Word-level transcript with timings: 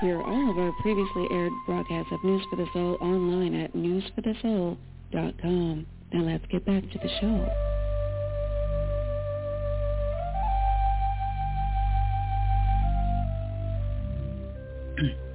Hear 0.00 0.22
all 0.22 0.50
of 0.50 0.58
our 0.58 0.72
previously 0.80 1.28
aired 1.30 1.52
broadcasts 1.66 2.10
of 2.12 2.24
News 2.24 2.42
for 2.48 2.56
the 2.56 2.66
Soul 2.72 2.96
online 3.00 3.54
at 3.54 3.74
newsforthesoul.com. 3.74 5.86
Now 6.12 6.22
let's 6.22 6.46
get 6.46 6.64
back 6.64 6.90
to 6.90 6.98
the 6.98 7.08
show. 7.20 7.48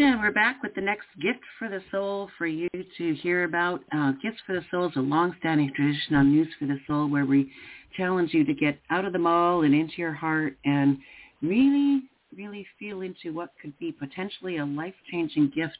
Yeah, 0.00 0.18
we're 0.18 0.32
back 0.32 0.62
with 0.62 0.74
the 0.74 0.80
next 0.80 1.08
gift 1.20 1.40
for 1.58 1.68
the 1.68 1.82
soul 1.90 2.30
for 2.38 2.46
you 2.46 2.70
to 2.72 3.14
hear 3.16 3.44
about. 3.44 3.82
Uh, 3.92 4.12
Gifts 4.22 4.38
for 4.46 4.54
the 4.54 4.64
Soul 4.70 4.88
is 4.88 4.96
a 4.96 5.00
long-standing 5.00 5.72
tradition 5.76 6.14
on 6.14 6.32
News 6.32 6.48
for 6.58 6.64
the 6.64 6.78
Soul 6.86 7.10
where 7.10 7.26
we 7.26 7.52
challenge 7.96 8.32
you 8.32 8.44
to 8.44 8.54
get 8.54 8.78
out 8.90 9.04
of 9.04 9.12
the 9.12 9.18
mall 9.18 9.62
and 9.62 9.74
into 9.74 9.94
your 9.98 10.12
heart 10.12 10.56
and 10.64 10.98
really, 11.42 12.02
really 12.36 12.66
feel 12.78 13.00
into 13.02 13.32
what 13.32 13.52
could 13.60 13.76
be 13.78 13.92
potentially 13.92 14.58
a 14.58 14.64
life-changing 14.64 15.52
gift 15.54 15.78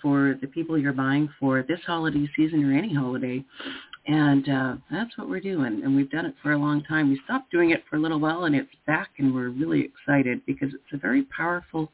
for 0.00 0.38
the 0.40 0.46
people 0.46 0.78
you're 0.78 0.92
buying 0.92 1.28
for 1.38 1.64
this 1.68 1.80
holiday 1.86 2.28
season 2.36 2.64
or 2.64 2.76
any 2.76 2.94
holiday. 2.94 3.44
And 4.06 4.48
uh, 4.48 4.76
that's 4.90 5.16
what 5.18 5.28
we're 5.28 5.40
doing. 5.40 5.82
And 5.84 5.94
we've 5.94 6.10
done 6.10 6.24
it 6.24 6.34
for 6.42 6.52
a 6.52 6.58
long 6.58 6.82
time. 6.84 7.10
We 7.10 7.20
stopped 7.24 7.50
doing 7.50 7.70
it 7.70 7.84
for 7.88 7.96
a 7.96 8.00
little 8.00 8.18
while 8.18 8.44
and 8.44 8.54
it's 8.54 8.70
back 8.86 9.10
and 9.18 9.34
we're 9.34 9.50
really 9.50 9.80
excited 9.82 10.40
because 10.46 10.70
it's 10.72 10.92
a 10.94 10.96
very 10.96 11.24
powerful 11.24 11.92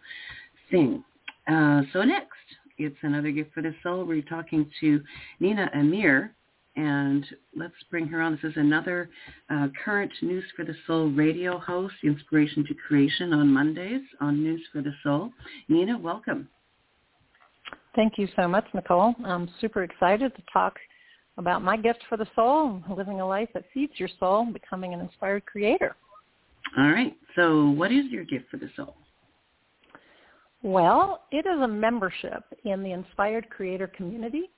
thing. 0.71 1.03
Uh, 1.49 1.83
so 1.93 2.03
next, 2.03 2.31
it's 2.79 2.97
another 3.03 3.31
gift 3.31 3.53
for 3.55 3.63
the 3.63 3.75
soul. 3.83 4.05
We're 4.05 4.23
talking 4.23 4.71
to 4.81 5.01
Nina 5.41 5.71
Amir, 5.75 6.35
and 6.77 7.27
let's 7.57 7.75
bring 7.91 8.07
her 8.07 8.21
on. 8.21 8.33
This 8.33 8.53
is 8.53 8.57
another 8.57 9.11
uh, 9.51 9.69
current 9.85 10.13
News 10.23 10.45
for 10.55 10.65
the 10.65 10.75
Soul 10.87 11.11
radio 11.11 11.59
host, 11.59 11.95
Inspiration 12.05 12.65
to 12.67 12.75
Creation 12.75 13.33
on 13.33 13.49
Mondays 13.49 14.03
on 14.21 14.43
News 14.43 14.63
for 14.73 14.83
the 14.83 14.93
Soul. 15.03 15.33
Nina, 15.69 15.99
welcome. 15.99 16.49
Thank 17.95 18.15
you 18.19 18.29
so 18.37 18.47
much, 18.47 18.67
Nicole. 18.75 19.15
I'm 19.25 19.49
super 19.61 19.83
excited 19.83 20.35
to 20.37 20.43
talk 20.53 20.77
about 21.39 21.63
my 21.63 21.77
gift 21.77 22.01
for 22.09 22.17
the 22.17 22.27
soul, 22.35 22.83
living 22.95 23.21
a 23.21 23.27
life 23.27 23.49
that 23.55 23.65
feeds 23.73 23.93
your 23.97 24.11
soul, 24.21 24.47
becoming 24.53 24.95
an 24.95 25.01
inspired 25.01 25.45
creator. 25.47 25.97
All 26.77 26.91
right. 26.91 27.17
So 27.37 27.71
what 27.71 27.93
is 27.93 28.07
your 28.11 28.25
gift 28.25 28.51
for 28.51 28.59
the 28.59 28.69
soul? 28.77 28.97
Well, 30.63 31.23
it 31.31 31.47
is 31.47 31.61
a 31.63 31.69
membership 31.69 32.43
in 32.65 32.83
the 32.83 32.93
Inspired 32.93 33.49
Creator 33.51 33.89
community. 33.89 34.51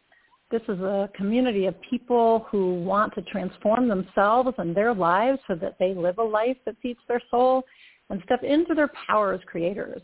This 0.50 0.62
is 0.68 0.80
a 0.80 1.10
community 1.14 1.66
of 1.66 1.74
people 1.82 2.46
who 2.50 2.82
want 2.82 3.14
to 3.14 3.22
transform 3.22 3.86
themselves 3.86 4.50
and 4.58 4.74
their 4.74 4.94
lives 4.94 5.40
so 5.46 5.55
that 5.56 5.77
they 5.78 5.94
live 5.94 6.18
a 6.18 6.22
life 6.22 6.56
that 6.64 6.77
feeds 6.82 7.00
their 7.06 7.20
soul 7.30 7.64
and 8.08 8.22
step 8.24 8.42
into 8.42 8.74
their 8.74 8.90
power 9.06 9.34
as 9.34 9.40
creators. 9.46 10.00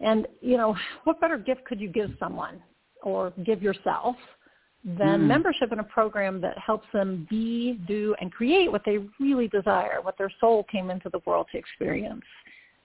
And, 0.00 0.26
you 0.40 0.56
know, 0.56 0.76
what 1.04 1.20
better 1.20 1.38
gift 1.38 1.64
could 1.64 1.80
you 1.80 1.88
give 1.88 2.10
someone 2.18 2.60
or 3.02 3.32
give 3.44 3.62
yourself 3.62 4.16
than 4.84 5.20
mm. 5.20 5.26
membership 5.26 5.70
in 5.70 5.78
a 5.78 5.84
program 5.84 6.40
that 6.40 6.58
helps 6.58 6.88
them 6.92 7.24
be, 7.30 7.80
do, 7.86 8.16
and 8.20 8.32
create 8.32 8.70
what 8.70 8.82
they 8.84 8.98
really 9.20 9.46
desire, 9.46 10.00
what 10.02 10.18
their 10.18 10.32
soul 10.40 10.64
came 10.64 10.90
into 10.90 11.08
the 11.10 11.20
world 11.24 11.46
to 11.52 11.58
experience. 11.58 12.24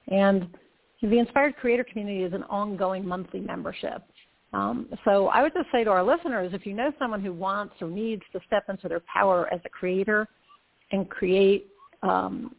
And 0.10 0.48
the 1.02 1.18
Inspired 1.18 1.56
Creator 1.58 1.86
Community 1.86 2.24
is 2.24 2.34
an 2.34 2.44
ongoing 2.44 3.08
monthly 3.08 3.40
membership. 3.40 4.04
Um, 4.54 4.88
so 5.04 5.28
I 5.28 5.42
would 5.42 5.54
just 5.54 5.68
say 5.72 5.84
to 5.84 5.90
our 5.90 6.04
listeners, 6.04 6.52
if 6.54 6.66
you 6.66 6.74
know 6.74 6.92
someone 6.98 7.22
who 7.22 7.34
wants 7.34 7.76
or 7.82 7.90
needs 7.90 8.24
to 8.32 8.40
step 8.48 8.66
into 8.70 8.88
their 8.88 9.02
power 9.02 9.52
as 9.54 9.60
a 9.66 9.70
creator 9.70 10.28
and 10.92 11.10
create, 11.10 11.68
um, 12.02 12.56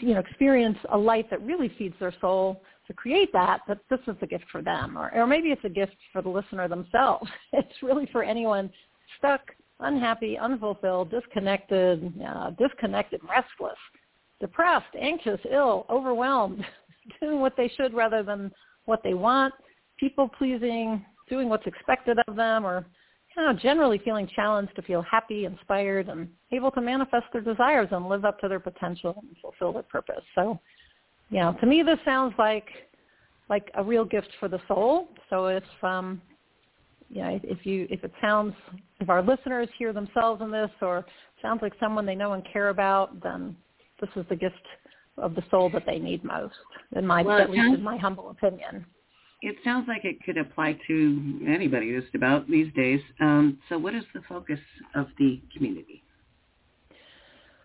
you 0.00 0.14
know, 0.14 0.20
experience 0.20 0.78
a 0.92 0.98
life 0.98 1.26
that 1.30 1.42
really 1.42 1.70
feeds 1.76 1.94
their 2.00 2.14
soul, 2.20 2.62
to 2.86 2.92
create 2.92 3.32
that, 3.32 3.60
that 3.66 3.78
this 3.88 4.00
is 4.06 4.16
a 4.22 4.26
gift 4.26 4.44
for 4.50 4.62
them. 4.62 4.96
Or, 4.98 5.12
or 5.14 5.26
maybe 5.26 5.48
it's 5.48 5.64
a 5.64 5.70
gift 5.70 5.96
for 6.12 6.22
the 6.22 6.28
listener 6.28 6.68
themselves. 6.68 7.30
It's 7.52 7.82
really 7.82 8.06
for 8.12 8.22
anyone 8.22 8.70
stuck, 9.18 9.40
unhappy, 9.80 10.38
unfulfilled, 10.38 11.10
disconnected, 11.10 12.12
uh, 12.26 12.50
disconnected, 12.50 13.20
restless, 13.22 13.78
depressed, 14.40 14.94
anxious, 14.98 15.40
ill, 15.50 15.86
overwhelmed, 15.90 16.64
doing 17.20 17.40
what 17.40 17.56
they 17.56 17.70
should 17.76 17.94
rather 17.94 18.22
than 18.22 18.52
what 18.86 19.02
they 19.02 19.14
want, 19.14 19.54
people 19.98 20.28
pleasing, 20.28 21.04
doing 21.28 21.48
what's 21.48 21.66
expected 21.66 22.18
of 22.26 22.36
them, 22.36 22.66
or 22.66 22.84
you 23.36 23.42
know, 23.42 23.52
generally 23.52 23.98
feeling 24.04 24.28
challenged 24.34 24.74
to 24.76 24.82
feel 24.82 25.02
happy, 25.02 25.44
inspired, 25.44 26.08
and 26.08 26.28
able 26.52 26.70
to 26.70 26.80
manifest 26.80 27.24
their 27.32 27.42
desires 27.42 27.88
and 27.90 28.08
live 28.08 28.24
up 28.24 28.38
to 28.40 28.48
their 28.48 28.60
potential 28.60 29.14
and 29.18 29.36
fulfill 29.42 29.72
their 29.72 29.82
purpose. 29.82 30.22
So, 30.34 30.60
you 31.30 31.40
know, 31.40 31.56
to 31.60 31.66
me 31.66 31.82
this 31.82 31.98
sounds 32.04 32.34
like 32.38 32.68
like 33.50 33.70
a 33.74 33.84
real 33.84 34.04
gift 34.04 34.28
for 34.40 34.48
the 34.48 34.60
soul. 34.68 35.08
So 35.30 35.46
if 35.46 35.64
um, 35.82 36.20
you 37.10 37.22
know, 37.22 37.40
if 37.42 37.66
you 37.66 37.86
if 37.90 38.04
it 38.04 38.12
sounds 38.20 38.54
if 39.00 39.08
our 39.08 39.22
listeners 39.22 39.68
hear 39.78 39.92
themselves 39.92 40.40
in 40.42 40.50
this 40.50 40.70
or 40.80 41.04
sounds 41.42 41.60
like 41.60 41.72
someone 41.78 42.06
they 42.06 42.14
know 42.14 42.32
and 42.32 42.46
care 42.50 42.68
about, 42.68 43.22
then 43.22 43.56
this 44.00 44.10
is 44.16 44.24
the 44.28 44.36
gift 44.36 44.54
of 45.18 45.34
the 45.34 45.42
soul 45.50 45.70
that 45.70 45.84
they 45.86 45.98
need 45.98 46.24
most, 46.24 46.54
in 46.96 47.06
my 47.06 47.22
well, 47.22 47.38
at 47.38 47.50
least 47.50 47.74
in 47.74 47.82
my 47.82 47.96
humble 47.96 48.30
opinion. 48.30 48.84
It 49.42 49.56
sounds 49.62 49.86
like 49.88 50.04
it 50.04 50.22
could 50.24 50.38
apply 50.38 50.78
to 50.86 51.40
anybody 51.46 51.98
just 51.98 52.14
about 52.14 52.48
these 52.48 52.72
days. 52.74 53.00
Um, 53.20 53.58
so, 53.68 53.78
what 53.78 53.94
is 53.94 54.04
the 54.14 54.22
focus 54.28 54.58
of 54.94 55.08
the 55.18 55.40
community? 55.54 56.02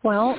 Well, 0.04 0.38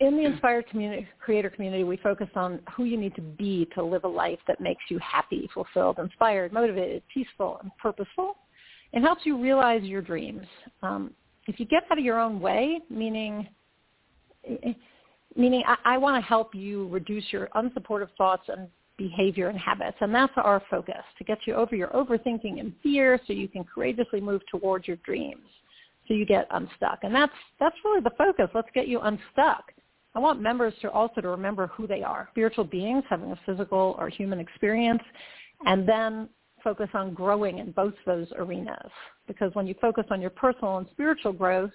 in 0.00 0.16
the 0.16 0.24
Inspired 0.24 0.68
community, 0.68 1.06
Creator 1.20 1.50
community, 1.50 1.84
we 1.84 1.96
focus 1.98 2.28
on 2.34 2.60
who 2.74 2.84
you 2.84 2.96
need 2.96 3.14
to 3.14 3.20
be 3.20 3.68
to 3.74 3.82
live 3.82 4.04
a 4.04 4.08
life 4.08 4.38
that 4.48 4.60
makes 4.60 4.82
you 4.90 4.98
happy, 4.98 5.48
fulfilled, 5.54 5.98
inspired, 5.98 6.52
motivated, 6.52 7.02
peaceful, 7.12 7.58
and 7.62 7.70
purposeful. 7.78 8.36
It 8.92 9.02
helps 9.02 9.24
you 9.24 9.40
realize 9.40 9.82
your 9.82 10.02
dreams. 10.02 10.46
Um, 10.82 11.12
if 11.46 11.60
you 11.60 11.66
get 11.66 11.84
out 11.90 11.98
of 11.98 12.04
your 12.04 12.18
own 12.18 12.40
way, 12.40 12.80
meaning 12.90 13.48
meaning 15.36 15.62
I, 15.66 15.94
I 15.94 15.98
want 15.98 16.22
to 16.22 16.26
help 16.26 16.54
you 16.54 16.88
reduce 16.88 17.24
your 17.32 17.48
unsupportive 17.54 18.08
thoughts 18.16 18.44
and 18.48 18.68
behavior 18.96 19.48
and 19.48 19.58
habits. 19.58 19.96
And 20.00 20.14
that's 20.14 20.32
our 20.36 20.62
focus, 20.70 21.02
to 21.18 21.24
get 21.24 21.38
you 21.46 21.54
over 21.54 21.74
your 21.74 21.88
overthinking 21.88 22.60
and 22.60 22.72
fear 22.82 23.18
so 23.26 23.32
you 23.32 23.48
can 23.48 23.64
courageously 23.64 24.20
move 24.20 24.42
towards 24.50 24.86
your 24.86 24.96
dreams. 24.98 25.46
So 26.06 26.14
you 26.14 26.26
get 26.26 26.46
unstuck. 26.50 27.00
And 27.02 27.14
that's, 27.14 27.32
that's 27.58 27.76
really 27.84 28.02
the 28.02 28.12
focus. 28.16 28.48
Let's 28.54 28.68
get 28.74 28.88
you 28.88 29.00
unstuck. 29.00 29.72
I 30.14 30.20
want 30.20 30.40
members 30.40 30.74
to 30.82 30.90
also 30.90 31.20
to 31.20 31.28
remember 31.28 31.66
who 31.68 31.86
they 31.86 32.02
are, 32.02 32.28
spiritual 32.30 32.64
beings 32.64 33.02
having 33.10 33.32
a 33.32 33.38
physical 33.44 33.96
or 33.98 34.08
human 34.08 34.38
experience, 34.38 35.02
and 35.66 35.88
then 35.88 36.28
focus 36.62 36.88
on 36.94 37.14
growing 37.14 37.58
in 37.58 37.72
both 37.72 37.94
those 38.06 38.28
arenas. 38.36 38.90
Because 39.26 39.54
when 39.54 39.66
you 39.66 39.74
focus 39.80 40.04
on 40.10 40.20
your 40.20 40.30
personal 40.30 40.78
and 40.78 40.86
spiritual 40.92 41.32
growth, 41.32 41.72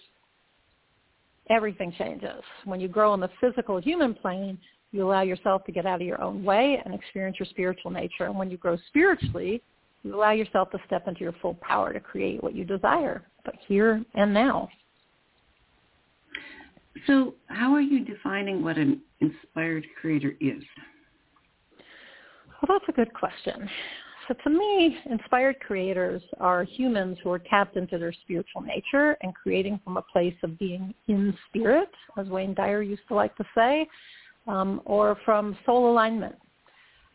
everything 1.50 1.92
changes. 1.98 2.42
When 2.66 2.80
you 2.80 2.88
grow 2.88 3.12
on 3.12 3.20
the 3.20 3.30
physical 3.42 3.82
human 3.82 4.14
plane, 4.14 4.58
you 4.92 5.06
allow 5.06 5.22
yourself 5.22 5.64
to 5.66 5.72
get 5.72 5.86
out 5.86 6.02
of 6.02 6.08
your 6.08 6.22
own 6.22 6.44
way 6.44 6.82
and 6.84 6.94
experience 6.94 7.38
your 7.40 7.48
spiritual 7.48 7.92
nature. 7.92 8.26
And 8.26 8.38
when 8.38 8.50
you 8.50 8.58
grow 8.58 8.78
spiritually, 8.88 9.62
you 10.04 10.16
allow 10.16 10.32
yourself 10.32 10.72
to 10.72 10.80
step 10.86 11.08
into 11.08 11.22
your 11.22 11.36
full 11.42 11.56
power 11.56 11.94
to 11.94 12.00
create 12.00 12.42
what 12.42 12.56
you 12.56 12.64
desire, 12.64 13.24
but 13.46 13.56
here 13.68 14.04
and 14.16 14.34
now. 14.34 14.70
So 17.08 17.36
how 17.48 17.74
are 17.74 17.82
you 17.82 18.04
defining 18.04 18.64
what 18.64 18.78
an 18.78 19.02
inspired 19.22 19.86
creator 20.00 20.34
is? 20.40 20.64
Well, 22.62 22.78
that's 22.80 22.90
a 22.90 22.92
good 22.92 23.14
question. 23.14 23.70
So 24.28 24.36
to 24.44 24.50
me, 24.50 24.98
inspired 25.10 25.60
creators 25.60 26.22
are 26.40 26.64
humans 26.64 27.18
who 27.24 27.32
are 27.32 27.40
tapped 27.40 27.78
into 27.78 27.98
their 27.98 28.14
spiritual 28.14 28.62
nature 28.62 29.18
and 29.22 29.34
creating 29.34 29.80
from 29.84 29.98
a 29.98 30.02
place 30.02 30.36
of 30.44 30.60
being 30.60 30.94
in 31.08 31.34
spirit, 31.48 31.90
as 32.18 32.28
Wayne 32.28 32.54
Dyer 32.54 32.82
used 32.82 33.02
to 33.08 33.16
like 33.16 33.36
to 33.38 33.46
say, 33.56 33.88
um, 34.50 34.82
or 34.86 35.18
from 35.24 35.58
soul 35.66 35.92
alignment. 35.92 36.36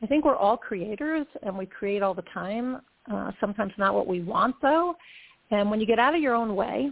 I 0.03 0.07
think 0.07 0.25
we're 0.25 0.37
all 0.37 0.57
creators 0.57 1.27
and 1.43 1.57
we 1.57 1.67
create 1.67 2.03
all 2.03 2.15
the 2.15 2.25
time, 2.33 2.81
uh, 3.13 3.33
sometimes 3.41 3.73
not 3.77 3.95
what 3.95 4.07
we 4.07 4.23
want 4.23 4.57
though. 4.63 4.95
And 5.51 5.71
when 5.71 5.81
you 5.81 5.87
get 5.87 5.99
out 5.99 6.15
of 6.15 6.23
your 6.23 6.35
own 6.35 6.55
way, 6.55 6.91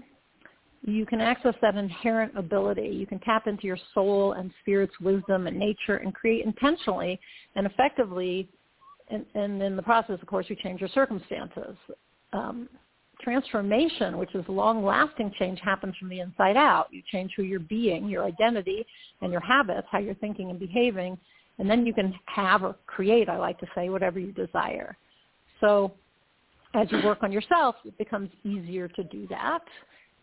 you 0.84 1.06
can 1.06 1.20
access 1.20 1.54
that 1.62 1.76
inherent 1.76 2.36
ability. 2.36 2.88
You 2.88 3.06
can 3.06 3.20
tap 3.20 3.46
into 3.46 3.66
your 3.66 3.78
soul 3.94 4.32
and 4.32 4.50
spirit's 4.60 4.98
wisdom 5.00 5.46
and 5.46 5.56
nature 5.56 5.96
and 5.96 6.12
create 6.12 6.44
intentionally 6.44 7.20
and 7.54 7.66
effectively 7.66 8.48
and, 9.08 9.24
and 9.34 9.62
in 9.62 9.76
the 9.76 9.82
process, 9.82 10.18
of 10.20 10.26
course, 10.26 10.46
you 10.48 10.56
change 10.56 10.80
your 10.80 10.88
circumstances. 10.88 11.76
Um, 12.32 12.68
transformation, 13.22 14.18
which 14.18 14.34
is 14.34 14.44
long-lasting 14.48 15.32
change, 15.38 15.60
happens 15.60 15.94
from 15.98 16.08
the 16.08 16.20
inside 16.20 16.56
out. 16.56 16.88
You 16.90 17.02
change 17.10 17.32
who 17.36 17.42
you're 17.42 17.60
being, 17.60 18.08
your 18.08 18.24
identity, 18.24 18.84
and 19.20 19.32
your 19.32 19.40
habits, 19.40 19.86
how 19.90 19.98
you're 19.98 20.14
thinking 20.16 20.50
and 20.50 20.58
behaving, 20.58 21.18
and 21.58 21.68
then 21.68 21.86
you 21.86 21.94
can 21.94 22.14
have 22.26 22.62
or 22.62 22.76
create, 22.86 23.28
I 23.28 23.38
like 23.38 23.58
to 23.60 23.66
say, 23.74 23.88
whatever 23.88 24.18
you 24.18 24.32
desire. 24.32 24.96
So 25.60 25.92
as 26.74 26.90
you 26.90 27.02
work 27.04 27.22
on 27.22 27.32
yourself, 27.32 27.76
it 27.84 27.96
becomes 27.98 28.30
easier 28.44 28.88
to 28.88 29.04
do 29.04 29.26
that 29.28 29.62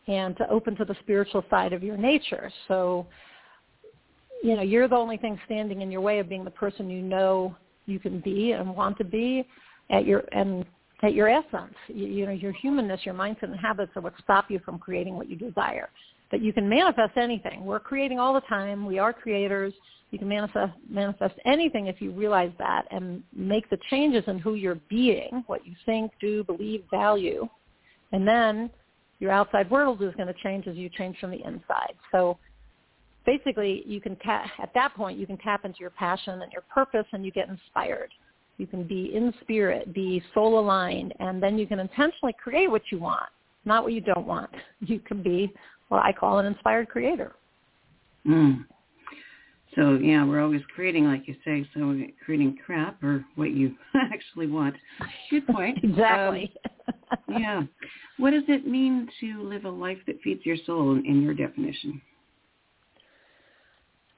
and 0.08 0.36
to 0.38 0.50
open 0.50 0.76
to 0.76 0.86
the 0.86 0.96
spiritual 1.02 1.44
side 1.50 1.74
of 1.74 1.84
your 1.84 1.98
nature. 1.98 2.52
So 2.68 3.08
you 4.42 4.56
know, 4.56 4.62
you're 4.62 4.88
the 4.88 4.96
only 4.96 5.18
thing 5.18 5.40
standing 5.46 5.82
in 5.82 5.92
your 5.92 6.02
way 6.02 6.20
of 6.20 6.30
being 6.30 6.44
the 6.44 6.52
person 6.52 6.90
you 6.90 7.02
know 7.02 7.56
you 7.86 8.00
can 8.00 8.20
be 8.22 8.54
and 8.54 8.76
want 8.76 8.98
to 8.98 9.04
be 9.04 9.48
at 9.90 10.06
your 10.06 10.24
and 10.32 10.66
at 11.02 11.14
your 11.14 11.30
essence. 11.30 11.76
You, 11.88 12.08
you 12.08 12.26
know, 12.26 12.32
your 12.32 12.52
humanness, 12.52 13.02
your 13.06 13.16
mindset 13.16 13.44
and 13.44 13.60
habits 13.60 13.92
are 13.96 14.02
what 14.02 14.14
stop 14.24 14.50
you 14.50 14.60
from 14.60 14.80
creating 14.80 15.16
what 15.16 15.30
you 15.30 15.36
desire. 15.36 15.90
But 16.32 16.42
you 16.42 16.54
can 16.54 16.70
manifest 16.70 17.18
anything. 17.18 17.66
We're 17.66 17.80
creating 17.80 18.20
all 18.20 18.34
the 18.34 18.42
time. 18.42 18.86
We 18.86 19.00
are 19.00 19.14
creators. 19.14 19.74
You 20.12 20.20
can 20.20 20.28
manifest 20.28 20.74
manifest 20.90 21.36
anything 21.46 21.88
if 21.88 22.02
you 22.02 22.12
realize 22.12 22.52
that 22.58 22.86
and 22.92 23.24
make 23.36 23.70
the 23.70 23.78
changes 23.90 24.24
in 24.28 24.40
who 24.40 24.56
you're 24.56 24.80
being, 24.90 25.44
what 25.48 25.66
you 25.66 25.74
think, 25.86 26.12
do, 26.20 26.44
believe, 26.44 26.84
value, 26.92 27.48
and 28.12 28.28
then 28.28 28.70
your 29.20 29.32
outside 29.32 29.70
world 29.70 30.02
is 30.02 30.14
going 30.16 30.28
to 30.28 30.34
change 30.42 30.68
as 30.68 30.76
you 30.76 30.90
change 30.90 31.18
from 31.20 31.32
the 31.32 31.46
inside. 31.46 31.94
So 32.12 32.38
basically 33.26 33.84
you 33.86 34.02
can 34.02 34.16
ta- 34.18 34.52
at 34.62 34.74
that 34.74 34.96
point 34.96 35.20
you 35.20 35.28
can 35.28 35.38
tap 35.38 35.66
into 35.66 35.80
your 35.80 35.90
passion 35.92 36.42
and 36.42 36.52
your 36.52 36.64
purpose 36.74 37.06
and 37.12 37.26
you 37.26 37.32
get 37.32 37.50
inspired 37.50 38.12
you 38.60 38.68
can 38.68 38.84
be 38.84 39.12
in 39.16 39.34
spirit 39.42 39.94
be 39.94 40.22
soul 40.34 40.60
aligned 40.60 41.14
and 41.20 41.42
then 41.42 41.58
you 41.58 41.66
can 41.66 41.80
intentionally 41.80 42.36
create 42.44 42.70
what 42.70 42.84
you 42.92 43.00
want 43.00 43.30
not 43.66 43.84
what 43.84 43.94
you 43.94 44.02
don't 44.02 44.26
want. 44.28 44.50
You 44.82 45.00
can 45.00 45.22
be 45.22 45.52
what 45.90 46.04
i 46.04 46.12
call 46.12 46.40
an 46.40 46.46
inspired 46.46 46.90
creator. 46.90 47.34
Mm. 48.28 48.66
so 49.76 49.96
yeah 49.96 50.26
we're 50.26 50.42
always 50.42 50.62
creating 50.76 51.06
like 51.06 51.28
you 51.28 51.36
say 51.46 51.68
so 51.74 51.88
we're 51.88 52.08
creating 52.24 52.58
crap 52.66 53.02
or 53.02 53.26
what 53.36 53.52
you 53.52 53.76
actually 54.14 54.48
want. 54.48 54.76
Good 55.30 55.48
point. 55.48 55.80
Exactly. 55.84 56.54
um, 56.88 57.42
yeah. 57.42 57.64
What 58.18 58.32
does 58.32 58.44
it 58.50 58.68
mean 58.68 59.08
to 59.22 59.42
live 59.44 59.66
a 59.66 59.70
life 59.70 60.00
that 60.08 60.22
feeds 60.22 60.46
your 60.46 60.58
soul 60.66 60.96
in 60.98 61.22
your 61.22 61.34
definition 61.34 62.02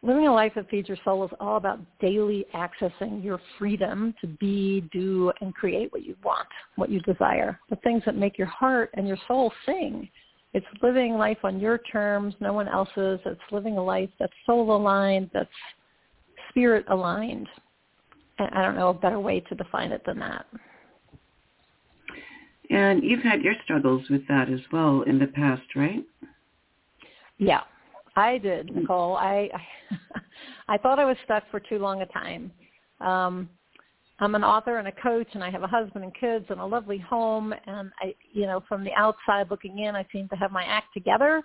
living 0.04 0.28
a 0.28 0.34
life 0.34 0.54
that 0.56 0.70
feeds 0.70 0.88
your 0.88 0.98
soul 1.04 1.24
is 1.24 1.32
all 1.40 1.58
about 1.58 1.80
daily 2.00 2.46
accessing 2.56 3.24
your 3.24 3.40
freedom 3.58 4.14
to 4.22 4.28
be, 4.28 4.88
do, 4.92 5.32
and 5.42 5.54
create 5.54 5.92
what 5.92 6.04
you 6.04 6.16
want, 6.24 6.48
what 6.76 6.90
you 6.90 7.00
desire, 7.02 7.60
the 7.70 7.76
things 7.78 8.02
that 8.06 8.16
make 8.16 8.38
your 8.38 8.48
heart 8.48 8.90
and 8.96 9.08
your 9.08 9.18
soul 9.28 9.52
sing. 9.66 10.10
It's 10.54 10.66
living 10.82 11.14
life 11.14 11.38
on 11.44 11.60
your 11.60 11.78
terms, 11.78 12.34
no 12.40 12.52
one 12.52 12.68
else's. 12.68 13.20
It's 13.26 13.40
living 13.52 13.78
a 13.78 13.84
life 13.84 14.10
that's 14.20 14.34
soul 14.46 14.76
aligned, 14.76 15.30
that's 15.34 15.50
spirit 16.50 16.86
aligned. 16.90 17.48
And 18.40 18.50
I 18.54 18.64
don't 18.64 18.76
know 18.76 18.90
a 18.90 18.94
better 18.94 19.20
way 19.20 19.40
to 19.40 19.56
define 19.56 19.92
it 19.92 20.02
than 20.06 20.20
that. 20.20 20.46
And 22.70 23.04
you've 23.04 23.24
had 23.24 23.42
your 23.42 23.54
struggles 23.64 24.04
with 24.10 24.28
that 24.28 24.50
as 24.50 24.62
well 24.72 25.04
in 25.04 25.20
the 25.20 25.28
past, 25.28 25.76
right? 25.76 26.04
Yeah, 27.38 27.62
I 28.16 28.38
did. 28.38 28.74
Nicole. 28.76 29.16
I 29.16 29.50
I 30.68 30.78
thought 30.78 31.00
I 31.00 31.06
was 31.06 31.18
stuck 31.26 31.44
for 31.50 31.60
too 31.60 31.80
long 31.80 32.02
a 32.02 32.06
time. 32.08 32.52
Um, 33.00 33.50
I'm 34.20 34.36
an 34.36 34.44
author 34.44 34.78
and 34.78 34.88
a 34.88 34.92
coach, 34.92 35.28
and 35.34 35.44
I 35.44 35.50
have 35.50 35.64
a 35.64 35.68
husband 35.68 36.04
and 36.04 36.14
kids 36.16 36.46
and 36.50 36.60
a 36.60 36.66
lovely 36.66 37.00
home. 37.00 37.54
And 37.66 37.92
I, 38.00 38.14
you 38.32 38.46
know, 38.46 38.64
from 38.68 38.84
the 38.84 38.94
outside 38.96 39.50
looking 39.50 39.80
in, 39.80 39.96
I 39.96 40.06
seem 40.12 40.30
to 40.30 40.36
have 40.36 40.52
my 40.52 40.64
act 40.64 40.94
together. 40.94 41.42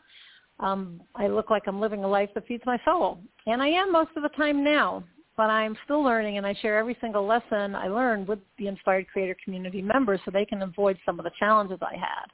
Um, 0.60 1.02
I 1.14 1.26
look 1.26 1.50
like 1.50 1.62
I'm 1.66 1.80
living 1.80 2.04
a 2.04 2.08
life 2.08 2.30
that 2.34 2.46
feeds 2.46 2.62
my 2.66 2.78
soul, 2.84 3.18
and 3.46 3.62
I 3.62 3.68
am 3.68 3.92
most 3.92 4.10
of 4.16 4.22
the 4.22 4.28
time 4.30 4.62
now. 4.62 5.04
But 5.36 5.50
I'm 5.50 5.76
still 5.84 6.02
learning, 6.02 6.38
and 6.38 6.46
I 6.46 6.54
share 6.62 6.78
every 6.78 6.96
single 7.00 7.26
lesson 7.26 7.74
I 7.74 7.88
learned 7.88 8.26
with 8.26 8.38
the 8.58 8.68
Inspired 8.68 9.06
Creator 9.08 9.36
community 9.44 9.82
members, 9.82 10.20
so 10.24 10.30
they 10.30 10.46
can 10.46 10.62
avoid 10.62 10.98
some 11.04 11.18
of 11.18 11.24
the 11.24 11.30
challenges 11.38 11.78
I 11.82 11.94
had. 11.94 12.26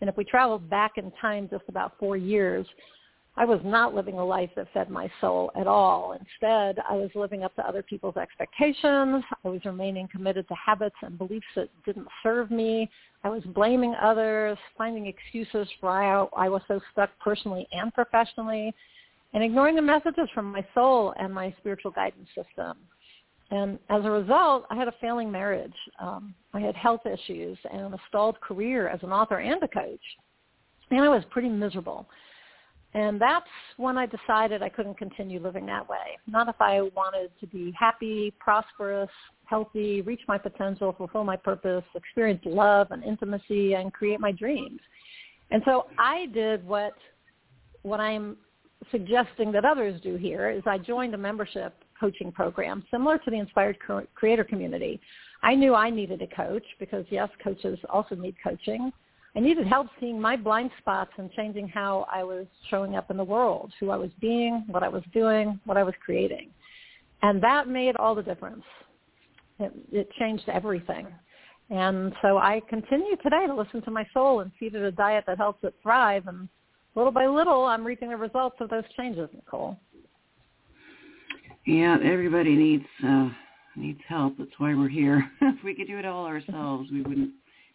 And 0.00 0.10
if 0.10 0.16
we 0.16 0.24
travel 0.24 0.58
back 0.58 0.92
in 0.96 1.12
time 1.20 1.48
just 1.50 1.64
about 1.68 1.94
four 2.00 2.16
years, 2.16 2.66
I 3.38 3.44
was 3.44 3.60
not 3.64 3.94
living 3.94 4.18
a 4.18 4.24
life 4.24 4.50
that 4.56 4.66
fed 4.74 4.90
my 4.90 5.08
soul 5.20 5.52
at 5.54 5.68
all. 5.68 6.18
Instead, 6.18 6.82
I 6.90 6.94
was 6.94 7.08
living 7.14 7.44
up 7.44 7.54
to 7.54 7.66
other 7.66 7.84
people's 7.84 8.16
expectations. 8.16 9.22
I 9.44 9.48
was 9.48 9.64
remaining 9.64 10.08
committed 10.08 10.48
to 10.48 10.54
habits 10.54 10.96
and 11.02 11.16
beliefs 11.16 11.46
that 11.54 11.68
didn't 11.86 12.08
serve 12.24 12.50
me. 12.50 12.90
I 13.22 13.28
was 13.28 13.44
blaming 13.54 13.94
others, 14.02 14.58
finding 14.76 15.06
excuses 15.06 15.68
for 15.78 15.86
why 15.86 16.26
I 16.36 16.48
was 16.48 16.62
so 16.66 16.80
stuck 16.90 17.10
personally 17.20 17.68
and 17.70 17.94
professionally, 17.94 18.74
and 19.32 19.44
ignoring 19.44 19.76
the 19.76 19.82
messages 19.82 20.28
from 20.34 20.50
my 20.50 20.66
soul 20.74 21.14
and 21.16 21.32
my 21.32 21.54
spiritual 21.60 21.92
guidance 21.92 22.28
system. 22.34 22.76
And 23.52 23.78
as 23.88 24.04
a 24.04 24.10
result, 24.10 24.66
I 24.68 24.74
had 24.74 24.88
a 24.88 24.94
failing 25.00 25.30
marriage. 25.30 25.76
Um, 26.00 26.34
I 26.54 26.60
had 26.60 26.74
health 26.74 27.06
issues 27.06 27.56
and 27.72 27.94
a 27.94 27.98
stalled 28.08 28.40
career 28.40 28.88
as 28.88 29.00
an 29.04 29.12
author 29.12 29.38
and 29.38 29.62
a 29.62 29.68
coach. 29.68 30.00
And 30.90 31.02
I 31.02 31.08
was 31.08 31.22
pretty 31.30 31.48
miserable. 31.48 32.08
And 32.94 33.20
that's 33.20 33.46
when 33.76 33.98
I 33.98 34.06
decided 34.06 34.62
I 34.62 34.70
couldn't 34.70 34.96
continue 34.96 35.40
living 35.40 35.66
that 35.66 35.86
way. 35.88 36.18
Not 36.26 36.48
if 36.48 36.56
I 36.58 36.80
wanted 36.80 37.30
to 37.40 37.46
be 37.46 37.72
happy, 37.78 38.32
prosperous, 38.38 39.10
healthy, 39.44 40.00
reach 40.02 40.22
my 40.26 40.38
potential, 40.38 40.94
fulfill 40.96 41.24
my 41.24 41.36
purpose, 41.36 41.84
experience 41.94 42.40
love 42.46 42.88
and 42.90 43.04
intimacy, 43.04 43.74
and 43.74 43.92
create 43.92 44.20
my 44.20 44.32
dreams. 44.32 44.80
And 45.50 45.62
so 45.64 45.86
I 45.98 46.26
did 46.32 46.66
what 46.66 46.94
what 47.82 48.00
I'm 48.00 48.36
suggesting 48.90 49.52
that 49.52 49.64
others 49.64 50.00
do 50.02 50.16
here 50.16 50.50
is 50.50 50.62
I 50.66 50.78
joined 50.78 51.14
a 51.14 51.18
membership 51.18 51.74
coaching 51.98 52.32
program 52.32 52.84
similar 52.90 53.18
to 53.18 53.30
the 53.30 53.36
Inspired 53.38 53.78
Creator 54.14 54.44
Community. 54.44 55.00
I 55.42 55.54
knew 55.54 55.74
I 55.74 55.90
needed 55.90 56.22
a 56.22 56.26
coach 56.26 56.64
because 56.78 57.04
yes, 57.10 57.28
coaches 57.42 57.78
also 57.90 58.14
need 58.14 58.34
coaching. 58.42 58.92
I 59.38 59.40
needed 59.40 59.68
help 59.68 59.86
seeing 60.00 60.20
my 60.20 60.34
blind 60.34 60.72
spots 60.78 61.12
and 61.16 61.30
changing 61.30 61.68
how 61.68 62.08
I 62.12 62.24
was 62.24 62.44
showing 62.70 62.96
up 62.96 63.08
in 63.08 63.16
the 63.16 63.22
world, 63.22 63.72
who 63.78 63.90
I 63.90 63.96
was 63.96 64.10
being, 64.20 64.64
what 64.66 64.82
I 64.82 64.88
was 64.88 65.04
doing, 65.14 65.60
what 65.64 65.76
I 65.76 65.84
was 65.84 65.94
creating. 66.04 66.50
And 67.22 67.40
that 67.40 67.68
made 67.68 67.94
all 68.00 68.16
the 68.16 68.22
difference. 68.22 68.64
It, 69.60 69.72
it 69.92 70.10
changed 70.18 70.48
everything. 70.48 71.06
And 71.70 72.12
so 72.20 72.38
I 72.38 72.60
continue 72.68 73.14
today 73.22 73.46
to 73.46 73.54
listen 73.54 73.80
to 73.82 73.92
my 73.92 74.04
soul 74.12 74.40
and 74.40 74.50
feed 74.58 74.74
it 74.74 74.82
a 74.82 74.90
diet 74.90 75.22
that 75.28 75.38
helps 75.38 75.62
it 75.62 75.72
thrive. 75.84 76.26
And 76.26 76.48
little 76.96 77.12
by 77.12 77.28
little, 77.28 77.64
I'm 77.64 77.86
reaping 77.86 78.08
the 78.08 78.16
results 78.16 78.56
of 78.58 78.70
those 78.70 78.82
changes, 78.96 79.28
Nicole. 79.32 79.78
Yeah, 81.64 81.96
everybody 82.02 82.56
needs 82.56 82.86
uh, 83.06 83.28
needs 83.76 84.00
help. 84.08 84.36
That's 84.36 84.50
why 84.58 84.74
we're 84.74 84.88
here. 84.88 85.30
if 85.42 85.62
we 85.62 85.76
could 85.76 85.86
do 85.86 85.96
it 85.96 86.06
all 86.06 86.26
ourselves, 86.26 86.90
we 86.90 87.02
wouldn't 87.02 87.30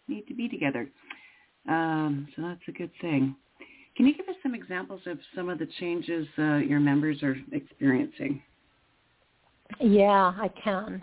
need 0.08 0.26
to 0.28 0.34
be 0.34 0.46
together. 0.46 0.90
Um, 1.68 2.28
so 2.36 2.42
that's 2.42 2.60
a 2.68 2.72
good 2.72 2.90
thing. 3.00 3.34
Can 3.96 4.06
you 4.06 4.14
give 4.14 4.28
us 4.28 4.34
some 4.42 4.54
examples 4.54 5.00
of 5.06 5.18
some 5.34 5.48
of 5.48 5.58
the 5.58 5.68
changes 5.78 6.26
uh, 6.38 6.56
your 6.56 6.80
members 6.80 7.22
are 7.22 7.36
experiencing? 7.52 8.42
Yeah, 9.80 10.32
I 10.36 10.50
can. 10.62 11.02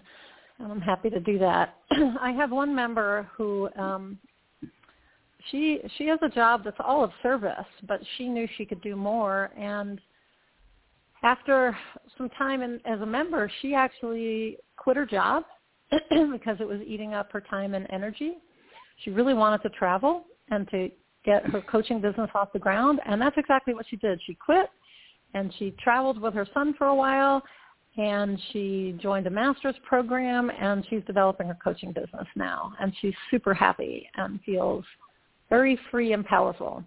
And 0.59 0.71
I'm 0.71 0.81
happy 0.81 1.09
to 1.09 1.19
do 1.19 1.39
that. 1.39 1.75
I 2.21 2.31
have 2.31 2.51
one 2.51 2.75
member 2.75 3.29
who 3.35 3.69
um, 3.77 4.19
she 5.49 5.79
she 5.97 6.05
has 6.07 6.19
a 6.21 6.29
job 6.29 6.63
that's 6.63 6.77
all 6.79 7.03
of 7.03 7.11
service, 7.23 7.65
but 7.87 8.01
she 8.17 8.27
knew 8.27 8.47
she 8.57 8.65
could 8.65 8.81
do 8.81 8.95
more. 8.95 9.51
And 9.57 9.99
after 11.23 11.75
some 12.17 12.29
time 12.29 12.61
in, 12.61 12.79
as 12.85 12.99
a 13.01 13.05
member, 13.05 13.51
she 13.61 13.73
actually 13.73 14.57
quit 14.77 14.97
her 14.97 15.05
job 15.05 15.43
because 15.91 16.57
it 16.59 16.67
was 16.67 16.79
eating 16.85 17.13
up 17.13 17.31
her 17.31 17.41
time 17.41 17.73
and 17.73 17.87
energy. 17.89 18.33
She 19.03 19.09
really 19.09 19.33
wanted 19.33 19.61
to 19.63 19.69
travel, 19.69 20.25
and 20.51 20.69
to 20.69 20.89
get 21.25 21.45
her 21.47 21.61
coaching 21.61 22.01
business 22.01 22.29
off 22.35 22.53
the 22.53 22.59
ground. 22.59 22.99
And 23.05 23.21
that's 23.21 23.37
exactly 23.37 23.73
what 23.73 23.85
she 23.89 23.95
did. 23.97 24.19
She 24.25 24.35
quit 24.35 24.69
and 25.33 25.53
she 25.57 25.73
traveled 25.83 26.19
with 26.19 26.33
her 26.33 26.47
son 26.53 26.73
for 26.77 26.87
a 26.87 26.95
while 26.95 27.41
and 27.97 28.39
she 28.51 28.95
joined 29.01 29.27
a 29.27 29.29
master's 29.29 29.75
program 29.83 30.49
and 30.49 30.85
she's 30.89 31.03
developing 31.05 31.47
her 31.47 31.57
coaching 31.63 31.91
business 31.91 32.27
now. 32.35 32.73
And 32.79 32.93
she's 33.01 33.13
super 33.29 33.53
happy 33.53 34.07
and 34.15 34.39
feels 34.45 34.85
very 35.49 35.77
free 35.89 36.13
and 36.13 36.25
powerful. 36.25 36.83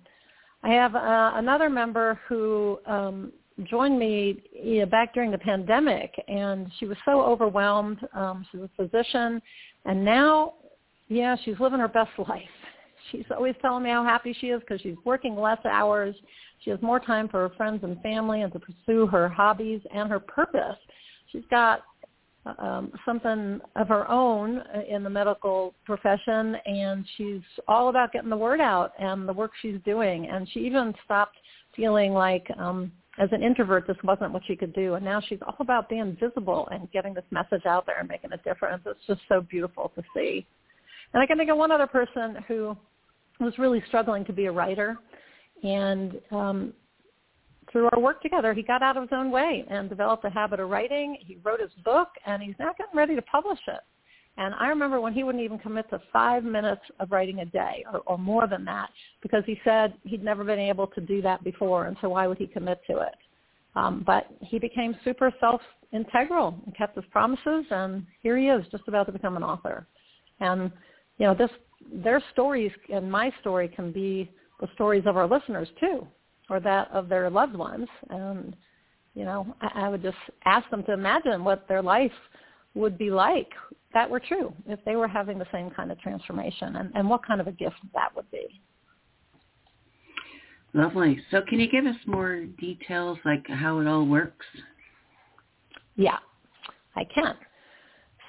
I 0.62 0.70
have 0.70 0.94
uh, 0.94 1.32
another 1.34 1.68
member 1.68 2.18
who 2.26 2.78
um, 2.86 3.32
joined 3.64 3.98
me 3.98 4.42
back 4.90 5.12
during 5.12 5.30
the 5.30 5.38
pandemic, 5.38 6.14
and 6.26 6.70
she 6.80 6.86
was 6.86 6.96
so 7.04 7.20
overwhelmed. 7.20 7.98
Um, 8.14 8.46
she's 8.50 8.62
a 8.62 8.70
physician, 8.74 9.42
and 9.84 10.02
now, 10.02 10.54
yeah, 11.08 11.36
she's 11.44 11.60
living 11.60 11.80
her 11.80 11.88
best 11.88 12.10
life. 12.18 12.42
She's 13.10 13.24
always 13.30 13.54
telling 13.60 13.84
me 13.84 13.90
how 13.90 14.04
happy 14.04 14.36
she 14.40 14.48
is 14.48 14.60
because 14.60 14.80
she's 14.80 14.96
working 15.04 15.36
less 15.36 15.58
hours. 15.64 16.14
She 16.64 16.70
has 16.70 16.80
more 16.82 17.00
time 17.00 17.28
for 17.28 17.48
her 17.48 17.54
friends 17.56 17.82
and 17.82 18.00
family 18.02 18.42
and 18.42 18.52
to 18.52 18.58
pursue 18.58 19.06
her 19.06 19.28
hobbies 19.28 19.80
and 19.92 20.08
her 20.10 20.20
purpose. 20.20 20.76
She's 21.30 21.44
got 21.50 21.82
um, 22.58 22.92
something 23.04 23.60
of 23.76 23.88
her 23.88 24.10
own 24.10 24.62
in 24.88 25.02
the 25.02 25.10
medical 25.10 25.74
profession, 25.84 26.56
and 26.66 27.04
she's 27.16 27.40
all 27.68 27.88
about 27.88 28.12
getting 28.12 28.30
the 28.30 28.36
word 28.36 28.60
out 28.60 28.92
and 28.98 29.28
the 29.28 29.32
work 29.32 29.52
she's 29.60 29.78
doing. 29.84 30.28
And 30.28 30.48
she 30.50 30.60
even 30.60 30.94
stopped 31.04 31.36
feeling 31.74 32.12
like, 32.12 32.46
um, 32.58 32.92
as 33.18 33.28
an 33.32 33.42
introvert, 33.42 33.86
this 33.86 33.96
wasn't 34.02 34.32
what 34.32 34.42
she 34.46 34.56
could 34.56 34.74
do. 34.74 34.94
And 34.94 35.04
now 35.04 35.20
she's 35.20 35.38
all 35.46 35.56
about 35.60 35.88
being 35.88 36.16
visible 36.20 36.68
and 36.72 36.90
getting 36.90 37.14
this 37.14 37.24
message 37.30 37.64
out 37.66 37.86
there 37.86 38.00
and 38.00 38.08
making 38.08 38.32
a 38.32 38.38
difference. 38.38 38.82
It's 38.86 38.98
just 39.06 39.20
so 39.28 39.40
beautiful 39.40 39.92
to 39.94 40.02
see. 40.14 40.46
And 41.12 41.22
I 41.22 41.26
can 41.26 41.38
think 41.38 41.50
of 41.50 41.56
one 41.56 41.70
other 41.70 41.86
person 41.86 42.42
who 42.48 42.76
was 43.40 43.58
really 43.58 43.82
struggling 43.88 44.24
to 44.24 44.32
be 44.32 44.46
a 44.46 44.52
writer 44.52 44.98
and 45.62 46.20
um, 46.30 46.72
through 47.72 47.88
our 47.92 47.98
work 47.98 48.22
together, 48.22 48.54
he 48.54 48.62
got 48.62 48.82
out 48.82 48.96
of 48.96 49.02
his 49.02 49.10
own 49.12 49.30
way 49.30 49.64
and 49.68 49.88
developed 49.88 50.24
a 50.24 50.30
habit 50.30 50.60
of 50.60 50.70
writing. 50.70 51.16
He 51.20 51.38
wrote 51.42 51.60
his 51.60 51.72
book, 51.84 52.08
and 52.26 52.42
he's 52.42 52.54
now 52.58 52.72
getting 52.78 52.96
ready 52.96 53.16
to 53.16 53.22
publish 53.22 53.58
it. 53.66 53.80
And 54.36 54.54
I 54.54 54.68
remember 54.68 55.00
when 55.00 55.12
he 55.12 55.24
wouldn't 55.24 55.42
even 55.42 55.58
commit 55.58 55.88
to 55.90 56.00
five 56.12 56.44
minutes 56.44 56.82
of 57.00 57.10
writing 57.10 57.40
a 57.40 57.44
day 57.46 57.84
or, 57.92 58.00
or 58.06 58.18
more 58.18 58.46
than 58.46 58.64
that 58.64 58.90
because 59.22 59.44
he 59.46 59.58
said 59.64 59.94
he'd 60.04 60.24
never 60.24 60.44
been 60.44 60.58
able 60.58 60.88
to 60.88 61.00
do 61.00 61.22
that 61.22 61.42
before, 61.42 61.86
and 61.86 61.96
so 62.00 62.10
why 62.10 62.26
would 62.26 62.38
he 62.38 62.46
commit 62.46 62.80
to 62.88 62.98
it? 62.98 63.14
Um, 63.76 64.04
but 64.06 64.26
he 64.40 64.58
became 64.58 64.96
super 65.04 65.32
self-integral 65.40 66.56
and 66.66 66.76
kept 66.76 66.96
his 66.96 67.04
promises, 67.10 67.64
and 67.70 68.04
here 68.22 68.36
he 68.36 68.46
is, 68.46 68.64
just 68.70 68.84
about 68.86 69.06
to 69.06 69.12
become 69.12 69.36
an 69.36 69.42
author. 69.42 69.86
And 70.40 70.70
you 71.18 71.26
know, 71.26 71.34
this 71.34 71.50
their 71.92 72.22
stories 72.32 72.72
and 72.92 73.10
my 73.10 73.32
story 73.40 73.68
can 73.68 73.92
be 73.92 74.30
the 74.60 74.68
stories 74.74 75.04
of 75.06 75.16
our 75.16 75.26
listeners 75.26 75.68
too, 75.80 76.06
or 76.50 76.60
that 76.60 76.90
of 76.90 77.08
their 77.08 77.30
loved 77.30 77.54
ones. 77.54 77.88
And 78.10 78.56
you 79.14 79.24
know, 79.24 79.54
I, 79.60 79.86
I 79.86 79.88
would 79.88 80.02
just 80.02 80.16
ask 80.44 80.68
them 80.70 80.82
to 80.84 80.92
imagine 80.92 81.44
what 81.44 81.66
their 81.68 81.82
life 81.82 82.12
would 82.74 82.98
be 82.98 83.10
like 83.10 83.48
that 83.92 84.10
were 84.10 84.20
true 84.20 84.52
if 84.66 84.84
they 84.84 84.96
were 84.96 85.06
having 85.06 85.38
the 85.38 85.46
same 85.52 85.70
kind 85.70 85.92
of 85.92 86.00
transformation 86.00 86.76
and, 86.76 86.90
and 86.94 87.08
what 87.08 87.24
kind 87.24 87.40
of 87.40 87.46
a 87.46 87.52
gift 87.52 87.76
that 87.94 88.14
would 88.16 88.28
be. 88.30 88.60
Lovely. 90.74 91.20
So 91.30 91.40
can 91.48 91.60
you 91.60 91.70
give 91.70 91.86
us 91.86 91.94
more 92.04 92.44
details 92.60 93.16
like 93.24 93.46
how 93.46 93.78
it 93.78 93.86
all 93.86 94.04
works? 94.04 94.44
Yeah, 95.94 96.18
I 96.96 97.04
can. 97.14 97.36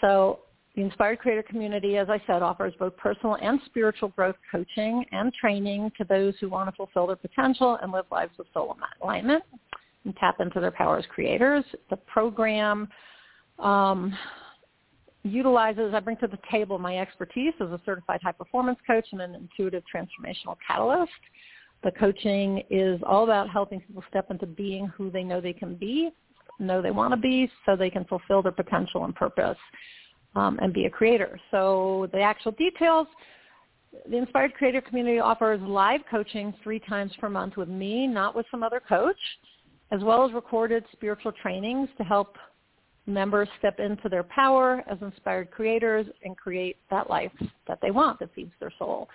So 0.01 0.41
the 0.75 0.81
Inspired 0.81 1.19
Creator 1.19 1.43
Community, 1.43 1.97
as 1.97 2.09
I 2.09 2.21
said, 2.27 2.41
offers 2.41 2.73
both 2.77 2.97
personal 2.97 3.37
and 3.41 3.59
spiritual 3.65 4.09
growth 4.09 4.35
coaching 4.51 5.05
and 5.11 5.33
training 5.33 5.91
to 5.97 6.03
those 6.03 6.33
who 6.41 6.49
want 6.49 6.69
to 6.69 6.75
fulfill 6.75 7.07
their 7.07 7.15
potential 7.15 7.79
and 7.81 7.93
live 7.93 8.05
lives 8.11 8.33
of 8.39 8.45
soul 8.53 8.75
alignment 9.01 9.43
and 10.03 10.15
tap 10.17 10.35
into 10.41 10.59
their 10.59 10.71
power 10.71 10.97
as 10.97 11.05
creators. 11.07 11.63
The 11.89 11.95
program 11.95 12.89
um, 13.57 14.13
utilizes, 15.23 15.93
I 15.93 16.01
bring 16.01 16.17
to 16.17 16.27
the 16.27 16.39
table 16.51 16.77
my 16.77 16.97
expertise 16.99 17.53
as 17.61 17.69
a 17.69 17.79
certified 17.85 18.19
high 18.21 18.33
performance 18.33 18.79
coach 18.85 19.05
and 19.13 19.21
an 19.21 19.33
intuitive 19.33 19.83
transformational 19.93 20.57
catalyst. 20.67 21.11
The 21.85 21.91
coaching 21.91 22.63
is 22.69 22.99
all 23.05 23.23
about 23.23 23.49
helping 23.49 23.79
people 23.79 24.03
step 24.09 24.29
into 24.29 24.45
being 24.45 24.87
who 24.87 25.09
they 25.09 25.23
know 25.23 25.39
they 25.39 25.53
can 25.53 25.75
be, 25.75 26.09
know 26.59 26.81
they 26.81 26.91
want 26.91 27.13
to 27.13 27.17
be, 27.17 27.49
so 27.65 27.77
they 27.77 27.89
can 27.89 28.03
fulfill 28.05 28.41
their 28.41 28.51
potential 28.51 29.05
and 29.05 29.15
purpose 29.15 29.57
um, 30.35 30.59
and 30.61 30.73
be 30.73 30.85
a 30.85 30.89
creator. 30.89 31.39
So 31.51 32.09
the 32.11 32.21
actual 32.21 32.51
details, 32.53 33.07
the 34.09 34.17
Inspired 34.17 34.53
Creator 34.53 34.81
Community 34.81 35.19
offers 35.19 35.61
live 35.61 36.01
coaching 36.09 36.53
three 36.63 36.79
times 36.79 37.11
per 37.19 37.29
month 37.29 37.57
with 37.57 37.69
me, 37.69 38.07
not 38.07 38.35
with 38.35 38.45
some 38.51 38.63
other 38.63 38.81
coach, 38.87 39.17
as 39.91 40.03
well 40.03 40.25
as 40.25 40.33
recorded 40.33 40.83
spiritual 40.91 41.31
trainings 41.41 41.89
to 41.97 42.03
help 42.03 42.35
members 43.07 43.47
step 43.59 43.79
into 43.79 44.09
their 44.09 44.23
power 44.23 44.83
as 44.89 44.97
inspired 45.01 45.51
creators 45.51 46.07
and 46.23 46.35
create 46.35 46.77
that 46.89 47.09
life 47.09 47.31
that 47.67 47.77
they 47.81 47.91
want 47.91 48.19
that 48.19 48.33
feeds 48.33 48.51
their 48.59 48.73
soul. 48.79 49.07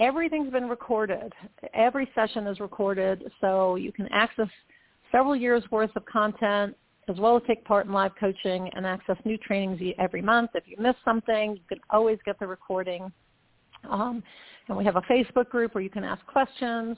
Everything's 0.00 0.50
been 0.50 0.68
recorded. 0.68 1.32
Every 1.74 2.08
session 2.14 2.46
is 2.46 2.60
recorded, 2.60 3.30
so 3.40 3.76
you 3.76 3.92
can 3.92 4.08
access 4.12 4.48
several 5.10 5.34
years 5.34 5.62
worth 5.70 5.94
of 5.96 6.04
content 6.06 6.76
as 7.08 7.16
well 7.18 7.36
as 7.36 7.42
take 7.46 7.64
part 7.64 7.86
in 7.86 7.92
live 7.92 8.12
coaching 8.18 8.70
and 8.74 8.86
access 8.86 9.16
new 9.24 9.38
trainings 9.38 9.80
every 9.98 10.22
month. 10.22 10.50
If 10.54 10.64
you 10.66 10.76
miss 10.78 10.96
something, 11.04 11.52
you 11.56 11.62
can 11.68 11.78
always 11.90 12.18
get 12.24 12.38
the 12.38 12.46
recording. 12.46 13.10
Um, 13.88 14.22
and 14.68 14.76
we 14.76 14.84
have 14.84 14.96
a 14.96 15.02
Facebook 15.02 15.48
group 15.48 15.74
where 15.74 15.82
you 15.82 15.90
can 15.90 16.04
ask 16.04 16.24
questions 16.26 16.96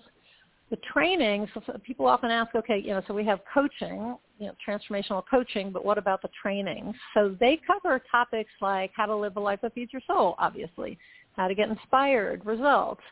the 0.71 0.79
training, 0.93 1.49
so 1.53 1.61
people 1.85 2.07
often 2.07 2.31
ask, 2.31 2.55
okay, 2.55 2.79
you 2.79 2.91
know, 2.91 3.03
so 3.09 3.13
we 3.13 3.25
have 3.25 3.41
coaching, 3.53 4.17
you 4.39 4.47
know, 4.47 4.53
transformational 4.67 5.23
coaching, 5.29 5.73
but 5.73 5.85
what 5.85 5.99
about 5.99 6.23
the 6.23 6.29
training? 6.41 6.95
So 7.13 7.37
they 7.41 7.61
cover 7.67 8.01
topics 8.11 8.51
like 8.61 8.93
how 8.95 9.07
to 9.07 9.17
live 9.17 9.37
a 9.37 9.41
life 9.41 9.59
that 9.63 9.75
feeds 9.75 9.93
your 9.93 10.03
soul, 10.07 10.37
obviously, 10.39 10.97
how 11.37 11.49
to 11.49 11.55
get 11.57 11.69
inspired, 11.69 12.47
results. 12.47 13.03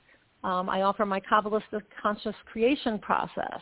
Um, 0.44 0.70
I 0.70 0.82
offer 0.82 1.04
my 1.04 1.20
Kabbalistic 1.20 1.82
conscious 2.00 2.36
creation 2.50 2.96
process. 3.00 3.60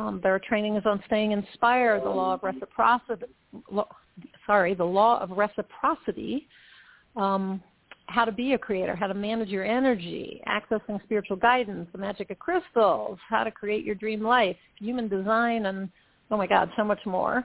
Um, 0.00 0.20
are 0.24 0.38
trainings 0.38 0.82
on 0.86 1.02
staying 1.06 1.32
inspired, 1.32 2.02
the 2.02 2.08
law 2.08 2.32
of 2.34 2.42
reciprocity, 2.42 3.26
lo, 3.70 3.86
sorry, 4.46 4.72
the 4.72 4.84
law 4.84 5.20
of 5.20 5.30
reciprocity, 5.30 6.48
um, 7.16 7.62
how 8.06 8.24
to 8.24 8.32
be 8.32 8.54
a 8.54 8.58
creator, 8.58 8.96
how 8.96 9.08
to 9.08 9.14
manage 9.14 9.50
your 9.50 9.64
energy, 9.64 10.40
accessing 10.48 11.02
spiritual 11.04 11.36
guidance, 11.36 11.86
the 11.92 11.98
magic 11.98 12.30
of 12.30 12.38
crystals, 12.38 13.18
how 13.28 13.44
to 13.44 13.50
create 13.50 13.84
your 13.84 13.94
dream 13.94 14.22
life, 14.22 14.56
human 14.78 15.06
design, 15.06 15.66
and 15.66 15.90
oh 16.30 16.38
my 16.38 16.46
God, 16.46 16.70
so 16.78 16.84
much 16.84 17.00
more. 17.04 17.44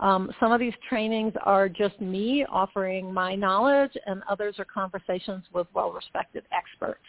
Um, 0.00 0.30
some 0.38 0.52
of 0.52 0.60
these 0.60 0.74
trainings 0.88 1.32
are 1.44 1.70
just 1.70 1.98
me 2.02 2.44
offering 2.50 3.14
my 3.14 3.34
knowledge, 3.34 3.92
and 4.06 4.22
others 4.28 4.56
are 4.58 4.66
conversations 4.66 5.44
with 5.54 5.66
well-respected 5.72 6.44
experts. 6.52 7.00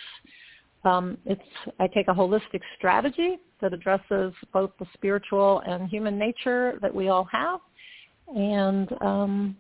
Um, 0.86 1.18
it's 1.26 1.42
I 1.80 1.88
take 1.88 2.08
a 2.08 2.14
holistic 2.14 2.62
strategy 2.78 3.40
that 3.62 3.74
addresses 3.74 4.34
both 4.54 4.72
the 4.80 4.86
spiritual 4.94 5.62
and 5.68 5.90
human 5.90 6.18
nature 6.18 6.78
that 6.82 6.94
we 6.94 7.10
all 7.10 7.28
have, 7.32 7.60
and 8.28 8.90
um, 9.02 9.58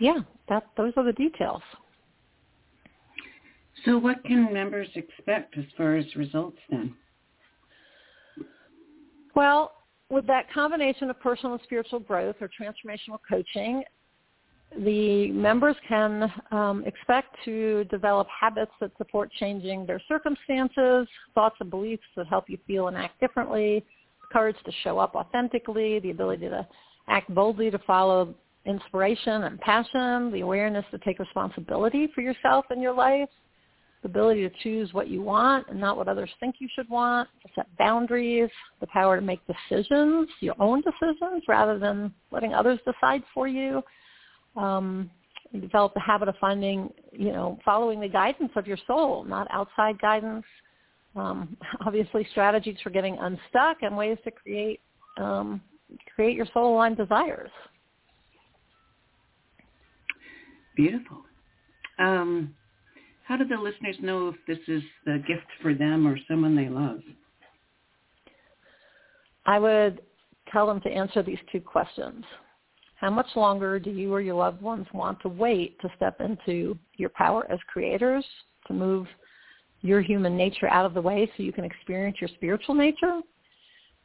yeah, 0.00 0.18
that 0.48 0.66
those 0.76 0.92
are 0.96 1.04
the 1.04 1.12
details. 1.12 1.62
So 3.84 3.96
what 3.96 4.22
can 4.24 4.52
members 4.52 4.88
expect 4.94 5.56
as 5.56 5.64
far 5.76 5.96
as 5.96 6.04
results 6.14 6.58
then? 6.68 6.94
Well, 9.34 9.72
with 10.10 10.26
that 10.26 10.52
combination 10.52 11.08
of 11.08 11.18
personal 11.20 11.54
and 11.54 11.62
spiritual 11.62 12.00
growth 12.00 12.36
or 12.40 12.48
transformational 12.48 13.18
coaching, 13.28 13.82
the 14.78 15.30
members 15.32 15.76
can 15.88 16.32
um, 16.52 16.84
expect 16.86 17.36
to 17.44 17.84
develop 17.84 18.28
habits 18.28 18.70
that 18.80 18.92
support 18.98 19.30
changing 19.38 19.84
their 19.84 20.00
circumstances, 20.06 21.08
thoughts 21.34 21.56
and 21.60 21.70
beliefs 21.70 22.04
that 22.16 22.26
help 22.28 22.48
you 22.48 22.58
feel 22.66 22.88
and 22.88 22.96
act 22.96 23.18
differently, 23.20 23.84
courage 24.32 24.56
to 24.64 24.72
show 24.84 24.98
up 24.98 25.14
authentically, 25.14 25.98
the 26.00 26.10
ability 26.10 26.48
to 26.48 26.66
act 27.08 27.32
boldly 27.34 27.70
to 27.70 27.78
follow 27.80 28.34
inspiration 28.64 29.44
and 29.44 29.58
passion, 29.60 30.30
the 30.32 30.40
awareness 30.40 30.84
to 30.92 30.98
take 30.98 31.18
responsibility 31.18 32.08
for 32.14 32.20
yourself 32.20 32.64
and 32.70 32.80
your 32.80 32.92
life, 32.92 33.28
the 34.02 34.08
ability 34.08 34.48
to 34.48 34.54
choose 34.62 34.92
what 34.92 35.08
you 35.08 35.20
want 35.20 35.66
and 35.68 35.80
not 35.80 35.96
what 35.96 36.08
others 36.08 36.30
think 36.38 36.56
you 36.58 36.68
should 36.74 36.88
want, 36.88 37.28
to 37.42 37.48
set 37.54 37.66
boundaries, 37.76 38.50
the 38.80 38.86
power 38.86 39.18
to 39.18 39.22
make 39.22 39.40
decisions, 39.46 40.28
your 40.40 40.54
own 40.60 40.82
decisions, 40.82 41.42
rather 41.48 41.78
than 41.78 42.12
letting 42.30 42.54
others 42.54 42.78
decide 42.86 43.22
for 43.34 43.48
you. 43.48 43.82
Um, 44.56 45.10
develop 45.60 45.94
the 45.94 46.00
habit 46.00 46.28
of 46.28 46.36
finding, 46.40 46.92
you 47.12 47.32
know, 47.32 47.58
following 47.64 48.00
the 48.00 48.08
guidance 48.08 48.52
of 48.54 48.66
your 48.66 48.78
soul, 48.86 49.24
not 49.24 49.48
outside 49.50 50.00
guidance. 50.00 50.44
Um, 51.16 51.56
obviously, 51.86 52.26
strategies 52.30 52.76
for 52.82 52.90
getting 52.90 53.16
unstuck 53.18 53.78
and 53.82 53.96
ways 53.96 54.18
to 54.24 54.30
create 54.30 54.80
um, 55.18 55.60
create 56.14 56.36
your 56.36 56.46
soul-aligned 56.54 56.96
desires. 56.96 57.50
Beautiful. 60.76 61.18
Um, 61.98 62.54
how 63.24 63.36
do 63.36 63.46
the 63.46 63.56
listeners 63.56 63.96
know 64.00 64.28
if 64.28 64.36
this 64.46 64.58
is 64.68 64.82
the 65.04 65.22
gift 65.26 65.46
for 65.62 65.74
them 65.74 66.06
or 66.06 66.16
someone 66.28 66.56
they 66.56 66.68
love? 66.68 67.00
I 69.46 69.58
would 69.58 70.00
tell 70.52 70.66
them 70.66 70.80
to 70.82 70.88
answer 70.88 71.22
these 71.22 71.38
two 71.50 71.60
questions. 71.60 72.24
How 73.00 73.08
much 73.08 73.28
longer 73.34 73.78
do 73.78 73.90
you 73.90 74.12
or 74.12 74.20
your 74.20 74.34
loved 74.34 74.60
ones 74.60 74.86
want 74.92 75.22
to 75.22 75.28
wait 75.28 75.80
to 75.80 75.88
step 75.96 76.20
into 76.20 76.76
your 76.98 77.08
power 77.08 77.50
as 77.50 77.58
creators, 77.66 78.24
to 78.66 78.74
move 78.74 79.06
your 79.80 80.02
human 80.02 80.36
nature 80.36 80.68
out 80.68 80.84
of 80.84 80.92
the 80.92 81.00
way 81.00 81.30
so 81.34 81.42
you 81.42 81.52
can 81.52 81.64
experience 81.64 82.18
your 82.20 82.28
spiritual 82.34 82.74
nature? 82.74 83.20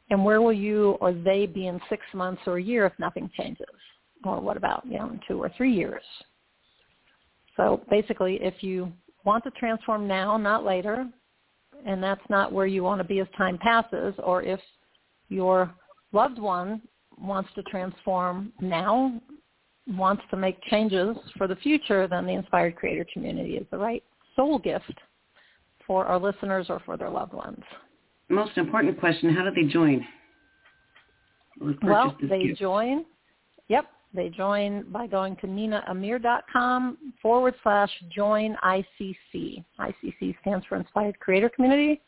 And 0.08 0.24
where 0.24 0.40
will 0.40 0.52
you 0.52 0.92
or 1.02 1.12
they 1.12 1.44
be 1.44 1.66
in 1.66 1.78
six 1.90 2.02
months 2.14 2.40
or 2.46 2.56
a 2.56 2.62
year 2.62 2.86
if 2.86 2.94
nothing 2.98 3.30
changes? 3.36 3.66
Or 4.24 4.40
what 4.40 4.56
about, 4.56 4.86
you 4.86 4.98
know, 4.98 5.10
in 5.10 5.20
two 5.28 5.42
or 5.42 5.50
three 5.58 5.74
years? 5.74 6.02
So 7.58 7.82
basically, 7.90 8.38
if 8.40 8.62
you 8.62 8.90
want 9.24 9.44
to 9.44 9.50
transform 9.58 10.08
now, 10.08 10.38
not 10.38 10.64
later, 10.64 11.06
and 11.84 12.02
that's 12.02 12.24
not 12.30 12.50
where 12.50 12.66
you 12.66 12.82
want 12.82 13.02
to 13.02 13.06
be 13.06 13.20
as 13.20 13.26
time 13.36 13.58
passes, 13.58 14.14
or 14.22 14.42
if 14.42 14.60
your 15.28 15.70
loved 16.12 16.38
one 16.38 16.80
wants 17.20 17.50
to 17.54 17.62
transform 17.64 18.52
now, 18.60 19.20
wants 19.86 20.22
to 20.30 20.36
make 20.36 20.60
changes 20.64 21.16
for 21.36 21.46
the 21.46 21.56
future, 21.56 22.06
then 22.06 22.26
the 22.26 22.32
Inspired 22.32 22.76
Creator 22.76 23.06
Community 23.12 23.56
is 23.56 23.66
the 23.70 23.78
right 23.78 24.02
soul 24.34 24.58
gift 24.58 24.92
for 25.86 26.04
our 26.06 26.18
listeners 26.18 26.66
or 26.68 26.80
for 26.84 26.96
their 26.96 27.10
loved 27.10 27.32
ones. 27.32 27.62
Most 28.28 28.56
important 28.58 28.98
question, 28.98 29.34
how 29.34 29.44
do 29.44 29.50
they 29.54 29.70
join? 29.70 30.04
Well, 31.82 32.16
they 32.20 32.48
gift? 32.48 32.60
join. 32.60 33.04
Yep, 33.68 33.86
they 34.12 34.28
join 34.28 34.90
by 34.90 35.06
going 35.06 35.36
to 35.36 35.46
ninaamir.com 35.46 36.98
forward 37.22 37.54
slash 37.62 37.90
join 38.14 38.56
ICC. 38.64 39.64
ICC 39.78 40.36
stands 40.40 40.66
for 40.66 40.76
Inspired 40.76 41.18
Creator 41.20 41.50
Community. 41.50 42.00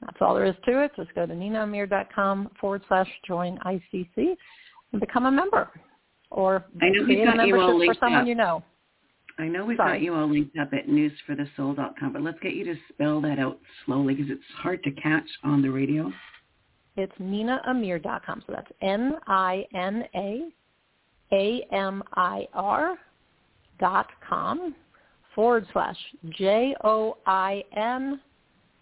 That's 0.00 0.16
all 0.20 0.34
there 0.34 0.46
is 0.46 0.54
to 0.66 0.84
it. 0.84 0.92
Just 0.96 1.14
go 1.14 1.26
to 1.26 1.32
ninaamir.com 1.32 2.50
forward 2.60 2.82
slash 2.88 3.08
join 3.26 3.58
ICC 3.58 4.36
and 4.92 5.00
become 5.00 5.26
a 5.26 5.30
member 5.30 5.70
or 6.30 6.64
I 6.80 6.88
know 6.90 7.04
create 7.04 7.28
a 7.28 7.36
membership 7.36 7.86
for 7.86 7.94
someone 8.00 8.22
up. 8.22 8.26
you 8.26 8.34
know. 8.34 8.62
I 9.38 9.46
know 9.46 9.64
we've 9.64 9.76
Sorry. 9.76 9.98
got 9.98 10.02
you 10.02 10.14
all 10.14 10.28
linked 10.28 10.58
up 10.58 10.72
at 10.72 10.88
newsforthesoul.com, 10.88 12.12
but 12.12 12.22
let's 12.22 12.40
get 12.40 12.54
you 12.54 12.64
to 12.64 12.74
spell 12.92 13.20
that 13.20 13.38
out 13.38 13.58
slowly 13.86 14.14
because 14.14 14.32
it's 14.32 14.42
hard 14.56 14.82
to 14.82 14.90
catch 14.92 15.28
on 15.44 15.62
the 15.62 15.70
radio. 15.70 16.12
It's 16.96 17.12
ninaamir.com. 17.20 18.42
So 18.46 18.52
that's 18.52 18.70
N-I-N-A-A-M-I-R 18.82 20.54
dot 23.78 24.06
com 24.28 24.74
forward 25.36 25.66
slash 25.72 25.96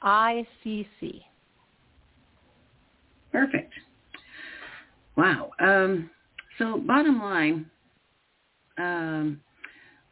J-O-I-N-I-C-C. 0.03 1.25
Perfect. 3.33 3.73
Wow. 5.17 5.51
Um, 5.61 6.11
so 6.59 6.79
bottom 6.79 7.19
line, 7.19 7.71
um, 8.79 9.41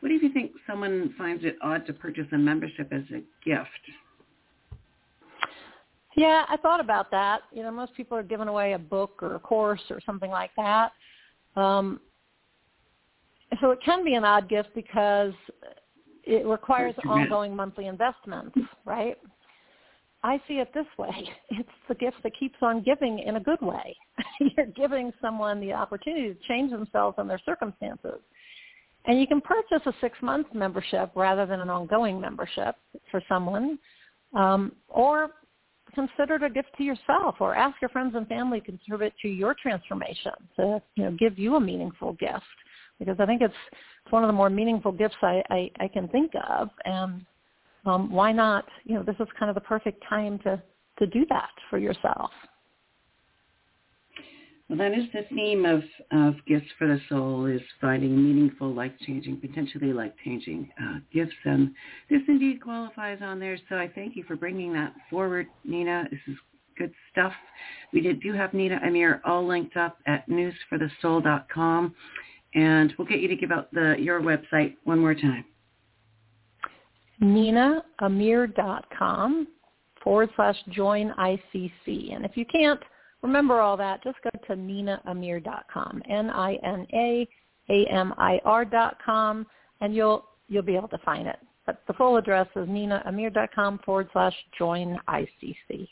what 0.00 0.08
do 0.08 0.14
you 0.14 0.32
think 0.32 0.52
someone 0.66 1.14
finds 1.16 1.44
it 1.44 1.56
odd 1.62 1.86
to 1.86 1.92
purchase 1.92 2.26
a 2.32 2.38
membership 2.38 2.92
as 2.92 3.02
a 3.10 3.22
gift? 3.44 3.68
Yeah, 6.16 6.44
I 6.48 6.56
thought 6.58 6.80
about 6.80 7.10
that. 7.10 7.42
You 7.52 7.62
know, 7.62 7.70
most 7.70 7.94
people 7.94 8.16
are 8.16 8.22
giving 8.22 8.48
away 8.48 8.74
a 8.74 8.78
book 8.78 9.18
or 9.22 9.34
a 9.34 9.40
course 9.40 9.82
or 9.90 10.00
something 10.04 10.30
like 10.30 10.50
that. 10.56 10.92
Um, 11.56 12.00
so 13.60 13.70
it 13.70 13.78
can 13.84 14.04
be 14.04 14.14
an 14.14 14.24
odd 14.24 14.48
gift 14.48 14.68
because 14.74 15.32
it 16.24 16.46
requires 16.46 16.94
ongoing 17.08 17.54
monthly 17.54 17.86
investments, 17.86 18.56
right? 18.84 19.18
I 20.24 20.40
see 20.48 20.54
it 20.54 20.72
this 20.74 20.86
way. 20.98 21.10
It's 21.50 21.68
the 21.88 21.94
gift 21.94 22.16
that 22.24 22.32
keeps 22.38 22.56
on 22.62 22.82
giving 22.82 23.20
in 23.20 23.36
a 23.36 23.40
good 23.40 23.60
way. 23.60 23.94
You're 24.40 24.66
giving 24.66 25.12
someone 25.20 25.60
the 25.60 25.72
opportunity 25.72 26.34
to 26.34 26.48
change 26.48 26.72
themselves 26.72 27.16
and 27.18 27.30
their 27.30 27.40
circumstances. 27.44 28.20
And 29.04 29.20
you 29.20 29.26
can 29.26 29.40
purchase 29.42 29.86
a 29.86 29.92
six-month 30.00 30.48
membership 30.54 31.12
rather 31.14 31.44
than 31.44 31.60
an 31.60 31.68
ongoing 31.68 32.18
membership 32.18 32.74
for 33.10 33.22
someone. 33.28 33.78
Um, 34.34 34.72
or 34.88 35.30
consider 35.94 36.36
it 36.36 36.42
a 36.42 36.50
gift 36.50 36.70
to 36.78 36.82
yourself 36.82 37.36
or 37.38 37.54
ask 37.54 37.80
your 37.80 37.90
friends 37.90 38.14
and 38.16 38.26
family 38.26 38.60
to 38.60 38.66
contribute 38.66 39.12
to 39.22 39.28
your 39.28 39.54
transformation 39.62 40.32
to 40.56 40.82
you 40.96 41.04
know 41.04 41.12
give 41.12 41.38
you 41.38 41.54
a 41.54 41.60
meaningful 41.60 42.14
gift 42.14 42.42
because 42.98 43.16
I 43.20 43.26
think 43.26 43.42
it's 43.42 43.54
it's 44.04 44.12
one 44.12 44.24
of 44.24 44.28
the 44.28 44.32
more 44.32 44.50
meaningful 44.50 44.90
gifts 44.90 45.16
I, 45.22 45.42
I, 45.50 45.70
I 45.78 45.88
can 45.88 46.08
think 46.08 46.32
of 46.48 46.68
and 46.84 47.24
um, 47.86 48.10
why 48.10 48.32
not 48.32 48.64
you 48.84 48.94
know 48.94 49.02
this 49.02 49.16
is 49.20 49.26
kind 49.38 49.50
of 49.50 49.54
the 49.54 49.60
perfect 49.60 50.02
time 50.08 50.38
to 50.40 50.62
to 50.98 51.06
do 51.06 51.24
that 51.28 51.50
for 51.70 51.78
yourself. 51.78 52.30
Well, 54.68 54.78
that 54.78 54.98
is 54.98 55.04
the 55.12 55.24
theme 55.34 55.66
of, 55.66 55.82
of 56.10 56.34
Gifts 56.46 56.70
for 56.78 56.86
the 56.86 56.98
Soul 57.10 57.44
is 57.44 57.60
finding 57.82 58.16
meaningful, 58.16 58.72
life-changing, 58.72 59.36
potentially 59.36 59.92
life-changing 59.92 60.70
uh, 60.82 60.98
gifts. 61.12 61.34
And 61.44 61.74
this 62.08 62.22
indeed 62.28 62.62
qualifies 62.62 63.18
on 63.20 63.38
there. 63.38 63.58
So 63.68 63.76
I 63.76 63.90
thank 63.94 64.16
you 64.16 64.24
for 64.24 64.36
bringing 64.36 64.72
that 64.72 64.94
forward, 65.10 65.48
Nina. 65.64 66.04
This 66.10 66.20
is 66.26 66.36
good 66.78 66.92
stuff. 67.12 67.32
We 67.92 68.00
did, 68.00 68.22
do 68.22 68.32
have 68.32 68.54
Nina 68.54 68.80
Amir 68.82 69.20
all 69.26 69.46
linked 69.46 69.76
up 69.76 69.98
at 70.06 70.26
newsforthesoul.com. 70.30 71.94
And 72.54 72.94
we'll 72.96 73.08
get 73.08 73.20
you 73.20 73.28
to 73.28 73.36
give 73.36 73.52
out 73.52 73.70
the 73.72 73.96
your 73.98 74.20
website 74.22 74.76
one 74.84 74.98
more 74.98 75.14
time. 75.14 75.44
NinaAmir.com 77.22 79.46
forward 80.02 80.30
slash 80.36 80.56
join 80.70 81.12
ICC. 81.18 82.14
And 82.14 82.24
if 82.24 82.36
you 82.36 82.44
can't 82.44 82.80
remember 83.22 83.60
all 83.60 83.76
that, 83.76 84.04
just 84.04 84.18
go 84.22 84.30
to 84.46 84.54
ninaamir.com, 84.54 86.02
N-I-N-A-A-M-I-R 86.08 87.24
dot 88.66 88.98
com, 89.04 89.44
and 89.80 89.92
you'll, 89.94 90.26
you'll 90.48 90.62
be 90.62 90.76
able 90.76 90.88
to 90.88 90.98
find 90.98 91.26
it. 91.26 91.38
But 91.66 91.82
the 91.86 91.94
full 91.94 92.18
address 92.18 92.46
is 92.54 92.68
ninaamir.com 92.68 93.80
forward 93.84 94.08
slash 94.12 94.34
join 94.58 94.98
ICC. 95.08 95.88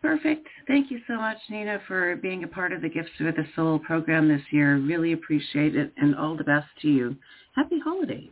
Perfect. 0.00 0.46
Thank 0.68 0.92
you 0.92 1.00
so 1.08 1.16
much, 1.16 1.38
Nina, 1.50 1.80
for 1.88 2.14
being 2.16 2.44
a 2.44 2.48
part 2.48 2.72
of 2.72 2.82
the 2.82 2.88
Gifts 2.88 3.08
for 3.18 3.24
the 3.24 3.44
Soul 3.56 3.80
program 3.80 4.28
this 4.28 4.42
year. 4.52 4.76
Really 4.76 5.12
appreciate 5.12 5.74
it, 5.74 5.92
and 5.96 6.14
all 6.14 6.36
the 6.36 6.44
best 6.44 6.68
to 6.82 6.88
you. 6.88 7.16
Happy 7.56 7.80
holidays. 7.82 8.30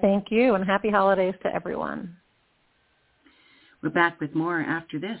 Thank 0.00 0.30
you, 0.30 0.54
and 0.54 0.64
happy 0.64 0.90
holidays 0.90 1.34
to 1.42 1.54
everyone. 1.54 2.16
We're 3.82 3.90
back 3.90 4.18
with 4.20 4.34
more 4.34 4.60
after 4.60 4.98
this. 4.98 5.20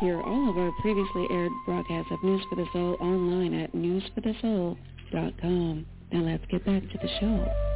Hear 0.00 0.20
all 0.20 0.50
of 0.50 0.58
our 0.58 0.72
previously 0.80 1.28
aired 1.30 1.52
broadcasts 1.64 2.10
of 2.10 2.20
News 2.24 2.42
for 2.50 2.56
the 2.56 2.66
Soul 2.72 2.96
online 3.00 3.54
at 3.54 3.72
newsforthesoul.com. 3.72 5.86
Now 6.12 6.20
let's 6.20 6.44
get 6.50 6.66
back 6.66 6.82
to 6.82 6.98
the 7.00 7.08
show. 7.20 7.71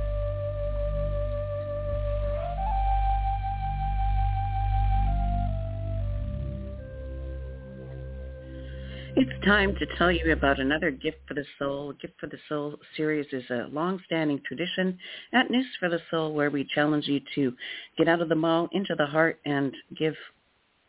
It's 9.18 9.44
time 9.46 9.74
to 9.76 9.86
tell 9.96 10.12
you 10.12 10.30
about 10.32 10.60
another 10.60 10.90
Gift 10.90 11.16
for 11.26 11.32
the 11.32 11.44
Soul. 11.58 11.94
Gift 12.02 12.12
for 12.20 12.26
the 12.26 12.36
Soul 12.50 12.76
series 12.98 13.26
is 13.32 13.48
a 13.48 13.66
long-standing 13.72 14.42
tradition 14.46 14.98
at 15.32 15.50
News 15.50 15.64
for 15.80 15.88
the 15.88 16.00
Soul 16.10 16.34
where 16.34 16.50
we 16.50 16.68
challenge 16.74 17.06
you 17.06 17.20
to 17.34 17.54
get 17.96 18.08
out 18.08 18.20
of 18.20 18.28
the 18.28 18.34
mall 18.34 18.68
into 18.72 18.94
the 18.94 19.06
heart 19.06 19.40
and 19.46 19.74
give 19.98 20.14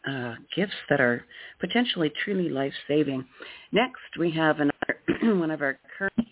uh, 0.05 0.35
gifts 0.53 0.73
that 0.89 0.99
are 0.99 1.23
potentially 1.61 2.11
truly 2.25 2.49
life-saving. 2.49 3.23
Next, 3.71 4.17
we 4.19 4.29
have 4.31 4.57
another 4.59 4.99
one 5.39 5.49
of 5.49 5.61
our 5.61 5.79
current 5.97 6.27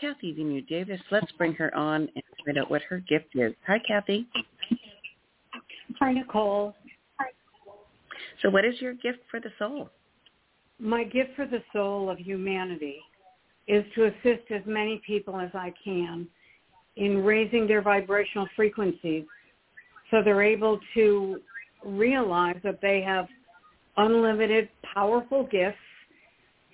Kathy 0.00 0.34
Vinu 0.34 0.66
Davis. 0.66 1.00
Let's 1.12 1.30
bring 1.32 1.52
her 1.54 1.72
on 1.76 2.08
and 2.16 2.24
find 2.44 2.58
out 2.58 2.68
what 2.68 2.82
her 2.88 2.98
gift 3.00 3.26
is. 3.34 3.52
Hi, 3.66 3.78
Kathy. 3.86 4.26
Hi, 6.00 6.12
Nicole. 6.12 6.74
So 8.42 8.48
what 8.48 8.64
is 8.64 8.80
your 8.80 8.94
gift 8.94 9.18
for 9.30 9.38
the 9.38 9.50
soul? 9.58 9.90
My 10.80 11.04
gift 11.04 11.30
for 11.36 11.46
the 11.46 11.62
soul 11.72 12.08
of 12.08 12.18
humanity 12.18 13.00
is 13.68 13.84
to 13.94 14.06
assist 14.06 14.50
as 14.50 14.62
many 14.66 15.00
people 15.06 15.38
as 15.38 15.50
I 15.54 15.72
can 15.84 16.26
in 16.96 17.22
raising 17.22 17.66
their 17.66 17.82
vibrational 17.82 18.48
frequencies 18.56 19.24
so 20.10 20.22
they're 20.24 20.42
able 20.42 20.80
to 20.94 21.40
realize 21.84 22.56
that 22.64 22.80
they 22.80 23.00
have 23.02 23.26
unlimited 23.96 24.68
powerful 24.94 25.44
gifts 25.44 25.76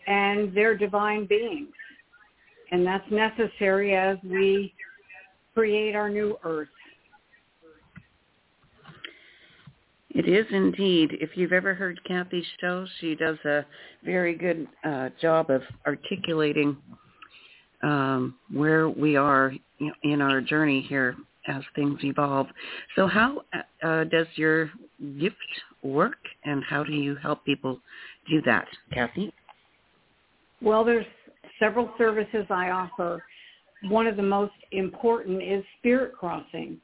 and 0.07 0.55
they're 0.55 0.77
divine 0.77 1.27
beings. 1.27 1.73
And 2.71 2.87
that's 2.87 3.09
necessary 3.11 3.95
as 3.95 4.17
we 4.25 4.73
create 5.55 5.95
our 5.95 6.09
new 6.09 6.37
earth. 6.45 6.69
It 10.17 10.27
is 10.27 10.47
indeed. 10.51 11.11
If 11.21 11.37
you've 11.37 11.53
ever 11.53 11.75
heard 11.75 12.01
Kathy's 12.09 12.47
show, 12.59 12.87
she 13.01 13.15
does 13.15 13.37
a 13.45 13.67
very 14.03 14.35
good 14.35 14.67
uh, 14.83 15.11
job 15.21 15.51
of 15.51 15.61
articulating 15.87 16.75
um, 17.83 18.35
where 18.51 18.89
we 18.89 19.17
are 19.17 19.53
in 20.05 20.23
our 20.23 20.41
journey 20.41 20.81
here 20.89 21.17
as 21.49 21.63
things 21.75 21.99
evolve. 22.03 22.47
So 22.95 23.07
how 23.07 23.43
uh, 23.83 24.05
does 24.05 24.27
your 24.37 24.71
gift 25.21 25.37
work 25.83 26.17
and 26.47 26.65
how 26.65 26.83
do 26.83 26.95
you 26.95 27.17
help 27.17 27.45
people 27.45 27.79
do 28.27 28.41
that, 28.47 28.67
Kathy? 28.95 29.35
Well, 30.63 30.83
there's 30.83 31.05
several 31.59 31.93
services 31.99 32.47
I 32.49 32.71
offer. 32.71 33.23
One 33.91 34.07
of 34.07 34.17
the 34.17 34.23
most 34.23 34.55
important 34.73 35.43
is 35.43 35.63
spirit 35.79 36.15
crossing. 36.19 36.81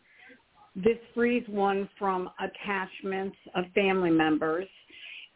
This 0.75 0.99
frees 1.15 1.45
one 1.49 1.89
from 1.99 2.31
attachments 2.41 3.37
of 3.55 3.65
family 3.75 4.11
members, 4.11 4.67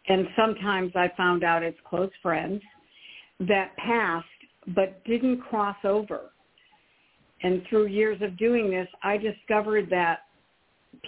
and 0.09 0.27
sometimes 0.37 0.93
I 0.95 1.11
found 1.17 1.45
out 1.45 1.63
it's 1.63 1.79
close 1.89 2.11
friends 2.23 2.63
that 3.41 3.77
passed 3.77 4.27
but 4.75 5.05
didn't 5.05 5.41
cross 5.43 5.77
over. 5.85 6.31
And 7.43 7.63
through 7.69 7.87
years 7.87 8.21
of 8.23 8.39
doing 8.39 8.71
this, 8.71 8.89
I 9.03 9.19
discovered 9.19 9.91
that 9.91 10.21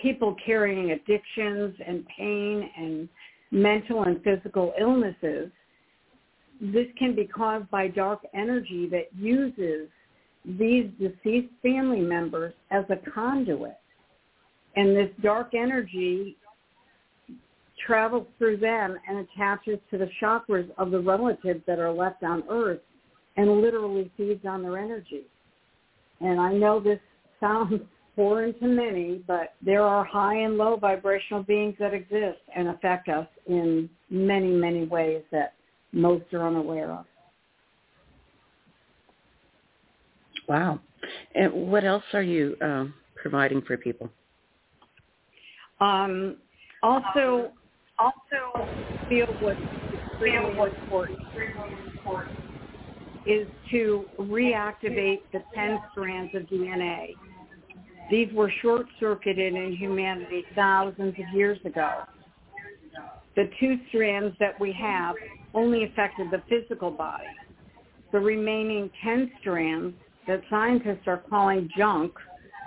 people 0.03 0.37
carrying 0.45 0.91
addictions 0.91 1.75
and 1.87 2.05
pain 2.17 2.71
and 2.77 3.09
mental 3.51 4.05
and 4.05 4.23
physical 4.23 4.75
illnesses, 4.79 5.51
this 6.61 6.87
can 6.99 7.15
be 7.15 7.25
caused 7.25 7.71
by 7.71 7.89
dark 7.89 8.21
energy 8.35 8.89
that 8.91 9.09
uses 9.17 9.89
these 10.45 10.91
deceased 10.99 11.53
family 11.63 12.01
members 12.01 12.53
as 12.71 12.85
a 12.91 13.11
conduit. 13.11 13.79
And 14.77 14.97
this 14.97 15.11
dark 15.23 15.55
energy 15.55 16.37
travels 17.87 18.27
through 18.39 18.59
them 18.59 18.97
and 19.09 19.19
attaches 19.19 19.79
to 19.91 19.99
the 19.99 20.09
chakras 20.23 20.69
of 20.79 20.91
the 20.91 21.01
relatives 21.01 21.61
that 21.67 21.79
are 21.79 21.93
left 21.93 22.23
on 22.23 22.43
Earth 22.51 22.81
and 23.37 23.61
literally 23.61 24.11
feeds 24.17 24.45
on 24.45 24.63
their 24.63 24.79
energy. 24.79 25.23
And 26.21 26.41
I 26.41 26.53
know 26.53 26.81
this 26.81 27.01
sounds 27.41 27.81
foreign 28.17 28.59
to 28.59 28.67
many, 28.67 29.23
but 29.29 29.55
there 29.65 29.83
are 29.83 30.05
high 30.05 30.35
and 30.35 30.57
low 30.57 30.77
vibrational 30.77 31.45
beings 31.45 31.77
that 31.79 31.95
exist 31.95 32.41
and 32.55 32.69
affect 32.69 33.09
us 33.09 33.29
in 33.47 33.89
many, 34.11 34.51
many 34.51 34.87
ways 34.87 35.23
that 35.31 35.55
most 35.93 36.25
are 36.35 36.47
unaware 36.47 36.91
of. 36.91 37.05
Wow. 40.49 40.81
And 41.35 41.53
what 41.71 41.85
else 41.85 42.03
are 42.13 42.23
you 42.23 42.57
um, 42.61 42.95
providing 43.15 43.63
for 43.63 43.77
people? 43.77 44.11
Um, 45.81 46.37
also, 46.83 47.53
also 47.99 48.69
feel 49.09 49.27
what's 49.41 49.61
extremely 49.93 50.51
important 50.81 51.19
is 53.27 53.47
to 53.71 54.05
reactivate 54.19 55.21
the 55.33 55.41
10 55.55 55.79
strands 55.93 56.35
of 56.35 56.43
DNA. 56.45 57.09
These 58.11 58.33
were 58.33 58.51
short-circuited 58.63 59.55
in 59.55 59.77
humanity 59.77 60.45
thousands 60.55 61.15
of 61.19 61.37
years 61.37 61.59
ago. 61.65 62.05
The 63.37 63.51
two 63.61 63.77
strands 63.89 64.35
that 64.41 64.59
we 64.59 64.73
have 64.81 65.15
only 65.55 65.85
affected 65.85 66.29
the 66.31 66.43
physical 66.49 66.91
body. 66.91 67.27
The 68.13 68.19
remaining 68.19 68.91
10 69.05 69.31
strands 69.41 69.95
that 70.27 70.41
scientists 70.49 71.07
are 71.07 71.23
calling 71.29 71.69
junk, 71.77 72.13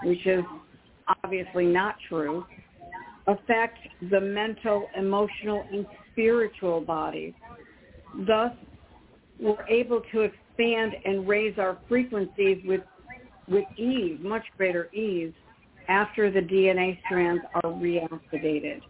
which 0.03 0.25
is 0.27 0.43
obviously 1.23 1.65
not 1.65 1.95
true, 2.07 2.45
affect 3.27 3.77
the 4.09 4.19
mental, 4.19 4.87
emotional, 4.97 5.63
and 5.71 5.85
spiritual 6.11 6.81
bodies. 6.81 7.33
Thus, 8.27 8.51
we're 9.39 9.65
able 9.67 10.01
to 10.11 10.21
expand 10.21 10.93
and 11.05 11.27
raise 11.27 11.57
our 11.57 11.77
frequencies 11.87 12.61
with, 12.65 12.81
with 13.47 13.65
ease, 13.77 14.19
much 14.21 14.43
greater 14.57 14.93
ease, 14.93 15.33
after 15.87 16.31
the 16.31 16.39
DNA 16.39 16.99
strands 17.05 17.43
are 17.55 17.71
reactivated. 17.71 18.81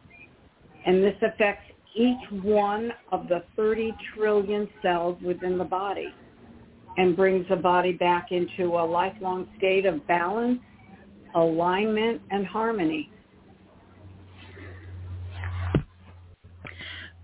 And 0.85 1.03
this 1.03 1.15
affects 1.21 1.63
each 1.95 2.43
one 2.43 2.91
of 3.11 3.27
the 3.27 3.43
30 3.55 3.93
trillion 4.15 4.67
cells 4.81 5.17
within 5.23 5.57
the 5.57 5.63
body 5.63 6.13
and 6.97 7.15
brings 7.15 7.47
the 7.49 7.55
body 7.55 7.93
back 7.93 8.27
into 8.31 8.75
a 8.75 8.85
lifelong 8.85 9.47
state 9.57 9.85
of 9.85 10.05
balance, 10.07 10.59
alignment, 11.35 12.21
and 12.31 12.45
harmony. 12.45 13.09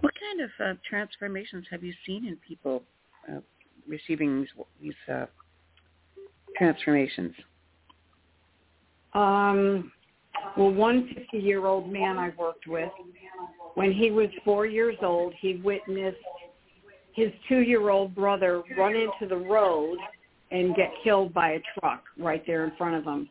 What 0.02 0.14
kind 0.20 0.42
of 0.42 0.50
uh, 0.64 0.80
transformations 0.88 1.66
have 1.72 1.84
you 1.84 1.94
seen 2.06 2.28
in 2.28 2.38
people 2.48 2.84
uh, 3.30 3.40
receiving 3.88 4.42
these, 4.42 4.50
these 4.82 5.14
uh, 5.14 5.26
transformations? 6.58 7.34
Um, 9.14 9.92
well, 10.56 10.72
one 10.72 11.10
50-year-old 11.34 11.92
man 11.92 12.18
I 12.18 12.32
worked 12.38 12.68
with, 12.68 12.92
when 13.74 13.92
he 13.92 14.12
was 14.12 14.30
four 14.46 14.66
years 14.66 14.96
old, 15.02 15.34
he 15.40 15.62
witnessed 15.64 16.18
his 17.14 17.32
two-year-old 17.50 18.14
brother 18.14 18.62
run 18.78 18.96
into 18.96 19.28
the 19.28 19.38
road 19.38 19.98
and 20.52 20.76
get 20.76 20.92
killed 21.04 21.34
by 21.34 21.52
a 21.54 21.60
truck 21.80 22.04
right 22.18 22.44
there 22.46 22.64
in 22.66 22.72
front 22.78 22.96
of 22.96 23.04
him. 23.04 23.30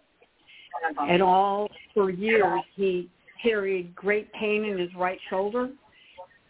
And 1.08 1.22
all 1.22 1.68
for 1.94 2.10
years, 2.10 2.60
he 2.74 3.08
carried 3.42 3.94
great 3.94 4.32
pain 4.32 4.64
in 4.64 4.78
his 4.78 4.90
right 4.96 5.18
shoulder 5.30 5.70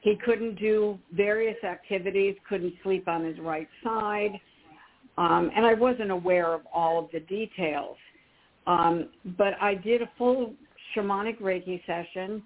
he 0.00 0.16
couldn't 0.24 0.58
do 0.58 0.98
various 1.12 1.62
activities, 1.64 2.36
couldn't 2.48 2.74
sleep 2.82 3.08
on 3.08 3.24
his 3.24 3.38
right 3.38 3.68
side, 3.82 4.38
um, 5.18 5.50
and 5.54 5.64
I 5.64 5.74
wasn't 5.74 6.10
aware 6.10 6.52
of 6.52 6.62
all 6.72 6.98
of 6.98 7.10
the 7.12 7.20
details. 7.20 7.96
Um, 8.66 9.08
but 9.38 9.54
I 9.60 9.74
did 9.74 10.02
a 10.02 10.10
full 10.18 10.54
shamanic 10.94 11.40
Reiki 11.40 11.84
session 11.86 12.42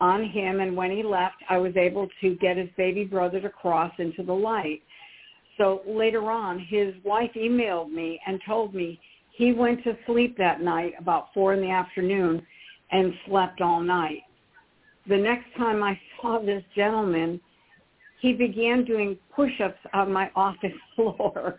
on 0.00 0.24
him, 0.28 0.60
and 0.60 0.76
when 0.76 0.90
he 0.90 1.02
left, 1.02 1.36
I 1.48 1.58
was 1.58 1.76
able 1.76 2.08
to 2.20 2.34
get 2.36 2.56
his 2.56 2.68
baby 2.76 3.04
brother 3.04 3.40
to 3.40 3.50
cross 3.50 3.92
into 3.98 4.22
the 4.22 4.32
light. 4.32 4.82
So 5.58 5.82
later 5.86 6.30
on, 6.30 6.58
his 6.58 6.94
wife 7.04 7.30
emailed 7.36 7.92
me 7.92 8.20
and 8.26 8.40
told 8.46 8.74
me 8.74 9.00
he 9.30 9.52
went 9.52 9.84
to 9.84 9.96
sleep 10.06 10.36
that 10.38 10.60
night 10.60 10.94
about 10.98 11.28
four 11.32 11.54
in 11.54 11.60
the 11.60 11.70
afternoon 11.70 12.44
and 12.90 13.12
slept 13.26 13.60
all 13.60 13.80
night 13.80 14.22
the 15.08 15.16
next 15.16 15.46
time 15.56 15.82
I 15.82 15.98
saw 16.20 16.40
this 16.40 16.62
gentleman, 16.74 17.40
he 18.20 18.32
began 18.32 18.84
doing 18.84 19.18
push-ups 19.34 19.78
on 19.92 20.12
my 20.12 20.30
office 20.34 20.72
floor. 20.96 21.58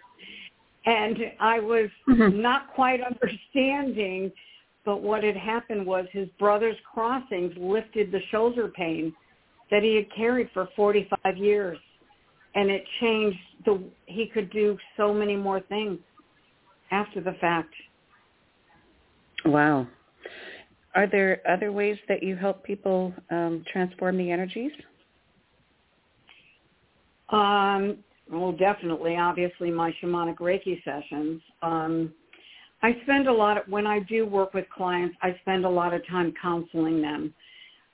And 0.85 1.17
I 1.39 1.59
was 1.59 1.89
mm-hmm. 2.07 2.41
not 2.41 2.73
quite 2.73 2.99
understanding, 3.01 4.31
but 4.83 5.01
what 5.01 5.23
had 5.23 5.35
happened 5.35 5.85
was 5.85 6.05
his 6.11 6.27
brother's 6.39 6.75
crossings 6.91 7.53
lifted 7.57 8.11
the 8.11 8.19
shoulder 8.31 8.67
pain 8.67 9.13
that 9.71 9.81
he 9.81 9.95
had 9.95 10.05
carried 10.15 10.49
for 10.53 10.69
45 10.75 11.37
years. 11.37 11.77
And 12.53 12.69
it 12.69 12.83
changed 13.01 13.39
the, 13.65 13.83
he 14.05 14.27
could 14.27 14.51
do 14.51 14.77
so 14.95 15.13
many 15.13 15.35
more 15.35 15.59
things 15.61 15.99
after 16.91 17.19
the 17.19 17.33
fact. 17.41 17.73
Wow. 19.43 19.87
Are 20.95 21.07
there 21.07 21.41
other 21.47 21.73
ways 21.73 21.97
that 22.07 22.23
you 22.23 22.37
help 22.37 22.63
people 22.63 23.13
um, 23.29 23.65
transform 23.71 24.17
the 24.17 24.31
energies? 24.31 24.71
Um, 27.29 27.97
well, 28.31 28.53
definitely. 28.53 29.17
Obviously, 29.17 29.71
my 29.71 29.93
shamanic 30.01 30.37
Reiki 30.37 30.81
sessions. 30.83 31.41
Um, 31.61 32.13
I 32.81 32.97
spend 33.03 33.27
a 33.27 33.33
lot 33.33 33.57
of, 33.57 33.67
when 33.67 33.85
I 33.85 33.99
do 33.99 34.25
work 34.25 34.53
with 34.53 34.65
clients, 34.69 35.15
I 35.21 35.37
spend 35.41 35.65
a 35.65 35.69
lot 35.69 35.93
of 35.93 36.05
time 36.07 36.33
counseling 36.41 37.01
them. 37.01 37.33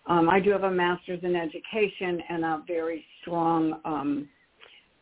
Um, 0.08 0.30
I 0.30 0.40
do 0.40 0.52
have 0.52 0.64
a 0.64 0.72
master's 0.72 1.20
in 1.24 1.36
education 1.36 2.22
and 2.30 2.44
a 2.44 2.64
very 2.68 3.06
strong 3.22 3.80
um, 3.86 4.30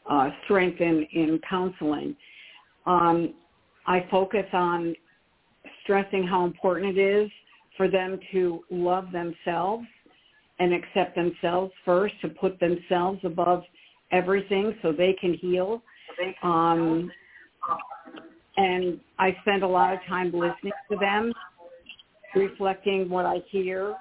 uh, 0.10 0.30
strength 0.46 0.80
in, 0.80 1.06
in 1.14 1.40
counseling. 1.50 2.16
Um, 2.86 3.34
I 3.88 4.06
focus 4.12 4.46
on 4.54 4.96
stressing 5.84 6.26
how 6.26 6.46
important 6.46 6.98
it 6.98 7.02
is 7.02 7.30
for 7.80 7.88
them 7.88 8.20
to 8.34 8.62
love 8.70 9.06
themselves 9.14 9.86
and 10.60 10.74
accept 10.74 11.16
themselves 11.16 11.72
first, 11.86 12.14
to 12.22 12.28
put 12.28 12.60
themselves 12.60 13.22
above 13.24 13.64
everything 14.12 14.76
so 14.82 14.92
they 14.92 15.14
can 15.14 15.34
heal. 15.36 15.82
Um, 16.44 17.10
and 18.58 19.00
I 19.18 19.34
spend 19.44 19.64
a 19.64 19.68
lot 19.68 19.94
of 19.94 20.00
time 20.10 20.26
listening 20.34 20.74
to 20.92 20.98
them, 20.98 21.32
reflecting 22.36 23.08
what 23.10 23.26
I 23.26 23.38
hear, 23.50 23.96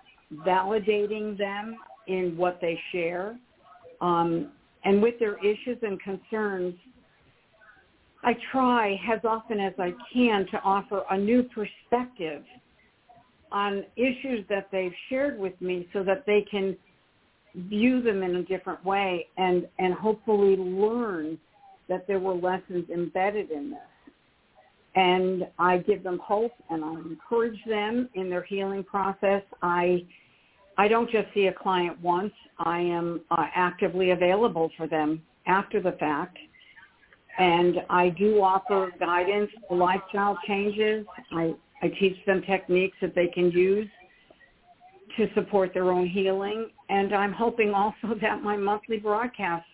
validating 0.44 1.38
them 1.38 1.76
in 2.08 2.36
what 2.36 2.58
they 2.60 2.76
share. 2.90 3.38
Um, 4.00 4.50
and 4.82 5.00
with 5.00 5.20
their 5.20 5.38
issues 5.38 5.78
and 5.82 6.00
concerns, 6.02 6.74
I 8.24 8.32
try 8.50 8.94
as 9.08 9.20
often 9.22 9.60
as 9.60 9.74
I 9.78 9.92
can 10.12 10.46
to 10.50 10.60
offer 10.64 11.04
a 11.12 11.16
new 11.16 11.44
perspective 11.44 12.42
on 13.52 13.84
issues 13.96 14.44
that 14.48 14.68
they've 14.70 14.92
shared 15.08 15.38
with 15.38 15.58
me 15.60 15.88
so 15.92 16.02
that 16.04 16.24
they 16.26 16.44
can 16.50 16.76
view 17.54 18.02
them 18.02 18.22
in 18.22 18.36
a 18.36 18.42
different 18.42 18.84
way 18.84 19.26
and, 19.36 19.66
and 19.78 19.94
hopefully 19.94 20.56
learn 20.56 21.38
that 21.88 22.06
there 22.06 22.18
were 22.18 22.34
lessons 22.34 22.88
embedded 22.90 23.50
in 23.50 23.70
this. 23.70 23.78
And 24.94 25.46
I 25.58 25.78
give 25.78 26.02
them 26.02 26.18
hope 26.22 26.52
and 26.70 26.84
I 26.84 26.92
encourage 26.92 27.58
them 27.66 28.08
in 28.14 28.28
their 28.28 28.42
healing 28.42 28.84
process. 28.84 29.42
I, 29.62 30.04
I 30.76 30.88
don't 30.88 31.10
just 31.10 31.28
see 31.34 31.46
a 31.46 31.52
client 31.52 32.00
once. 32.02 32.32
I 32.58 32.80
am 32.80 33.20
uh, 33.30 33.46
actively 33.54 34.10
available 34.10 34.70
for 34.76 34.86
them 34.86 35.22
after 35.46 35.80
the 35.80 35.92
fact. 35.92 36.36
And 37.38 37.76
I 37.88 38.08
do 38.08 38.42
offer 38.42 38.90
guidance, 38.98 39.50
lifestyle 39.70 40.36
changes. 40.46 41.06
I, 41.32 41.54
I 41.82 41.88
teach 41.88 42.16
them 42.26 42.42
techniques 42.42 42.96
that 43.00 43.14
they 43.14 43.28
can 43.28 43.50
use 43.50 43.88
to 45.16 45.28
support 45.34 45.72
their 45.74 45.90
own 45.90 46.06
healing. 46.06 46.70
And 46.88 47.14
I'm 47.14 47.32
hoping 47.32 47.72
also 47.74 48.14
that 48.20 48.42
my 48.42 48.56
monthly 48.56 48.98
broadcasts 48.98 49.68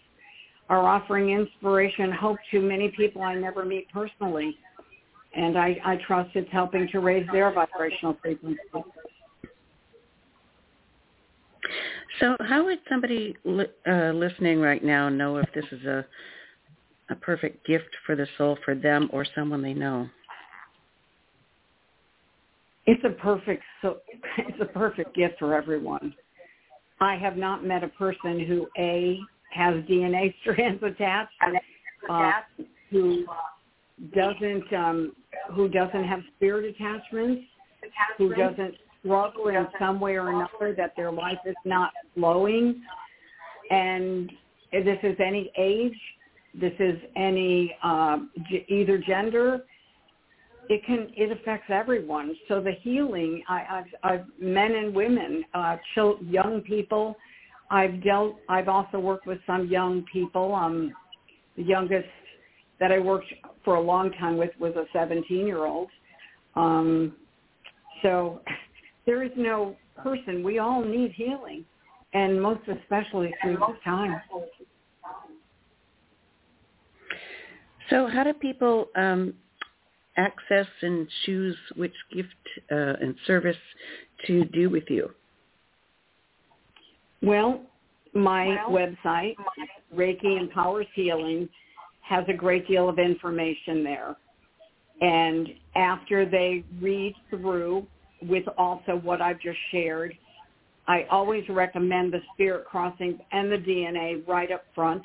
are 0.68 0.86
offering 0.86 1.30
inspiration 1.30 2.04
and 2.04 2.14
hope 2.14 2.38
to 2.50 2.60
many 2.60 2.88
people 2.96 3.22
I 3.22 3.34
never 3.34 3.64
meet 3.64 3.88
personally. 3.92 4.56
And 5.34 5.58
I, 5.58 5.76
I 5.84 5.98
trust 6.06 6.30
it's 6.34 6.50
helping 6.52 6.88
to 6.92 7.00
raise 7.00 7.26
their 7.32 7.52
vibrational 7.52 8.16
frequency. 8.22 8.58
So 12.20 12.36
how 12.40 12.64
would 12.64 12.78
somebody 12.88 13.36
li- 13.44 13.66
uh, 13.86 14.12
listening 14.12 14.60
right 14.60 14.82
now 14.82 15.08
know 15.08 15.38
if 15.38 15.46
this 15.54 15.64
is 15.72 15.84
a, 15.84 16.06
a 17.10 17.16
perfect 17.16 17.66
gift 17.66 17.88
for 18.06 18.14
the 18.14 18.26
soul 18.38 18.56
for 18.64 18.74
them 18.74 19.10
or 19.12 19.26
someone 19.34 19.60
they 19.60 19.74
know? 19.74 20.08
It's 22.86 23.02
a 23.04 23.10
perfect 23.10 23.62
so 23.82 23.98
it's 24.38 24.60
a 24.60 24.66
perfect 24.66 25.14
gift 25.14 25.38
for 25.38 25.54
everyone. 25.54 26.14
I 27.00 27.16
have 27.16 27.36
not 27.36 27.64
met 27.64 27.82
a 27.82 27.88
person 27.88 28.40
who 28.40 28.66
a 28.78 29.18
has 29.50 29.74
DNA 29.84 30.34
strands 30.42 30.82
attached, 30.82 31.32
uh, 32.08 32.32
who 32.90 33.26
doesn't 34.14 34.72
um, 34.72 35.12
who 35.52 35.68
doesn't 35.68 36.04
have 36.04 36.20
spirit 36.36 36.64
attachments, 36.64 37.42
who 38.18 38.34
doesn't 38.34 38.74
struggle 39.00 39.48
in 39.48 39.66
some 39.78 40.00
way 40.00 40.16
or 40.16 40.30
another 40.30 40.74
that 40.76 40.94
their 40.96 41.12
life 41.12 41.38
is 41.44 41.56
not 41.64 41.92
flowing, 42.14 42.82
and 43.70 44.30
this 44.72 44.98
is 45.02 45.16
any 45.20 45.52
age, 45.58 45.96
this 46.58 46.72
is 46.78 46.96
any 47.16 47.76
uh, 47.82 48.18
g- 48.48 48.64
either 48.68 48.98
gender. 48.98 49.60
It 50.68 50.84
can 50.86 51.08
it 51.16 51.30
affects 51.30 51.66
everyone. 51.68 52.34
So 52.48 52.60
the 52.60 52.72
healing, 52.82 53.42
I, 53.48 53.64
I've, 53.70 53.84
I've 54.02 54.26
men 54.40 54.74
and 54.74 54.94
women, 54.94 55.44
uh, 55.54 55.76
chil- 55.94 56.18
young 56.22 56.60
people. 56.62 57.16
I've 57.70 58.02
dealt. 58.02 58.36
I've 58.48 58.68
also 58.68 58.98
worked 58.98 59.26
with 59.26 59.38
some 59.46 59.66
young 59.68 60.04
people. 60.12 60.54
Um, 60.54 60.94
the 61.56 61.62
youngest 61.62 62.08
that 62.80 62.92
I 62.92 62.98
worked 62.98 63.32
for 63.64 63.76
a 63.76 63.80
long 63.80 64.10
time 64.12 64.36
with 64.36 64.50
was 64.58 64.74
a 64.76 64.84
17 64.92 65.46
year 65.46 65.64
old. 65.64 65.88
Um, 66.56 67.16
so 68.02 68.40
there 69.06 69.22
is 69.22 69.30
no 69.36 69.76
person. 70.02 70.42
We 70.42 70.58
all 70.58 70.82
need 70.82 71.12
healing, 71.12 71.64
and 72.12 72.40
most 72.40 72.62
especially 72.68 73.34
through 73.42 73.56
this 73.56 73.76
time. 73.84 74.20
So 77.90 78.06
how 78.06 78.24
do 78.24 78.32
people 78.32 78.88
um, 78.96 79.34
access 80.16 80.66
and 80.82 81.08
choose 81.24 81.56
which 81.76 81.94
gift 82.12 82.28
uh, 82.70 82.94
and 83.00 83.14
service 83.26 83.56
to 84.26 84.44
do 84.46 84.70
with 84.70 84.84
you? 84.88 85.10
Well, 87.22 87.62
my 88.14 88.58
website, 88.68 89.34
Reiki 89.94 90.38
Empowers 90.38 90.86
Healing, 90.94 91.48
has 92.02 92.24
a 92.28 92.34
great 92.34 92.68
deal 92.68 92.88
of 92.88 92.98
information 92.98 93.82
there. 93.82 94.16
And 95.00 95.48
after 95.74 96.24
they 96.28 96.64
read 96.80 97.14
through 97.30 97.86
with 98.22 98.44
also 98.56 99.00
what 99.02 99.20
I've 99.20 99.40
just 99.40 99.58
shared, 99.70 100.16
I 100.86 101.06
always 101.10 101.44
recommend 101.48 102.12
the 102.12 102.20
spirit 102.34 102.66
crossings 102.66 103.18
and 103.32 103.50
the 103.50 103.56
DNA 103.56 104.26
right 104.28 104.52
up 104.52 104.64
front. 104.74 105.02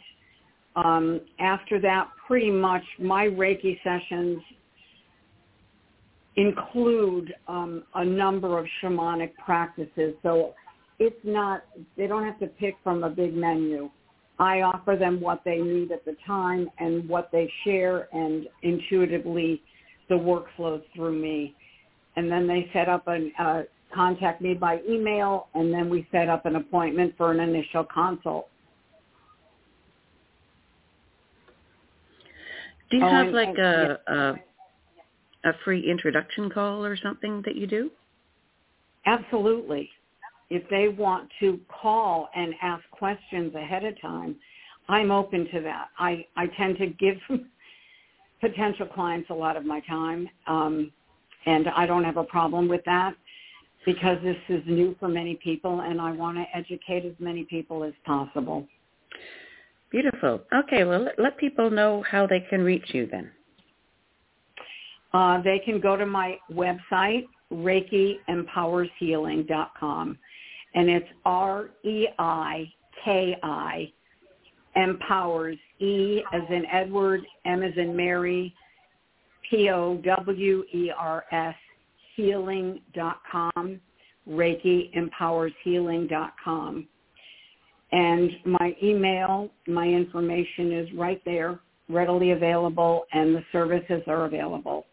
Um, 0.76 1.22
after 1.40 1.80
that, 1.82 2.10
pretty 2.28 2.52
much 2.52 2.84
my 3.00 3.26
Reiki 3.26 3.80
sessions 3.84 4.40
include 6.40 7.34
um, 7.50 7.84
a 7.96 8.06
number 8.06 8.58
of 8.58 8.66
shamanic 8.82 9.32
practices. 9.44 10.16
So 10.24 10.54
it's 10.98 11.20
not, 11.26 11.64
they 11.98 12.08
don't 12.08 12.24
have 12.24 12.40
to 12.40 12.48
pick 12.48 12.76
from 12.84 13.04
a 13.04 13.10
big 13.10 13.34
menu. 13.36 13.90
I 14.40 14.62
offer 14.62 14.96
them 14.96 15.20
what 15.20 15.42
they 15.44 15.58
need 15.58 15.92
at 15.92 16.06
the 16.06 16.16
time 16.26 16.70
and 16.80 17.08
what 17.10 17.30
they 17.34 17.52
share 17.66 18.08
and 18.14 18.48
intuitively 18.64 19.62
the 20.08 20.18
work 20.18 20.46
flows 20.56 20.82
through 20.96 21.20
me. 21.22 21.56
And 22.16 22.32
then 22.32 22.48
they 22.48 22.70
set 22.72 22.88
up 22.88 23.06
a 23.08 23.30
uh, 23.38 23.64
contact 23.94 24.42
me 24.42 24.54
by 24.54 24.80
email 24.88 25.48
and 25.56 25.74
then 25.74 25.90
we 25.90 26.08
set 26.12 26.30
up 26.30 26.46
an 26.46 26.56
appointment 26.56 27.16
for 27.18 27.32
an 27.32 27.40
initial 27.42 27.84
consult. 27.84 28.48
Do 32.92 32.98
you 32.98 33.04
Oh, 33.06 33.10
have 33.10 33.26
and- 33.28 33.36
like 33.36 33.50
and- 33.50 33.58
a, 33.60 34.00
a 34.08 34.40
a 35.46 35.52
free 35.64 35.90
introduction 35.90 36.50
call 36.50 36.86
or 36.86 36.98
something 36.98 37.42
that 37.46 37.56
you 37.56 37.68
do? 37.68 37.92
Absolutely. 39.06 39.90
If 40.50 40.68
they 40.70 40.90
want 40.90 41.30
to 41.40 41.60
call 41.70 42.30
and 42.36 42.54
ask 42.62 42.84
questions 42.92 43.54
ahead 43.56 43.84
of 43.84 44.00
time, 44.02 44.36
I'm 44.88 45.12
open 45.12 45.48
to 45.54 45.62
that. 45.62 45.90
I, 46.00 46.26
I 46.36 46.48
tend 46.58 46.78
to 46.80 46.88
give 46.88 47.18
potential 48.42 48.88
clients 48.88 49.30
a 49.30 49.34
lot 49.34 49.56
of 49.56 49.66
my 49.66 49.80
time, 49.82 50.28
um, 50.48 50.92
and 51.46 51.68
I 51.70 51.86
don't 51.86 52.04
have 52.04 52.18
a 52.18 52.24
problem 52.24 52.68
with 52.68 52.82
that 52.86 53.14
because 53.86 54.18
this 54.24 54.38
is 54.50 54.62
new 54.66 54.96
for 55.00 55.08
many 55.08 55.40
people, 55.44 55.82
and 55.82 56.02
I 56.02 56.12
want 56.12 56.38
to 56.38 56.46
educate 56.56 57.06
as 57.06 57.14
many 57.20 57.44
people 57.46 57.84
as 57.84 57.94
possible. 58.06 58.68
Beautiful. 59.92 60.42
Okay, 60.54 60.84
well, 60.84 61.04
let, 61.04 61.20
let 61.20 61.38
people 61.38 61.70
know 61.70 62.04
how 62.10 62.28
they 62.28 62.42
can 62.50 62.62
reach 62.62 62.94
you 62.94 63.08
then. 63.10 63.32
Uh, 65.14 65.42
they 65.42 65.60
can 65.60 65.80
go 65.80 65.96
to 65.96 66.06
my 66.06 66.38
website, 66.52 67.26
ReikiEmpowersHealing.com, 67.52 70.18
and 70.76 70.90
it's 70.90 71.08
R-E-I-K-I, 71.26 72.14
empowers, 74.76 75.58
E 75.80 76.22
as 76.32 76.44
in 76.50 76.64
Edward, 76.68 77.26
M 77.46 77.64
as 77.64 77.76
in 77.76 77.96
Mary, 77.96 78.54
P-O-W-E-R-S, 79.50 81.56
healing.com, 82.16 83.82
ReikiEmpowersHealing.com. 84.30 86.88
And 87.92 88.30
my 88.46 88.78
email, 88.84 89.50
my 89.68 89.88
information 89.88 90.74
is 90.74 90.94
right 90.94 91.20
there, 91.26 91.60
readily 91.90 92.30
available, 92.32 93.06
and 93.14 93.34
the 93.34 93.44
services 93.52 94.04
are 94.06 94.26
available. 94.26 94.86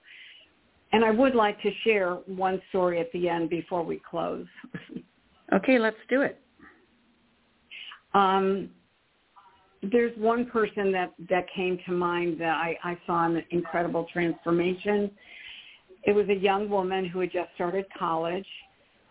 And 0.96 1.04
I 1.04 1.10
would 1.10 1.34
like 1.34 1.60
to 1.60 1.70
share 1.84 2.14
one 2.24 2.58
story 2.70 3.00
at 3.00 3.12
the 3.12 3.28
end 3.28 3.50
before 3.50 3.82
we 3.82 4.00
close. 4.10 4.46
Okay, 5.52 5.78
let's 5.78 5.98
do 6.08 6.22
it. 6.22 6.40
um, 8.14 8.70
there's 9.92 10.16
one 10.16 10.46
person 10.46 10.90
that, 10.92 11.12
that 11.28 11.44
came 11.54 11.78
to 11.84 11.92
mind 11.92 12.40
that 12.40 12.56
I, 12.56 12.78
I 12.82 12.98
saw 13.06 13.26
an 13.26 13.42
incredible 13.50 14.06
transformation. 14.10 15.10
It 16.04 16.12
was 16.12 16.26
a 16.30 16.34
young 16.34 16.70
woman 16.70 17.06
who 17.06 17.20
had 17.20 17.30
just 17.30 17.50
started 17.56 17.84
college. 17.98 18.46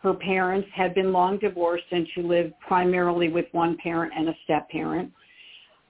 Her 0.01 0.15
parents 0.15 0.67
had 0.73 0.95
been 0.95 1.13
long 1.13 1.37
divorced 1.37 1.85
and 1.91 2.07
she 2.15 2.23
lived 2.23 2.53
primarily 2.67 3.29
with 3.29 3.45
one 3.51 3.77
parent 3.77 4.11
and 4.17 4.27
a 4.29 4.33
step 4.43 4.67
parent. 4.71 5.11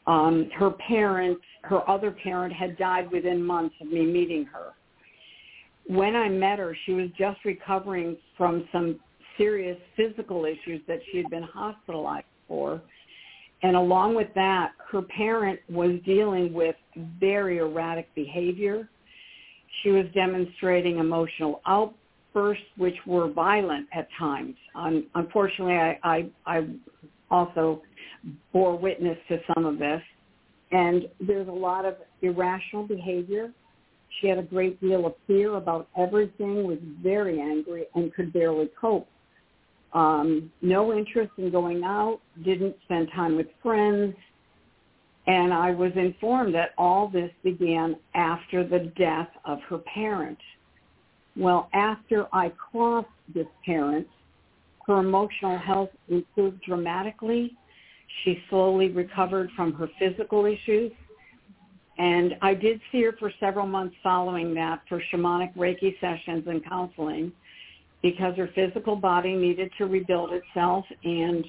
Um, 0.08 0.50
her 0.60 0.72
parent, 0.72 1.40
her 1.64 1.90
other 1.90 2.12
parent 2.12 2.52
had 2.52 2.78
died 2.78 3.10
within 3.14 3.42
months 3.42 3.76
of 3.80 3.88
me 3.88 4.06
meeting 4.06 4.44
her. 4.44 4.74
When 5.88 6.16
I 6.16 6.30
met 6.30 6.60
her, 6.60 6.76
she 6.86 6.94
was 6.94 7.10
just 7.18 7.44
recovering 7.46 8.18
from 8.38 8.68
some 8.72 9.00
serious 9.38 9.78
physical 9.96 10.46
issues 10.46 10.82
that 10.88 11.00
she 11.12 11.18
had 11.18 11.30
been 11.30 11.44
hospitalized 11.44 12.26
for. 12.48 12.82
And 13.64 13.76
along 13.76 14.16
with 14.16 14.28
that, 14.36 14.72
her 14.92 15.02
parent 15.02 15.60
was 15.70 16.00
dealing 16.06 16.54
with 16.54 16.76
very 17.20 17.58
erratic 17.58 18.14
behavior. 18.16 18.90
She 19.84 19.90
was 19.90 20.06
demonstrating 20.14 21.00
emotional 21.00 21.62
outbursts, 21.66 22.64
which 22.78 22.96
were 23.06 23.32
violent 23.32 23.88
at 23.94 24.08
times. 24.18 24.56
Unfortunately, 25.16 25.76
I, 25.76 26.00
I, 26.04 26.30
I 26.46 26.68
also 27.30 27.82
bore 28.54 28.78
witness 28.78 29.18
to 29.30 29.40
some 29.54 29.66
of 29.66 29.80
this. 29.80 30.02
And 30.72 31.08
there's 31.20 31.48
a 31.48 31.52
lot 31.52 31.86
of 31.86 31.96
irrational 32.22 32.88
behavior. 32.88 33.52
She 34.20 34.28
had 34.28 34.38
a 34.38 34.44
great 34.44 34.80
deal 34.82 35.06
of 35.06 35.14
fear 35.28 35.56
about 35.56 35.88
everything, 35.98 36.66
was 36.66 36.80
very 37.04 37.40
angry, 37.40 37.86
and 37.96 38.14
could 38.14 38.32
barely 38.32 38.70
cope 38.80 39.08
um, 39.96 40.52
no 40.62 40.94
interest 40.94 41.32
in 41.38 41.50
going 41.50 41.84
out, 41.84 42.20
didn't 42.44 42.76
spend 42.84 43.10
time 43.16 43.38
with 43.38 43.48
friends, 43.64 44.14
and 45.26 45.54
I 45.54 45.72
was 45.72 45.92
informed 45.96 46.54
that 46.54 46.72
all 46.78 47.08
this 47.08 47.32
began 47.44 47.96
after 48.14 48.68
the 48.68 48.92
death 48.98 49.30
of 49.46 49.60
her 49.70 49.78
parent. 49.80 50.38
Well, 51.38 51.70
after 51.74 52.28
I 52.34 52.50
crossed 52.50 53.08
this 53.34 53.48
parent, 53.66 54.06
her 54.86 55.00
emotional 55.00 55.58
health 55.58 55.90
improved 56.10 56.62
dramatically. 56.62 57.54
She 58.24 58.44
slowly 58.50 58.90
recovered 58.90 59.50
from 59.56 59.74
her 59.74 59.90
physical 59.98 60.46
issues. 60.46 60.92
And 61.98 62.36
I 62.42 62.54
did 62.54 62.82
see 62.92 63.04
her 63.04 63.14
for 63.20 63.32
several 63.40 63.66
months 63.66 63.96
following 64.04 64.54
that 64.56 64.82
for 64.90 65.02
shamanic 65.14 65.56
Reiki 65.56 66.00
sessions 66.02 66.44
and 66.48 66.64
counseling 66.68 67.32
because 68.02 68.36
her 68.36 68.50
physical 68.54 68.96
body 68.96 69.34
needed 69.34 69.72
to 69.78 69.86
rebuild 69.86 70.32
itself 70.34 70.86
and 71.04 71.46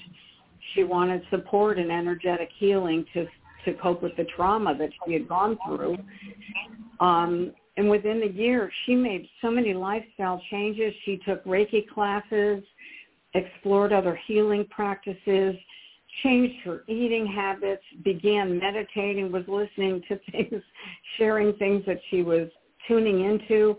she 0.74 0.84
wanted 0.84 1.22
support 1.30 1.78
and 1.78 1.90
energetic 1.90 2.48
healing 2.58 3.04
to 3.12 3.26
to 3.64 3.74
cope 3.74 4.00
with 4.00 4.16
the 4.16 4.24
trauma 4.36 4.76
that 4.78 4.90
she 5.04 5.12
had 5.12 5.28
gone 5.28 5.58
through. 5.66 5.96
Um, 7.00 7.52
and 7.76 7.90
within 7.90 8.20
the 8.20 8.28
year, 8.28 8.70
she 8.84 8.94
made 8.94 9.28
so 9.42 9.50
many 9.50 9.74
lifestyle 9.74 10.40
changes. 10.50 10.94
She 11.04 11.20
took 11.26 11.44
Reiki 11.44 11.86
classes, 11.88 12.62
explored 13.34 13.92
other 13.92 14.18
healing 14.26 14.66
practices, 14.70 15.56
changed 16.22 16.56
her 16.64 16.82
eating 16.88 17.26
habits, 17.26 17.82
began 18.04 18.58
meditating, 18.58 19.32
was 19.32 19.44
listening 19.48 20.02
to 20.08 20.18
things, 20.32 20.62
sharing 21.18 21.52
things 21.54 21.84
that 21.86 22.00
she 22.10 22.22
was 22.22 22.48
tuning 22.88 23.24
into. 23.24 23.76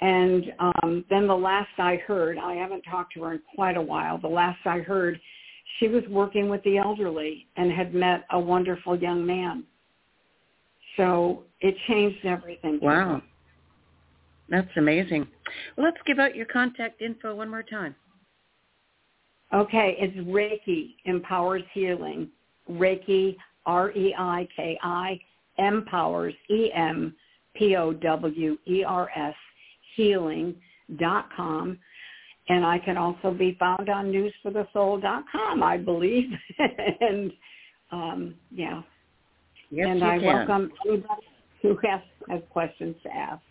And 0.00 0.44
um, 0.58 1.04
then 1.08 1.26
the 1.26 1.34
last 1.34 1.70
I 1.78 1.96
heard, 2.06 2.38
I 2.38 2.54
haven't 2.54 2.82
talked 2.82 3.14
to 3.14 3.22
her 3.22 3.32
in 3.32 3.40
quite 3.54 3.76
a 3.76 3.82
while. 3.82 4.18
The 4.18 4.28
last 4.28 4.58
I 4.66 4.78
heard, 4.78 5.18
she 5.78 5.88
was 5.88 6.02
working 6.08 6.48
with 6.48 6.62
the 6.64 6.78
elderly 6.78 7.46
and 7.56 7.72
had 7.72 7.94
met 7.94 8.24
a 8.30 8.38
wonderful 8.38 8.98
young 8.98 9.24
man. 9.24 9.64
So 10.96 11.44
it 11.60 11.74
changed 11.88 12.24
everything. 12.24 12.78
Wow. 12.82 13.22
That's 14.48 14.68
amazing. 14.76 15.26
Let's 15.76 15.96
give 16.06 16.18
out 16.18 16.36
your 16.36 16.46
contact 16.46 17.02
info 17.02 17.34
one 17.34 17.48
more 17.48 17.62
time. 17.62 17.94
Okay, 19.54 19.96
it's 19.98 20.16
Reiki 20.28 20.94
Empowers 21.04 21.62
Healing. 21.72 22.28
Reiki, 22.70 23.36
R-E-I-K-I, 23.64 25.20
Empowers, 25.58 26.34
E-M-P-O-W-E-R-S, 26.50 27.14
healing.com. 29.94 31.78
And 32.48 32.64
I 32.64 32.78
can 32.78 32.96
also 32.96 33.32
be 33.32 33.56
found 33.58 33.88
on 33.88 34.12
newsforthesoul.com, 34.12 35.62
I 35.62 35.76
believe. 35.76 36.30
and 37.00 37.32
um, 37.90 38.34
yeah. 38.52 38.82
Yes, 39.70 39.88
and 39.90 40.04
I 40.04 40.18
can. 40.18 40.26
welcome 40.26 40.70
anybody 40.86 41.22
who 41.62 41.76
has, 41.82 42.00
has 42.28 42.40
questions 42.50 42.94
to 43.02 43.12
ask. 43.14 43.42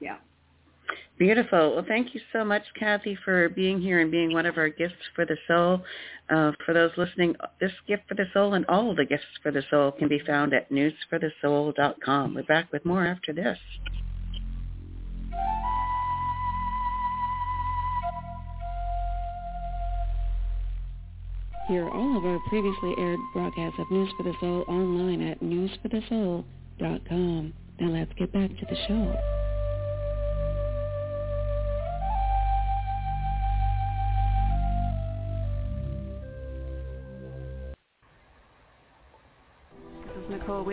Yeah. 0.00 0.16
Beautiful. 1.18 1.74
Well, 1.74 1.84
thank 1.86 2.14
you 2.14 2.20
so 2.32 2.44
much, 2.44 2.62
Kathy, 2.78 3.18
for 3.24 3.48
being 3.48 3.80
here 3.80 4.00
and 4.00 4.10
being 4.10 4.32
one 4.32 4.46
of 4.46 4.56
our 4.56 4.68
gifts 4.68 4.94
for 5.16 5.26
the 5.26 5.36
soul. 5.48 5.82
Uh, 6.30 6.52
for 6.64 6.72
those 6.72 6.92
listening, 6.96 7.34
this 7.60 7.72
gift 7.88 8.04
for 8.08 8.14
the 8.14 8.26
soul 8.32 8.54
and 8.54 8.64
all 8.66 8.94
the 8.94 9.04
gifts 9.04 9.24
for 9.42 9.50
the 9.50 9.64
soul 9.70 9.90
can 9.90 10.08
be 10.08 10.20
found 10.24 10.54
at 10.54 10.70
newsforthesoul.com. 10.70 12.34
We're 12.34 12.44
back 12.44 12.72
with 12.72 12.84
more 12.84 13.04
after 13.04 13.32
this. 13.32 13.58
Hear 21.66 21.88
all 21.88 22.16
of 22.16 22.24
our 22.24 22.38
previously 22.48 22.94
aired 22.96 23.18
broadcasts 23.34 23.78
of 23.78 23.90
News 23.90 24.10
for 24.16 24.22
the 24.22 24.32
Soul 24.40 24.64
online 24.68 25.20
at 25.20 25.40
newsforthesoul.com. 25.40 27.52
Now 27.80 27.88
let's 27.88 28.12
get 28.14 28.32
back 28.32 28.48
to 28.48 28.66
the 28.66 28.76
show. 28.86 29.14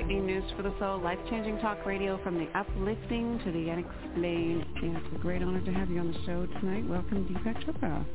Is 0.05 0.11
Whitney, 0.11 0.21
News 0.21 0.43
for 0.55 0.61
the 0.61 0.73
Soul, 0.77 1.01
life-changing 1.01 1.57
talk 1.59 1.83
radio 1.83 2.21
from 2.23 2.37
the 2.37 2.47
uplifting 2.55 3.39
to 3.43 3.51
the 3.51 3.71
unexplained. 3.71 4.63
And 4.83 4.97
it's 4.97 5.15
a 5.15 5.17
great 5.17 5.41
honor 5.41 5.65
to 5.65 5.73
have 5.73 5.89
you 5.89 5.99
on 5.99 6.11
the 6.11 6.19
show 6.27 6.45
tonight. 6.59 6.87
Welcome, 6.87 7.25
Deepak 7.25 7.65
Chopra. 7.65 8.05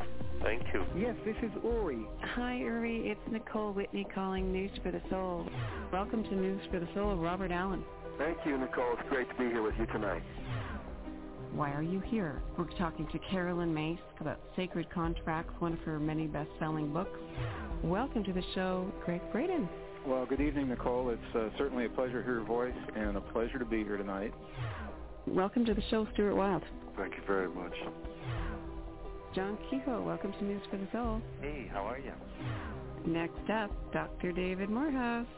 Thank 0.41 0.63
you. 0.73 0.85
Yes, 0.97 1.17
this 1.25 1.35
is 1.43 1.51
Uri. 1.65 2.07
Hi, 2.37 2.59
Uri. 2.59 3.09
It's 3.09 3.21
Nicole 3.33 3.73
Whitney 3.73 4.07
calling 4.15 4.53
News 4.53 4.71
for 4.85 4.93
the 4.93 5.03
Soul. 5.11 5.49
Welcome 5.93 6.23
to 6.23 6.37
News 6.37 6.61
for 6.71 6.79
the 6.79 6.87
Soul, 6.95 7.17
Robert 7.17 7.51
Allen. 7.51 7.83
Thank 8.19 8.39
you, 8.47 8.57
Nicole. 8.57 8.93
It's 8.93 9.09
great 9.09 9.29
to 9.29 9.35
be 9.35 9.47
here 9.47 9.63
with 9.63 9.75
you 9.77 9.87
tonight. 9.87 10.23
Why 11.53 11.73
are 11.73 11.83
you 11.83 11.99
here? 11.99 12.41
We're 12.57 12.67
talking 12.79 13.09
to 13.09 13.19
Caroline 13.19 13.75
Myss 13.75 13.99
about 14.21 14.39
Sacred 14.55 14.89
Contracts, 14.91 15.55
one 15.59 15.73
of 15.73 15.81
her 15.81 15.99
many 15.99 16.29
best-selling 16.29 16.93
books. 16.93 17.19
Welcome 17.83 18.23
to 18.25 18.33
the 18.33 18.45
show, 18.55 18.93
Gregg 19.05 19.23
Braden. 19.33 19.69
Well, 20.11 20.27
good 20.27 20.41
evening, 20.41 20.69
Nicole. 20.69 21.11
It's 21.11 21.37
uh, 21.37 21.57
certainly 21.57 21.85
a 21.85 21.89
pleasure 21.89 22.19
to 22.19 22.25
hear 22.25 22.35
your 22.39 22.45
voice 22.45 22.75
and 22.97 23.17
a 23.17 23.21
pleasure 23.21 23.61
to 23.61 23.65
be 23.65 23.85
here 23.85 23.97
tonight. 23.97 24.35
Welcome 25.29 25.65
to 25.67 25.73
the 25.73 25.83
show, 25.89 26.05
Stuart 26.15 26.35
Wilde. 26.35 26.65
Thank 26.97 27.15
you 27.15 27.23
very 27.29 27.49
much. 27.49 27.73
John 29.37 29.57
Kehoe, 29.71 30.03
welcome 30.03 30.33
to 30.33 30.45
News 30.45 30.63
for 30.69 30.79
the 30.79 30.89
Soul. 30.91 31.23
Hey, 31.41 31.71
how 31.73 31.85
are 31.85 32.01
you? 32.01 32.11
Next 33.07 33.49
up, 33.55 33.71
Dr. 33.93 34.33
David 34.33 34.69
Morehouse. 34.69 35.29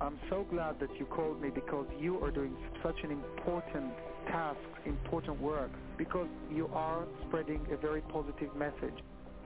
I'm 0.00 0.18
so 0.30 0.46
glad 0.50 0.80
that 0.80 0.88
you 0.98 1.04
called 1.04 1.38
me 1.42 1.50
because 1.50 1.86
you 2.00 2.18
are 2.24 2.30
doing 2.30 2.56
such 2.82 2.96
an 3.04 3.10
important 3.10 3.92
task, 4.28 4.58
important 4.86 5.38
work, 5.38 5.70
because 5.98 6.28
you 6.50 6.70
are 6.72 7.04
spreading 7.26 7.60
a 7.70 7.76
very 7.76 8.00
positive 8.00 8.56
message. 8.56 8.94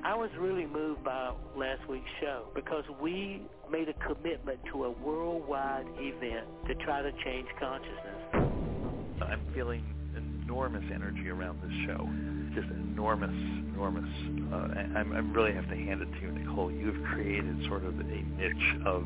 I 0.05 0.17
was 0.17 0.31
really 0.37 0.67
moved 0.67 1.05
by 1.05 1.33
last 1.57 1.89
week's 1.89 2.11
show 2.21 2.47
because 2.57 2.83
we 3.01 3.43
made 3.71 3.89
a 3.89 3.95
commitment 4.05 4.59
to 4.73 4.85
a 4.85 4.91
worldwide 4.91 5.87
event 5.97 6.47
to 6.67 6.75
try 6.85 7.03
to 7.03 7.13
change 7.25 7.47
consciousness. 7.61 9.23
I'm 9.23 9.41
feeling 9.55 9.85
enormous 10.17 10.83
energy 10.93 11.29
around 11.29 11.63
this 11.63 11.73
show. 11.87 12.09
Just 12.53 12.69
enormous, 12.73 13.31
enormous. 13.31 14.11
Uh, 14.53 14.99
I'm, 14.99 15.13
I 15.13 15.19
really 15.19 15.55
have 15.55 15.69
to 15.69 15.77
hand 15.77 16.03
it 16.03 16.09
to 16.13 16.21
you, 16.21 16.33
Nicole. 16.33 16.73
You've 16.73 17.03
created 17.05 17.65
sort 17.69 17.85
of 17.85 17.99
a 17.99 18.03
niche 18.03 18.77
of 18.85 19.05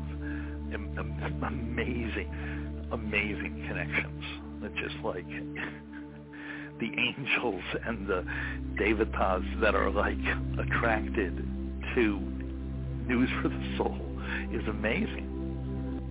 am- 0.73 0.95
am- 0.97 1.43
amazing, 1.47 2.87
amazing 2.91 3.65
connections. 3.67 4.23
That 4.63 4.73
just 4.75 4.95
like 5.03 5.27
the 6.79 6.91
angels 6.97 7.63
and 7.85 8.07
the 8.07 8.23
devatas 8.75 9.61
that 9.61 9.73
are 9.73 9.89
like 9.89 10.17
attracted 10.59 11.35
to 11.95 12.19
news 13.07 13.29
for 13.41 13.49
the 13.49 13.77
soul 13.77 13.97
is 14.51 14.67
amazing. 14.67 15.25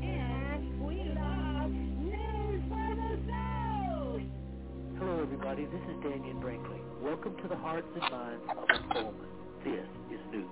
And 0.03 0.81
we 0.81 0.97
love 1.15 1.71
news 1.71 2.63
for 2.69 2.95
the 2.97 3.19
soul. 3.27 4.21
Hello, 4.99 5.23
everybody. 5.23 5.67
This 5.67 5.83
is 5.89 5.97
Dannion 6.03 6.41
Brinkley. 6.41 6.81
Welcome 7.01 7.37
to 7.43 7.49
the 7.49 7.57
hearts 7.57 7.87
and 7.95 8.03
minds 8.11 8.43
of 8.51 8.65
a 8.69 8.93
Coleman. 8.93 9.29
This 9.65 9.87
is 10.11 10.21
News 10.33 10.46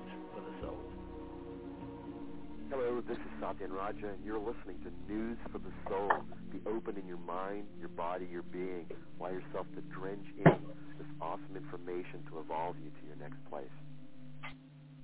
this 3.06 3.18
is 3.18 3.42
Satyen 3.42 3.70
Raja, 3.70 4.08
and 4.08 4.24
you're 4.24 4.38
listening 4.38 4.78
to 4.84 5.12
News 5.12 5.36
for 5.52 5.58
the 5.58 5.70
Soul. 5.88 6.10
Be 6.50 6.60
open 6.66 6.96
in 6.96 7.06
your 7.06 7.18
mind, 7.18 7.66
your 7.78 7.88
body, 7.88 8.26
your 8.30 8.42
being. 8.42 8.86
Allow 9.20 9.30
yourself 9.30 9.66
to 9.74 9.82
drench 9.94 10.24
in 10.38 10.44
this 10.44 11.06
awesome 11.20 11.56
information 11.56 12.24
to 12.30 12.38
evolve 12.40 12.76
you 12.82 12.90
to 12.90 13.06
your 13.06 13.16
next 13.16 13.38
place. 13.50 13.66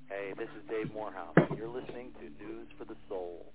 Hey, 0.08 0.32
this 0.38 0.48
is 0.56 0.68
Dave 0.68 0.92
Morehouse. 0.94 1.34
You're 1.56 1.68
listening 1.68 2.12
to 2.20 2.44
News 2.44 2.68
for 2.78 2.84
the 2.84 2.96
Soul. 3.08 3.52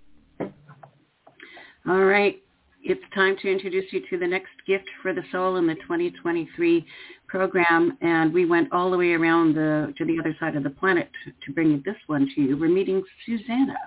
All 1.88 2.05
right. 2.05 2.41
It's 2.84 3.01
time 3.15 3.36
to 3.41 3.51
introduce 3.51 3.91
you 3.91 4.01
to 4.12 4.19
the 4.19 4.27
next 4.27 4.53
gift 4.67 4.86
for 5.01 5.12
the 5.12 5.23
soul 5.31 5.55
in 5.58 5.65
the 5.65 5.73
2023 5.75 6.86
program. 7.27 7.97
And 8.01 8.33
we 8.33 8.45
went 8.45 8.71
all 8.71 8.91
the 8.91 8.97
way 8.97 9.13
around 9.13 9.55
the, 9.55 9.93
to 9.97 10.05
the 10.05 10.19
other 10.19 10.35
side 10.39 10.55
of 10.55 10.63
the 10.63 10.69
planet 10.69 11.09
to, 11.23 11.31
to 11.45 11.53
bring 11.53 11.81
this 11.85 11.95
one 12.07 12.29
to 12.35 12.41
you. 12.41 12.57
We're 12.57 12.69
meeting 12.69 13.03
Susanna. 13.25 13.77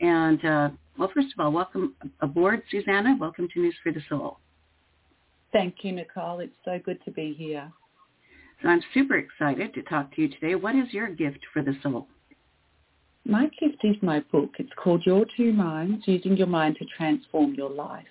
And, 0.00 0.44
uh, 0.44 0.70
well, 0.98 1.10
first 1.14 1.28
of 1.36 1.44
all, 1.44 1.52
welcome 1.52 1.94
aboard, 2.20 2.62
Susanna. 2.70 3.16
Welcome 3.18 3.48
to 3.54 3.60
News 3.60 3.74
for 3.82 3.92
the 3.92 4.02
Soul. 4.08 4.38
Thank 5.52 5.76
you, 5.82 5.92
Nicole. 5.92 6.40
It's 6.40 6.56
so 6.64 6.78
good 6.84 6.98
to 7.04 7.10
be 7.10 7.34
here. 7.34 7.70
So 8.62 8.68
I'm 8.68 8.82
super 8.94 9.16
excited 9.16 9.74
to 9.74 9.82
talk 9.82 10.14
to 10.14 10.22
you 10.22 10.28
today. 10.28 10.54
What 10.54 10.74
is 10.74 10.92
your 10.92 11.08
gift 11.08 11.40
for 11.52 11.62
the 11.62 11.74
soul? 11.82 12.06
My 13.24 13.48
gift 13.60 13.84
is 13.84 13.96
my 14.02 14.20
book. 14.32 14.50
It's 14.58 14.72
called 14.76 15.02
Your 15.06 15.24
Two 15.36 15.52
Minds, 15.52 16.04
Using 16.06 16.36
Your 16.36 16.46
Mind 16.46 16.76
to 16.78 16.86
Transform 16.96 17.54
Your 17.54 17.70
Life. 17.70 18.04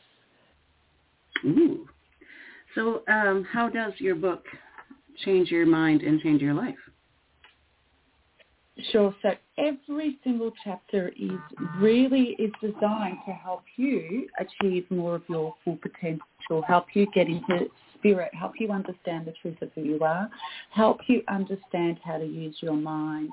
Ooh. 1.46 1.88
So 2.76 3.04
um, 3.08 3.46
how 3.52 3.70
does 3.70 3.94
your 3.98 4.16
book 4.16 4.44
change 5.26 5.50
your 5.52 5.66
mind 5.66 6.02
and 6.02 6.22
change 6.22 6.42
your 6.42 6.54
life? 6.54 6.76
Sure. 8.92 9.14
So 9.22 9.32
every 9.58 10.18
single 10.24 10.52
chapter 10.64 11.10
is 11.10 11.38
really 11.78 12.36
is 12.40 12.52
designed 12.62 13.18
to 13.28 13.34
help 13.34 13.64
you 13.76 14.28
achieve 14.40 14.90
more 14.90 15.16
of 15.16 15.24
your 15.28 15.54
full 15.64 15.78
potential, 15.78 16.64
help 16.68 16.88
you 16.94 17.06
get 17.14 17.28
into 17.28 17.68
spirit, 17.98 18.34
help 18.34 18.54
you 18.60 18.72
understand 18.72 19.28
the 19.28 19.34
truth 19.42 19.62
of 19.62 19.70
who 19.76 19.82
you 19.82 20.00
are, 20.02 20.30
help 20.72 21.00
you 21.08 21.22
understand 21.28 22.00
how 22.04 22.18
to 22.18 22.26
use 22.26 22.56
your 22.62 22.76
mind 22.76 23.32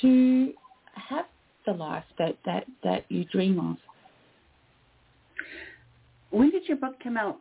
to 0.00 0.52
have 0.94 1.26
the 1.66 1.72
life 1.72 2.04
that, 2.18 2.38
that, 2.46 2.64
that 2.82 3.04
you 3.10 3.24
dream 3.26 3.58
of. 3.58 3.76
When 6.30 6.50
did 6.50 6.66
your 6.66 6.76
book 6.76 6.94
come 7.02 7.16
out? 7.16 7.40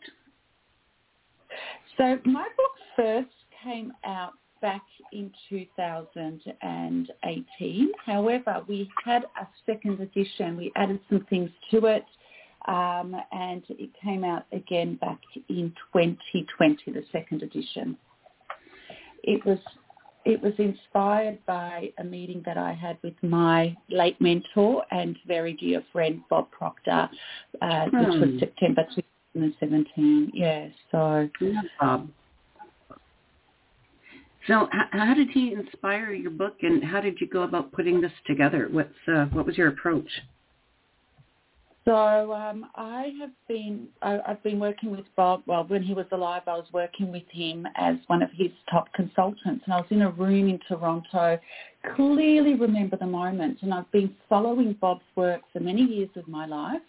So 2.00 2.18
my 2.24 2.48
book 2.56 2.72
first 2.96 3.28
came 3.62 3.92
out 4.06 4.32
back 4.62 4.84
in 5.12 5.30
2018. 5.50 7.92
However, 8.06 8.64
we 8.70 8.90
had 9.04 9.24
a 9.24 9.46
second 9.66 10.00
edition. 10.00 10.56
We 10.56 10.72
added 10.78 11.02
some 11.10 11.26
things 11.30 11.50
to 11.72 11.88
it, 11.88 12.06
um, 12.70 13.14
and 13.34 13.64
it 13.68 13.90
came 14.02 14.24
out 14.24 14.46
again 14.54 14.96
back 14.96 15.20
in 15.50 15.74
2020, 15.94 16.94
the 16.94 17.04
second 17.12 17.44
edition. 17.44 17.98
It 19.24 19.46
was 19.46 19.60
it 20.26 20.42
was 20.42 20.54
inspired 20.58 21.38
by 21.46 21.92
a 21.98 22.04
meeting 22.04 22.44
that 22.46 22.58
I 22.58 22.74
had 22.74 22.98
with 23.04 23.14
my 23.24 23.76
late 23.90 24.20
mentor 24.22 24.84
and 24.92 25.18
very 25.26 25.54
dear 25.54 25.82
friend 25.92 26.22
Bob 26.30 26.52
Proctor, 26.52 27.10
uh, 27.62 27.86
which 27.86 28.20
was 28.20 28.30
Hmm. 28.32 28.40
September 28.40 28.86
2017. 29.34 30.32
Yeah, 30.34 30.68
so 30.92 31.30
Bob. 31.80 32.10
So 34.48 34.68
how 34.72 35.14
did 35.14 35.30
he 35.30 35.54
inspire 35.54 36.14
your 36.14 36.32
book, 36.32 36.58
and 36.62 36.84
how 36.84 37.02
did 37.02 37.20
you 37.20 37.28
go 37.28 37.44
about 37.44 37.72
putting 37.72 38.02
this 38.02 38.12
together? 38.26 38.68
What's 38.72 38.90
uh, 39.08 39.26
what 39.26 39.46
was 39.46 39.58
your 39.58 39.68
approach? 39.68 40.10
So 41.86 42.34
um, 42.34 42.68
I 42.76 43.14
have 43.20 43.32
been 43.48 43.88
I, 44.02 44.20
I've 44.28 44.44
been 44.44 44.60
working 44.60 44.92
with 44.92 45.06
Bob. 45.16 45.44
Well, 45.46 45.66
when 45.68 45.84
he 45.84 45.94
was 45.94 46.06
alive, 46.12 46.44
I 46.48 46.54
was 46.54 46.68
working 46.72 47.12
with 47.12 47.24
him 47.32 47.68
as 47.76 47.96
one 48.08 48.22
of 48.22 48.30
his 48.34 48.52
top 48.70 48.92
consultants, 48.94 49.64
and 49.66 49.74
I 49.74 49.78
was 49.78 49.88
in 49.90 50.04
a 50.04 50.12
room 50.12 50.50
in 50.50 50.60
Toronto. 50.68 51.40
Clearly 51.96 52.56
remember 52.56 52.98
the 52.98 53.08
moment, 53.08 53.60
and 53.62 53.74
I've 53.74 53.92
been 53.92 54.16
following 54.28 54.74
Bob's 54.74 55.02
work 55.16 55.42
for 55.52 55.60
many 55.60 55.82
years 55.82 56.10
of 56.16 56.28
my 56.28 56.46
life. 56.46 56.82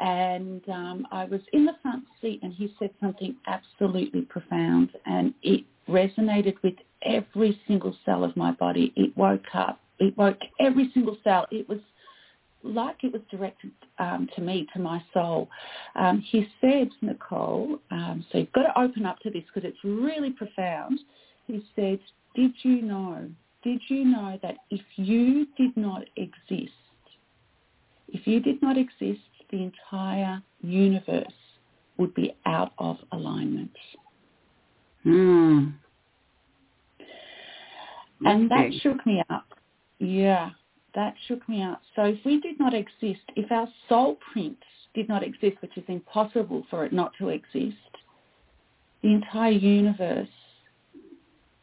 And 0.00 0.62
um, 0.68 1.06
I 1.12 1.24
was 1.24 1.40
in 1.52 1.64
the 1.64 1.74
front 1.82 2.04
seat, 2.20 2.40
and 2.42 2.52
he 2.52 2.74
said 2.78 2.90
something 3.00 3.36
absolutely 3.46 4.22
profound, 4.22 4.90
and 5.06 5.34
it 5.42 5.64
resonated 5.88 6.54
with 6.62 6.74
every 7.02 7.60
single 7.66 7.96
cell 8.04 8.24
of 8.24 8.36
my 8.36 8.52
body. 8.52 8.92
It 8.96 9.16
woke 9.16 9.54
up. 9.54 9.80
It 9.98 10.16
woke 10.16 10.38
every 10.60 10.90
single 10.92 11.16
cell. 11.22 11.46
It 11.50 11.68
was 11.68 11.78
like 12.64 12.96
it 13.04 13.12
was 13.12 13.22
directed 13.30 13.70
um, 13.98 14.28
to 14.34 14.40
me, 14.40 14.66
to 14.72 14.80
my 14.80 15.02
soul. 15.12 15.48
Um, 15.94 16.20
he 16.20 16.48
said, 16.60 16.88
Nicole, 17.02 17.78
um, 17.90 18.24
so 18.32 18.38
you've 18.38 18.52
got 18.52 18.62
to 18.62 18.80
open 18.80 19.04
up 19.04 19.18
to 19.20 19.30
this 19.30 19.42
because 19.52 19.68
it's 19.68 19.78
really 19.84 20.30
profound. 20.30 20.98
He 21.46 21.62
said, 21.76 22.00
did 22.34 22.52
you 22.62 22.82
know, 22.82 23.28
did 23.62 23.80
you 23.88 24.04
know 24.04 24.38
that 24.42 24.56
if 24.70 24.80
you 24.96 25.46
did 25.56 25.76
not 25.76 26.04
exist, 26.16 26.72
if 28.08 28.26
you 28.26 28.40
did 28.40 28.60
not 28.62 28.76
exist, 28.78 29.20
the 29.54 29.62
entire 29.62 30.42
universe 30.60 31.32
would 31.96 32.14
be 32.14 32.34
out 32.44 32.72
of 32.78 32.96
alignment. 33.12 33.70
Hmm. 35.04 35.68
And 38.26 38.50
that 38.50 38.70
shook 38.82 39.04
me 39.06 39.22
up. 39.30 39.46
Yeah 39.98 40.50
that 40.94 41.14
shook 41.26 41.46
me 41.48 41.62
up. 41.62 41.82
So 41.96 42.04
if 42.04 42.18
we 42.24 42.40
did 42.40 42.58
not 42.58 42.74
exist, 42.74 43.22
if 43.36 43.50
our 43.50 43.68
soul 43.88 44.18
print 44.32 44.56
did 44.94 45.08
not 45.08 45.22
exist, 45.22 45.56
which 45.60 45.76
is 45.76 45.84
impossible 45.88 46.64
for 46.70 46.84
it 46.84 46.92
not 46.92 47.12
to 47.18 47.28
exist, 47.28 47.76
the 49.02 49.12
entire 49.12 49.50
universe 49.50 50.28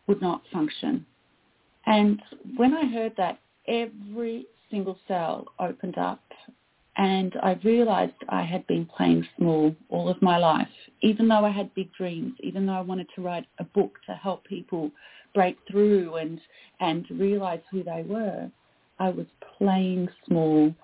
would 0.08 0.22
not 0.22 0.42
function. 0.52 1.06
And 1.86 2.22
when 2.58 2.74
I 2.74 2.86
heard 2.86 3.14
that, 3.18 3.40
every 3.68 4.46
single 4.70 4.98
cell 5.08 5.46
opened 5.60 5.98
up 5.98 6.22
and 7.02 7.36
I 7.42 7.60
realized 7.64 8.14
I 8.30 8.44
had 8.44 8.66
been 8.68 8.86
playing 8.86 9.28
small 9.36 9.76
all 9.90 10.08
of 10.08 10.22
my 10.22 10.38
life, 10.38 10.68
even 11.02 11.28
though 11.28 11.44
I 11.44 11.50
had 11.50 11.74
big 11.74 11.92
dreams, 11.94 12.36
even 12.42 12.68
though 12.68 12.74
I 12.74 12.82
wanted 12.82 13.08
to 13.16 13.24
write 13.24 13.48
a 13.58 13.64
book 13.64 13.98
to 14.06 14.14
help 14.14 14.46
people 14.46 14.92
break 15.34 15.58
through 15.70 16.18
and, 16.18 16.40
and 16.80 17.04
realize 17.10 17.62
who 17.72 17.84
they 17.84 18.04
were. 18.06 18.52
I 19.00 19.10
was 19.10 19.26
playing 19.58 20.10
small, 20.28 20.76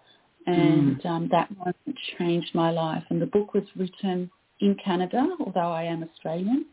and 0.48 1.00
mm. 1.00 1.06
um, 1.06 1.30
that 1.32 1.56
moment 1.56 2.00
changed 2.18 2.50
my 2.56 2.72
life. 2.72 3.04
And 3.12 3.22
the 3.22 3.28
book 3.28 3.54
was 3.54 3.66
written 3.76 4.32
in 4.60 4.76
Canada, 4.84 5.24
although 5.40 5.72
I 5.72 5.84
am 5.84 6.02
Australian. 6.02 6.66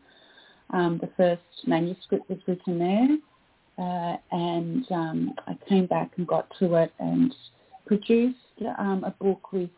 Um, 0.71 0.99
the 0.99 1.09
first 1.15 1.67
manuscript 1.67 2.27
was 2.31 2.39
written 2.47 2.79
there, 2.79 3.17
uh, 3.77 4.17
and 4.31 4.91
um, 4.91 5.35
I 5.45 5.55
came 5.69 5.85
back 5.85 6.13
and 6.17 6.25
got 6.25 6.51
to 6.57 6.73
it 6.77 6.91
and 6.97 7.31
produced 7.85 8.37
um, 8.77 9.03
a 9.05 9.11
book 9.11 9.51
with 9.51 9.69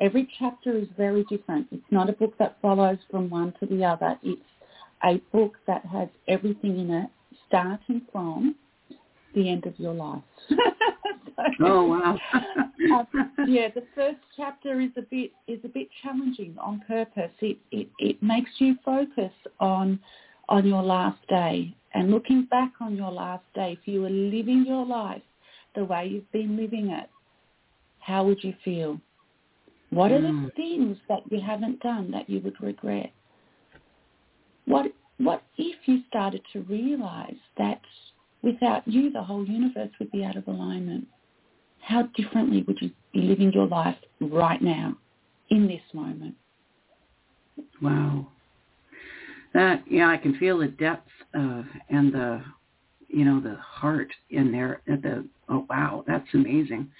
every 0.00 0.28
chapter 0.38 0.76
is 0.76 0.88
very 0.96 1.24
different. 1.24 1.66
It's 1.70 1.84
not 1.90 2.08
a 2.08 2.12
book 2.12 2.34
that 2.38 2.56
follows 2.60 2.98
from 3.10 3.30
one 3.30 3.54
to 3.60 3.66
the 3.66 3.84
other. 3.84 4.18
It's 4.22 4.40
a 5.04 5.20
book 5.32 5.54
that 5.66 5.84
has 5.86 6.08
everything 6.28 6.80
in 6.80 6.90
it, 6.90 7.10
starting 7.48 8.02
from 8.12 8.54
the 9.34 9.50
end 9.50 9.66
of 9.66 9.78
your 9.78 9.94
life. 9.94 10.22
oh 11.60 11.84
wow! 11.84 12.18
uh, 12.34 13.04
yeah, 13.46 13.68
the 13.74 13.84
first 13.94 14.18
chapter 14.36 14.80
is 14.80 14.90
a 14.96 15.02
bit 15.02 15.32
is 15.48 15.60
a 15.64 15.68
bit 15.68 15.88
challenging 16.02 16.56
on 16.60 16.82
purpose. 16.86 17.32
It 17.40 17.58
it 17.70 17.88
it 17.98 18.22
makes 18.22 18.50
you 18.58 18.76
focus 18.84 19.32
on 19.60 19.98
on 20.48 20.66
your 20.66 20.82
last 20.82 21.18
day 21.28 21.74
and 21.94 22.10
looking 22.10 22.46
back 22.50 22.72
on 22.80 22.96
your 22.96 23.10
last 23.10 23.44
day. 23.54 23.78
If 23.80 23.88
you 23.88 24.02
were 24.02 24.10
living 24.10 24.64
your 24.66 24.86
life 24.86 25.22
the 25.74 25.84
way 25.84 26.06
you've 26.06 26.30
been 26.30 26.56
living 26.56 26.90
it, 26.90 27.08
how 28.04 28.24
would 28.24 28.42
you 28.42 28.54
feel? 28.64 29.00
What 29.90 30.10
are 30.10 30.20
the 30.20 30.28
hmm. 30.28 30.46
things 30.56 30.96
that 31.08 31.20
you 31.30 31.40
haven't 31.40 31.80
done 31.80 32.10
that 32.10 32.28
you 32.28 32.40
would 32.40 32.60
regret? 32.60 33.12
What 34.66 34.86
what 35.18 35.42
if 35.56 35.76
you 35.86 36.00
started 36.08 36.42
to 36.52 36.60
realize 36.62 37.36
that 37.58 37.80
without 38.42 38.86
you 38.86 39.10
the 39.10 39.22
whole 39.22 39.46
universe 39.46 39.90
would 40.00 40.10
be 40.10 40.24
out 40.24 40.36
of 40.36 40.48
alignment? 40.48 41.06
how 41.84 42.02
differently 42.16 42.64
would 42.66 42.78
you 42.80 42.90
be 43.12 43.20
living 43.20 43.52
your 43.52 43.66
life 43.66 43.96
right 44.20 44.60
now, 44.62 44.96
in 45.50 45.66
this 45.68 45.82
moment? 45.92 46.34
Wow. 47.82 48.28
That 49.52 49.84
yeah, 49.88 50.08
I 50.08 50.16
can 50.16 50.36
feel 50.38 50.58
the 50.58 50.68
depth 50.68 51.08
of 51.34 51.64
and 51.90 52.12
the 52.12 52.42
you 53.08 53.24
know 53.24 53.40
the 53.40 53.56
heart 53.56 54.08
in 54.30 54.50
there. 54.50 54.80
At 54.90 55.02
the 55.02 55.28
oh 55.48 55.66
wow, 55.68 56.04
that's 56.06 56.26
amazing. 56.32 56.90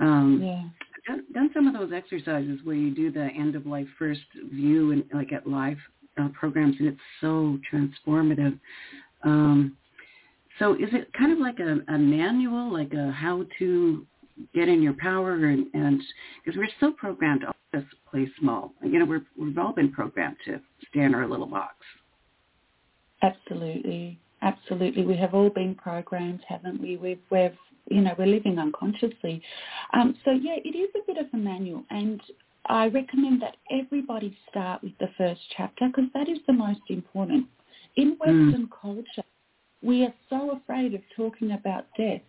Um, 0.00 0.40
yeah. 0.42 0.64
Done, 1.06 1.24
done 1.34 1.50
some 1.52 1.66
of 1.66 1.74
those 1.74 1.92
exercises 1.92 2.60
where 2.62 2.76
you 2.76 2.94
do 2.94 3.10
the 3.10 3.24
end 3.24 3.56
of 3.56 3.66
life 3.66 3.88
first 3.98 4.20
view 4.52 4.92
and 4.92 5.04
like 5.12 5.32
at 5.32 5.46
live 5.46 5.78
uh, 6.20 6.28
programs, 6.28 6.76
and 6.78 6.88
it's 6.88 7.00
so 7.20 7.58
transformative. 7.72 8.58
Um, 9.24 9.76
so 10.58 10.74
is 10.74 10.90
it 10.92 11.12
kind 11.12 11.32
of 11.32 11.38
like 11.38 11.58
a, 11.58 11.78
a 11.92 11.98
manual, 11.98 12.72
like 12.72 12.92
a 12.92 13.10
how 13.10 13.44
to 13.58 14.06
get 14.54 14.68
in 14.68 14.82
your 14.82 14.94
power 14.94 15.34
and 15.34 15.66
because 16.44 16.56
we're 16.56 16.68
so 16.80 16.92
programmed 16.92 17.42
to 17.42 17.52
always 17.72 17.88
play 18.10 18.28
small. 18.38 18.72
You 18.82 18.98
know, 18.98 19.04
we're, 19.04 19.22
we've 19.38 19.58
all 19.58 19.72
been 19.72 19.92
programmed 19.92 20.36
to 20.46 20.60
stay 20.90 21.00
in 21.00 21.14
our 21.14 21.28
little 21.28 21.46
box. 21.46 21.74
Absolutely, 23.22 24.18
absolutely. 24.42 25.04
We 25.04 25.16
have 25.16 25.34
all 25.34 25.50
been 25.50 25.74
programmed, 25.74 26.40
haven't 26.48 26.80
we? 26.80 26.96
We've, 26.96 27.20
we've 27.30 27.56
you 27.90 28.00
know, 28.00 28.14
we're 28.18 28.26
living 28.26 28.58
unconsciously. 28.58 29.42
Um, 29.92 30.16
so 30.24 30.30
yeah, 30.30 30.56
it 30.64 30.76
is 30.76 30.90
a 30.94 31.06
bit 31.06 31.18
of 31.18 31.26
a 31.32 31.36
manual, 31.36 31.84
and 31.90 32.20
I 32.66 32.86
recommend 32.88 33.42
that 33.42 33.56
everybody 33.70 34.36
start 34.50 34.82
with 34.82 34.96
the 34.98 35.08
first 35.18 35.40
chapter 35.56 35.88
because 35.88 36.10
that 36.14 36.28
is 36.28 36.38
the 36.46 36.52
most 36.52 36.80
important. 36.88 37.46
In 37.96 38.16
Western 38.18 38.68
mm. 38.68 38.80
culture, 38.80 39.28
we 39.82 40.04
are 40.04 40.14
so 40.30 40.52
afraid 40.52 40.94
of 40.94 41.02
talking 41.16 41.52
about 41.52 41.86
death 41.98 42.22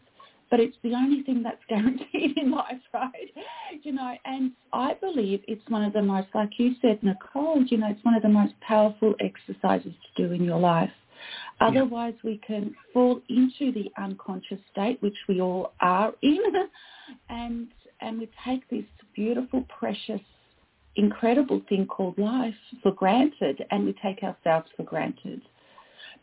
but 0.53 0.59
it's 0.59 0.77
the 0.83 0.93
only 0.93 1.23
thing 1.23 1.41
that's 1.41 1.63
guaranteed 1.67 2.37
in 2.37 2.51
life, 2.51 2.79
right? 2.93 3.33
You 3.81 3.91
know, 3.91 4.15
and 4.23 4.51
I 4.71 4.93
believe 4.93 5.41
it's 5.47 5.67
one 5.67 5.83
of 5.83 5.93
the 5.93 6.01
most, 6.03 6.27
like 6.35 6.51
you 6.59 6.75
said, 6.79 7.01
Nicole, 7.01 7.63
you 7.63 7.77
know, 7.77 7.87
it's 7.89 8.05
one 8.05 8.13
of 8.13 8.21
the 8.21 8.29
most 8.29 8.53
powerful 8.61 9.15
exercises 9.19 9.93
to 10.15 10.27
do 10.27 10.31
in 10.31 10.43
your 10.43 10.59
life. 10.59 10.91
Otherwise, 11.59 12.13
yeah. 12.23 12.31
we 12.31 12.41
can 12.45 12.75
fall 12.93 13.21
into 13.29 13.71
the 13.71 13.89
unconscious 14.01 14.59
state, 14.71 15.01
which 15.01 15.17
we 15.27 15.41
all 15.41 15.73
are 15.79 16.13
in, 16.21 16.41
and 17.29 17.67
and 18.01 18.19
we 18.19 18.29
take 18.45 18.69
this 18.69 18.83
beautiful, 19.15 19.65
precious, 19.79 20.21
incredible 20.95 21.61
thing 21.69 21.85
called 21.85 22.17
life 22.17 22.55
for 22.81 22.91
granted, 22.91 23.63
and 23.71 23.85
we 23.85 23.95
take 24.03 24.23
ourselves 24.23 24.67
for 24.75 24.83
granted. 24.83 25.41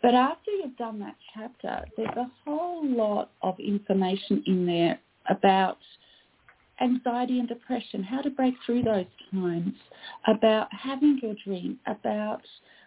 But 0.03 0.15
after 0.15 0.51
you've 0.51 0.77
done 0.77 0.99
that 1.01 1.17
chapter, 1.35 1.85
there's 1.97 2.17
a 2.17 2.31
whole 2.45 2.87
lot 2.87 3.31
of 3.43 3.59
information 3.59 4.43
in 4.47 4.67
there 4.67 4.99
about 5.29 5.79
anxiety 6.81 7.39
and 7.39 7.49
depression, 7.49 8.03
how 8.03 8.23
to 8.23 8.31
break 8.31 8.55
through 8.65 8.83
those 8.83 9.07
times, 9.33 9.75
about 10.27 10.69
having 10.73 11.19
your 11.23 11.35
dream, 11.45 11.79
about 11.87 12.41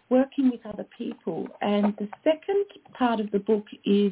working 0.10 0.52
with 0.52 0.66
other 0.66 0.86
people. 0.98 1.48
And 1.62 1.96
the 1.98 2.08
second 2.24 2.66
part 2.98 3.20
of 3.20 3.32
the 3.32 3.40
book 3.40 3.66
is 3.86 4.12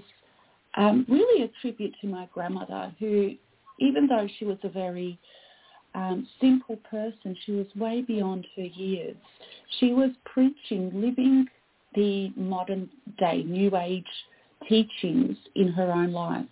um, 0.77 1.05
really 1.09 1.43
a 1.43 1.51
tribute 1.61 1.93
to 2.01 2.07
my 2.07 2.27
grandmother, 2.33 2.93
who, 2.99 3.31
even 3.79 4.07
though 4.07 4.27
she 4.39 4.45
was 4.45 4.57
a 4.63 4.69
very 4.69 5.19
um, 5.93 6.27
simple 6.39 6.77
person, 6.89 7.35
she 7.45 7.51
was 7.51 7.67
way 7.75 8.01
beyond 8.01 8.47
her 8.55 8.63
years. 8.63 9.17
She 9.79 9.93
was 9.93 10.11
preaching, 10.25 10.91
living 10.93 11.45
the 11.95 12.31
modern 12.35 12.89
day 13.19 13.43
new 13.43 13.75
age 13.75 14.05
teachings 14.69 15.35
in 15.55 15.67
her 15.73 15.91
own 15.91 16.13
life, 16.13 16.45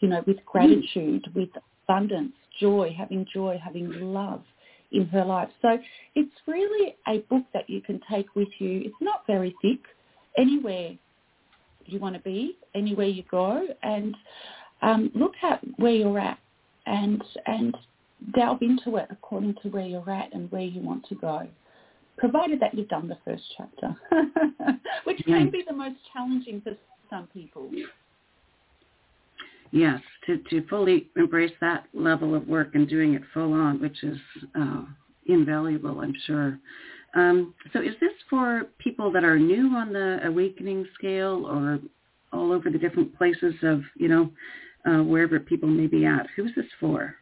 you 0.00 0.08
know, 0.08 0.22
with 0.26 0.36
gratitude, 0.46 1.26
with 1.34 1.48
abundance, 1.84 2.32
joy, 2.60 2.94
having 2.96 3.26
joy, 3.32 3.60
having 3.62 3.90
love 3.90 4.42
in 4.96 5.06
her 5.08 5.24
life. 5.24 5.48
So 5.62 5.78
it's 6.14 6.32
really 6.46 6.96
a 7.06 7.18
book 7.30 7.44
that 7.54 7.68
you 7.68 7.80
can 7.80 8.00
take 8.10 8.34
with 8.34 8.48
you. 8.58 8.82
It's 8.84 8.94
not 9.00 9.26
very 9.26 9.54
thick. 9.62 9.80
Anywhere 10.38 10.96
you 11.86 11.98
want 11.98 12.14
to 12.16 12.20
be, 12.22 12.58
anywhere 12.74 13.06
you 13.06 13.22
go, 13.30 13.66
and 13.82 14.14
um, 14.82 15.10
look 15.14 15.32
at 15.42 15.60
where 15.78 15.92
you're 15.92 16.18
at 16.18 16.38
and 16.86 17.22
and 17.46 17.76
delve 18.34 18.62
into 18.62 18.96
it 18.96 19.06
according 19.10 19.54
to 19.62 19.68
where 19.68 19.86
you're 19.86 20.10
at 20.10 20.32
and 20.34 20.50
where 20.50 20.62
you 20.62 20.80
want 20.80 21.06
to 21.08 21.14
go 21.14 21.46
provided 22.16 22.60
that 22.60 22.74
you've 22.74 22.88
done 22.88 23.08
the 23.08 23.18
first 23.24 23.42
chapter, 23.56 23.94
which 25.04 25.18
can 25.26 25.50
be 25.50 25.62
the 25.66 25.74
most 25.74 25.96
challenging 26.12 26.60
for 26.62 26.72
some 27.10 27.28
people. 27.28 27.70
Yes, 29.76 30.00
to 30.24 30.38
to 30.48 30.66
fully 30.68 31.10
embrace 31.16 31.52
that 31.60 31.84
level 31.92 32.34
of 32.34 32.48
work 32.48 32.74
and 32.74 32.88
doing 32.88 33.12
it 33.12 33.20
full 33.34 33.52
on, 33.52 33.78
which 33.78 34.02
is 34.02 34.16
uh, 34.58 34.84
invaluable, 35.26 36.00
I'm 36.00 36.14
sure. 36.26 36.58
Um, 37.14 37.52
so, 37.74 37.82
is 37.82 37.92
this 38.00 38.14
for 38.30 38.62
people 38.78 39.12
that 39.12 39.22
are 39.22 39.38
new 39.38 39.76
on 39.76 39.92
the 39.92 40.20
awakening 40.24 40.86
scale, 40.94 41.44
or 41.46 41.78
all 42.32 42.52
over 42.52 42.70
the 42.70 42.78
different 42.78 43.14
places 43.18 43.54
of 43.62 43.82
you 43.96 44.08
know 44.08 44.30
uh, 44.90 45.02
wherever 45.02 45.38
people 45.38 45.68
may 45.68 45.86
be 45.86 46.06
at? 46.06 46.26
Who's 46.36 46.52
this 46.56 46.64
for? 46.80 47.14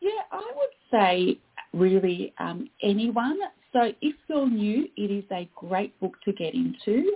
Yeah, 0.00 0.22
I 0.32 0.52
would 0.56 0.90
say 0.90 1.38
really 1.72 2.34
um, 2.40 2.68
anyone. 2.82 3.38
So 3.72 3.92
if 4.00 4.16
you're 4.26 4.50
new, 4.50 4.88
it 4.96 5.12
is 5.12 5.24
a 5.30 5.48
great 5.54 5.96
book 6.00 6.16
to 6.24 6.32
get 6.32 6.52
into. 6.52 7.12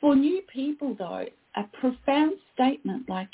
For 0.00 0.16
new 0.16 0.40
people 0.50 0.96
though, 0.98 1.26
a 1.56 1.64
profound 1.78 2.36
statement 2.54 3.06
like 3.06 3.28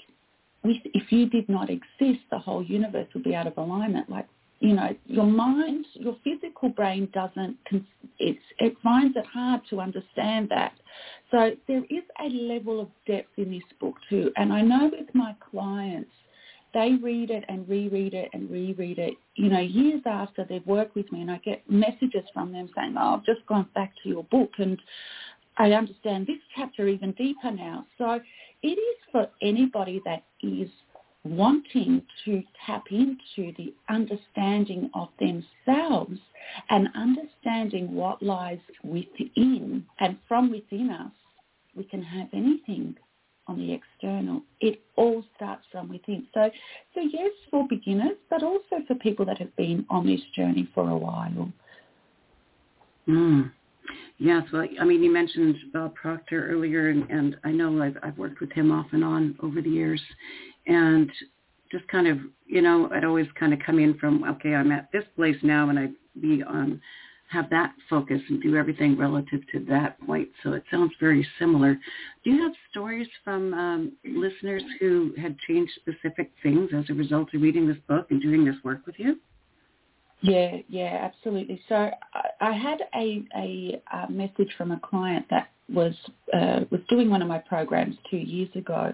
if 0.65 1.11
you 1.11 1.27
did 1.27 1.49
not 1.49 1.71
exist, 1.71 2.21
the 2.31 2.39
whole 2.39 2.63
universe 2.63 3.09
would 3.15 3.25
be 3.25 3.35
out 3.35 3.47
of 3.47 3.57
alignment. 3.57 4.11
Like, 4.11 4.27
you 4.61 4.75
know, 4.75 4.95
your 5.07 5.25
mind, 5.25 5.87
your 5.95 6.17
physical 6.23 6.69
brain 6.69 7.09
doesn't, 7.15 7.57
it's, 8.19 8.39
it 8.59 8.77
finds 8.83 9.17
it 9.17 9.25
hard 9.27 9.63
to 9.71 9.81
understand 9.81 10.51
that. 10.51 10.73
So 11.31 11.53
there 11.67 11.85
is 11.89 12.03
a 12.23 12.29
level 12.29 12.81
of 12.81 12.89
depth 13.07 13.39
in 13.39 13.51
this 13.51 13.63
book 13.81 13.95
too. 14.11 14.31
And 14.37 14.53
I 14.53 14.61
know 14.61 14.91
with 14.93 15.15
my 15.15 15.35
clients, 15.51 16.11
they 16.73 16.97
read 17.03 17.31
it 17.31 17.45
and 17.49 17.69
reread 17.69 18.15
it 18.15 18.29
and 18.33 18.49
reread 18.51 18.99
it, 18.99 19.15
you 19.35 19.49
know, 19.49 19.61
years 19.61 20.03
after 20.07 20.45
they've 20.45 20.67
worked 20.67 20.95
with 20.95 21.11
me 21.11 21.21
and 21.21 21.31
I 21.31 21.39
get 21.39 21.69
messages 21.69 22.25
from 22.33 22.53
them 22.53 22.69
saying, 22.77 22.95
oh, 22.99 23.15
I've 23.15 23.25
just 23.25 23.45
gone 23.47 23.67
back 23.75 23.93
to 24.03 24.09
your 24.09 24.25
book 24.25 24.51
and 24.59 24.81
I 25.57 25.73
understand 25.73 26.27
this 26.27 26.39
chapter 26.55 26.87
even 26.87 27.13
deeper 27.13 27.51
now. 27.51 27.87
So 27.99 28.21
it 28.63 28.79
is 28.79 28.97
for 29.13 29.29
anybody 29.43 30.01
that 30.05 30.25
is 30.43 30.69
wanting 31.25 32.03
to 32.25 32.43
tap 32.67 32.85
into 32.91 33.53
the 33.57 33.75
understanding 33.89 34.91
of 34.95 35.09
themselves 35.19 36.19
and 36.71 36.89
understanding 36.95 37.95
what 37.95 38.23
lies 38.23 38.59
within 38.83 39.85
and 40.01 40.17
from 40.27 40.51
within 40.51 40.91
us, 40.91 41.13
we 41.77 41.85
can 41.85 42.03
have 42.03 42.29
anything 42.33 42.97
on 43.47 43.59
the 43.59 43.73
external. 43.73 44.43
It 44.61 44.81
all 44.97 45.25
starts 45.37 45.65
from 45.71 45.89
within. 45.89 46.27
So, 46.33 46.51
so 46.95 47.01
yes, 47.01 47.31
for 47.51 47.67
beginners, 47.69 48.17
but 48.31 48.43
also 48.43 48.83
for 48.87 48.95
people 48.97 49.27
that 49.27 49.39
have 49.39 49.55
been 49.57 49.85
on 49.91 50.07
this 50.07 50.21
journey 50.35 50.69
for 50.75 50.89
a 50.89 50.97
while. 50.97 51.53
Mm. 53.09 53.51
Yes, 54.19 54.43
well, 54.53 54.67
I 54.81 54.85
mean, 54.85 55.03
you 55.03 55.13
mentioned 55.13 55.57
Bob 55.73 55.95
Proctor 55.95 56.51
earlier, 56.51 56.91
and, 56.91 57.09
and 57.11 57.37
I 57.45 57.53
know 57.53 57.83
I've, 57.83 57.97
I've 58.03 58.19
worked 58.19 58.41
with 58.41 58.53
him 58.53 58.71
off 58.71 58.87
and 58.93 59.05
on 59.05 59.37
over 59.43 59.63
the 59.63 59.71
years, 59.71 60.01
and 60.67 61.11
just 61.73 61.87
kind 61.89 62.07
of, 62.07 62.19
you 62.47 62.63
know, 62.63 62.91
I'd 62.93 63.05
always 63.05 63.27
kind 63.39 63.53
of 63.53 63.61
come 63.65 63.79
in 63.79 63.97
from, 63.99 64.25
okay, 64.25 64.55
I'm 64.55 64.73
at 64.73 64.91
this 64.93 65.05
place 65.17 65.37
now, 65.43 65.71
and 65.71 65.79
I'd 65.79 65.95
be 66.21 66.43
on 66.43 66.81
have 67.31 67.49
that 67.49 67.73
focus 67.89 68.21
and 68.29 68.43
do 68.43 68.57
everything 68.57 68.99
relative 68.99 69.41
to 69.53 69.65
that 69.67 70.01
point. 70.05 70.29
So 70.43 70.53
it 70.53 70.65
sounds 70.69 70.93
very 70.99 71.27
similar. 71.39 71.79
Do 72.25 72.31
you 72.31 72.43
have 72.43 72.53
stories 72.71 73.07
from 73.23 73.55
um, 73.55 73.93
listeners 74.05 74.65
who 74.81 75.15
had 75.17 75.37
changed 75.47 75.71
specific 75.77 76.33
things 76.43 76.71
as 76.77 76.91
a 76.91 76.95
result 76.95 77.33
of 77.33 77.41
reading 77.41 77.69
this 77.69 77.77
book 77.89 78.09
and 78.11 78.21
doing 78.21 78.45
this 78.45 78.57
work 78.65 78.85
with 78.85 78.97
you? 78.99 79.17
Yeah, 80.23 80.59
yeah, 80.69 81.11
absolutely. 81.13 81.61
So 81.69 81.75
I, 81.77 81.93
I 82.41 82.53
had 82.53 82.81
a, 82.95 83.23
a, 83.37 83.83
a 83.93 84.11
message 84.11 84.51
from 84.59 84.73
a 84.73 84.81
client 84.81 85.27
that 85.31 85.49
was 85.73 85.95
uh, 86.35 86.61
was 86.71 86.81
doing 86.91 87.11
one 87.11 87.23
of 87.23 87.29
my 87.29 87.39
programs 87.39 87.97
two 88.11 88.19
years 88.19 88.51
ago, 88.57 88.93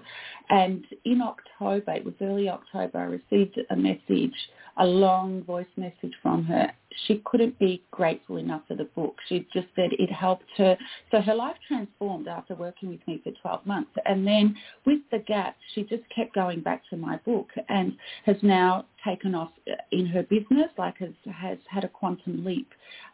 and 0.51 0.85
in 1.05 1.23
October, 1.23 1.93
it 1.93 2.05
was 2.05 2.15
early 2.21 2.49
October, 2.51 2.99
I 2.99 3.05
received 3.05 3.59
a 3.71 3.77
message 3.77 4.35
a 4.79 4.87
long 4.87 5.43
voice 5.45 5.67
message 5.77 6.13
from 6.23 6.45
her. 6.45 6.71
She 7.07 7.23
couldn't 7.25 7.59
be 7.59 7.83
grateful 7.91 8.37
enough 8.37 8.63
for 8.69 8.75
the 8.75 8.85
book. 8.85 9.17
She 9.29 9.47
just 9.53 9.69
said 9.77 9.91
it 9.93 10.11
helped 10.11 10.45
her. 10.57 10.77
So 11.11 11.21
her 11.21 11.35
life 11.35 11.57
transformed 11.67 12.29
after 12.29 12.55
working 12.55 12.89
with 12.89 13.01
me 13.07 13.21
for 13.23 13.33
12 13.43 13.67
months. 13.67 13.91
And 14.05 14.27
then 14.27 14.57
with 14.85 15.01
the 15.11 15.19
gap, 15.19 15.57
she 15.75 15.83
just 15.83 16.03
kept 16.15 16.35
going 16.35 16.61
back 16.61 16.83
to 16.91 16.97
my 16.97 17.17
book 17.19 17.51
and 17.69 17.97
has 18.25 18.37
now 18.43 18.87
taken 19.05 19.35
off 19.35 19.51
in 19.93 20.07
her 20.07 20.23
business, 20.25 20.69
like 20.79 20.99
has, 20.99 21.13
has 21.33 21.59
had 21.69 21.85
a 21.85 21.89
quantum 21.89 22.45
leap 22.45 22.69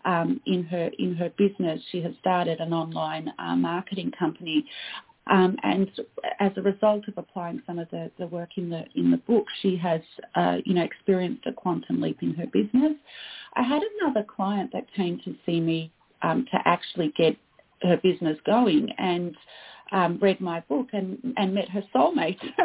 um, 0.05 0.41
in 0.47 0.65
her 0.65 0.91
in 0.99 1.15
her 1.15 1.31
business. 1.37 1.81
She 1.91 2.03
has 2.03 2.13
started 2.21 2.61
an 2.61 2.73
online 2.73 3.33
uh, 3.39 3.57
marketing 3.57 4.13
company 4.19 4.65
um, 5.29 5.57
and 5.63 5.91
as 6.41 6.53
a 6.57 6.63
result 6.63 7.07
of 7.09 7.15
applying 7.17 7.63
some 7.67 7.79
of 7.79 7.89
the, 7.91 8.11
the 8.19 8.27
work 8.27 8.51
in 8.57 8.69
the 8.69 8.85
in 8.95 9.11
the 9.11 9.19
book, 9.19 9.47
she 9.61 9.77
has 9.77 10.01
uh, 10.35 10.57
you 10.65 10.75
know 10.75 10.83
experienced 10.83 11.47
a 11.47 11.53
quantum 11.53 12.01
leap 12.01 12.23
in 12.23 12.35
her 12.35 12.47
business. 12.47 12.93
I 13.55 13.63
had 13.63 13.83
another 14.01 14.25
client 14.25 14.73
that 14.73 14.93
came 14.95 15.21
to 15.25 15.35
see 15.47 15.61
me 15.61 15.93
um, 16.23 16.47
to 16.51 16.59
actually 16.65 17.13
get 17.17 17.37
her 17.83 17.97
business 17.99 18.39
going 18.47 18.91
and 18.99 19.37
um, 19.93 20.19
read 20.21 20.41
my 20.41 20.61
book 20.61 20.89
and, 20.93 21.19
and 21.37 21.55
met 21.55 21.69
her 21.69 21.83
soulmate. 21.95 22.41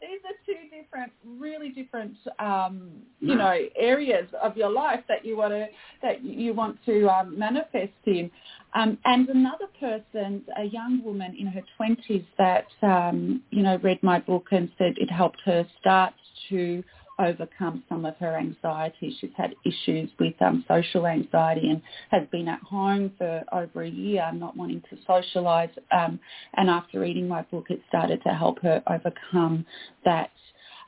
these 0.00 0.20
are 0.24 0.36
two 0.46 0.59
different, 0.90 1.12
really 1.38 1.70
different, 1.70 2.16
um, 2.38 2.90
you 3.20 3.34
know, 3.34 3.56
areas 3.76 4.28
of 4.42 4.56
your 4.56 4.70
life 4.70 5.00
that 5.08 5.24
you 5.24 5.36
want 5.36 5.52
to 5.52 5.66
that 6.02 6.22
you 6.24 6.52
want 6.54 6.78
to 6.86 7.08
um, 7.08 7.38
manifest 7.38 7.92
in. 8.06 8.30
Um, 8.74 8.98
and 9.04 9.28
another 9.28 9.66
person, 9.78 10.42
a 10.56 10.64
young 10.64 11.02
woman 11.04 11.36
in 11.38 11.46
her 11.48 11.62
twenties, 11.76 12.24
that 12.38 12.66
um, 12.82 13.42
you 13.50 13.62
know 13.62 13.78
read 13.82 14.02
my 14.02 14.20
book 14.20 14.46
and 14.52 14.70
said 14.78 14.94
it 14.96 15.10
helped 15.10 15.40
her 15.44 15.66
start 15.80 16.14
to 16.48 16.82
overcome 17.18 17.84
some 17.88 18.04
of 18.06 18.16
her 18.16 18.36
anxiety. 18.36 19.14
She's 19.20 19.30
had 19.36 19.54
issues 19.66 20.08
with 20.18 20.34
um, 20.40 20.64
social 20.66 21.06
anxiety 21.06 21.68
and 21.68 21.82
has 22.10 22.26
been 22.32 22.48
at 22.48 22.60
home 22.60 23.12
for 23.18 23.44
over 23.52 23.82
a 23.82 23.90
year, 23.90 24.30
not 24.32 24.56
wanting 24.56 24.82
to 24.88 24.96
socialise. 25.06 25.70
Um, 25.92 26.18
and 26.54 26.70
after 26.70 27.00
reading 27.00 27.28
my 27.28 27.42
book, 27.42 27.66
it 27.68 27.82
started 27.88 28.22
to 28.22 28.30
help 28.30 28.62
her 28.62 28.82
overcome 28.88 29.66
that 30.06 30.30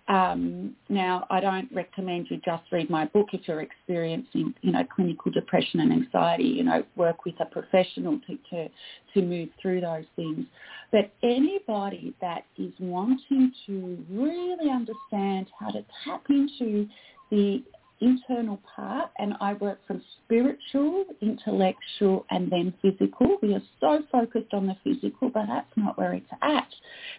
um, 0.08 0.74
now, 0.88 1.26
I 1.30 1.40
don't 1.40 1.68
recommend 1.72 2.26
you 2.28 2.40
just 2.44 2.64
read 2.72 2.90
my 2.90 3.06
book 3.06 3.28
if 3.32 3.42
you're 3.46 3.62
experiencing, 3.62 4.52
you 4.60 4.72
know, 4.72 4.82
clinical 4.94 5.30
depression 5.30 5.80
and 5.80 5.92
anxiety. 5.92 6.44
You 6.44 6.64
know, 6.64 6.82
work 6.96 7.24
with 7.24 7.34
a 7.40 7.46
professional 7.46 8.18
to 8.26 8.38
to, 8.50 8.68
to 9.14 9.22
move 9.22 9.48
through 9.60 9.82
those 9.82 10.04
things. 10.16 10.44
But 10.90 11.12
anybody 11.22 12.14
that 12.20 12.44
is 12.58 12.72
wanting 12.80 13.52
to 13.66 14.04
really 14.10 14.70
understand 14.70 15.46
how 15.58 15.70
to 15.70 15.84
tap 16.04 16.24
into 16.28 16.88
the 17.30 17.62
internal 18.00 18.60
part 18.74 19.10
and 19.18 19.34
I 19.40 19.54
work 19.54 19.78
from 19.86 20.02
spiritual, 20.24 21.04
intellectual 21.20 22.26
and 22.30 22.50
then 22.50 22.74
physical. 22.82 23.36
We 23.40 23.54
are 23.54 23.62
so 23.80 24.00
focused 24.10 24.52
on 24.52 24.66
the 24.66 24.76
physical, 24.82 25.30
but 25.30 25.46
that's 25.46 25.70
not 25.76 25.96
where 25.96 26.12
it's 26.12 26.26
at. 26.42 26.66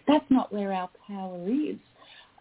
That's 0.06 0.26
not 0.28 0.52
where 0.52 0.72
our 0.74 0.90
power 1.08 1.48
is 1.48 1.76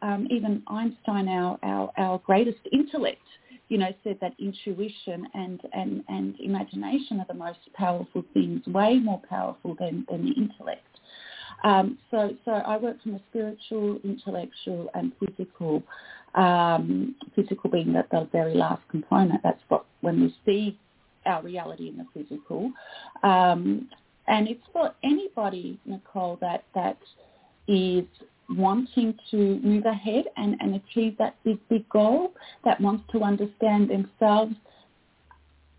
um, 0.03 0.27
even 0.29 0.61
Einstein, 0.67 1.27
our, 1.29 1.57
our, 1.63 1.91
our 1.97 2.19
greatest 2.19 2.59
intellect, 2.71 3.21
you 3.69 3.77
know, 3.77 3.91
said 4.03 4.17
that 4.21 4.33
intuition 4.37 5.25
and, 5.33 5.61
and, 5.71 6.03
and 6.09 6.35
imagination 6.41 7.19
are 7.21 7.25
the 7.27 7.33
most 7.33 7.59
powerful 7.73 8.23
things, 8.33 8.61
way 8.67 8.99
more 8.99 9.21
powerful 9.29 9.75
than, 9.79 10.05
than 10.11 10.25
the 10.25 10.33
intellect. 10.33 10.85
Um, 11.63 11.97
so, 12.11 12.31
so 12.43 12.51
I 12.51 12.77
work 12.77 13.01
from 13.01 13.15
a 13.15 13.21
spiritual, 13.29 13.99
intellectual, 14.03 14.89
and 14.93 15.13
physical. 15.19 15.81
Um, 16.35 17.15
physical 17.35 17.69
being 17.69 17.93
that 17.93 18.09
the 18.09 18.27
very 18.31 18.55
last 18.55 18.81
component. 18.89 19.41
That's 19.43 19.61
what 19.67 19.85
when 20.01 20.19
we 20.19 20.35
see 20.43 20.79
our 21.27 21.43
reality 21.43 21.89
in 21.89 21.97
the 21.97 22.07
physical, 22.11 22.71
um, 23.21 23.87
and 24.27 24.47
it's 24.47 24.63
for 24.73 24.95
anybody, 25.03 25.79
Nicole, 25.85 26.39
that 26.41 26.63
that 26.73 26.97
is 27.67 28.05
wanting 28.49 29.15
to 29.31 29.59
move 29.63 29.85
ahead 29.85 30.25
and, 30.37 30.55
and 30.59 30.75
achieve 30.75 31.17
that 31.17 31.35
big, 31.43 31.57
big 31.69 31.87
goal, 31.89 32.33
that 32.65 32.79
wants 32.81 33.03
to 33.11 33.23
understand 33.23 33.89
themselves 33.89 34.53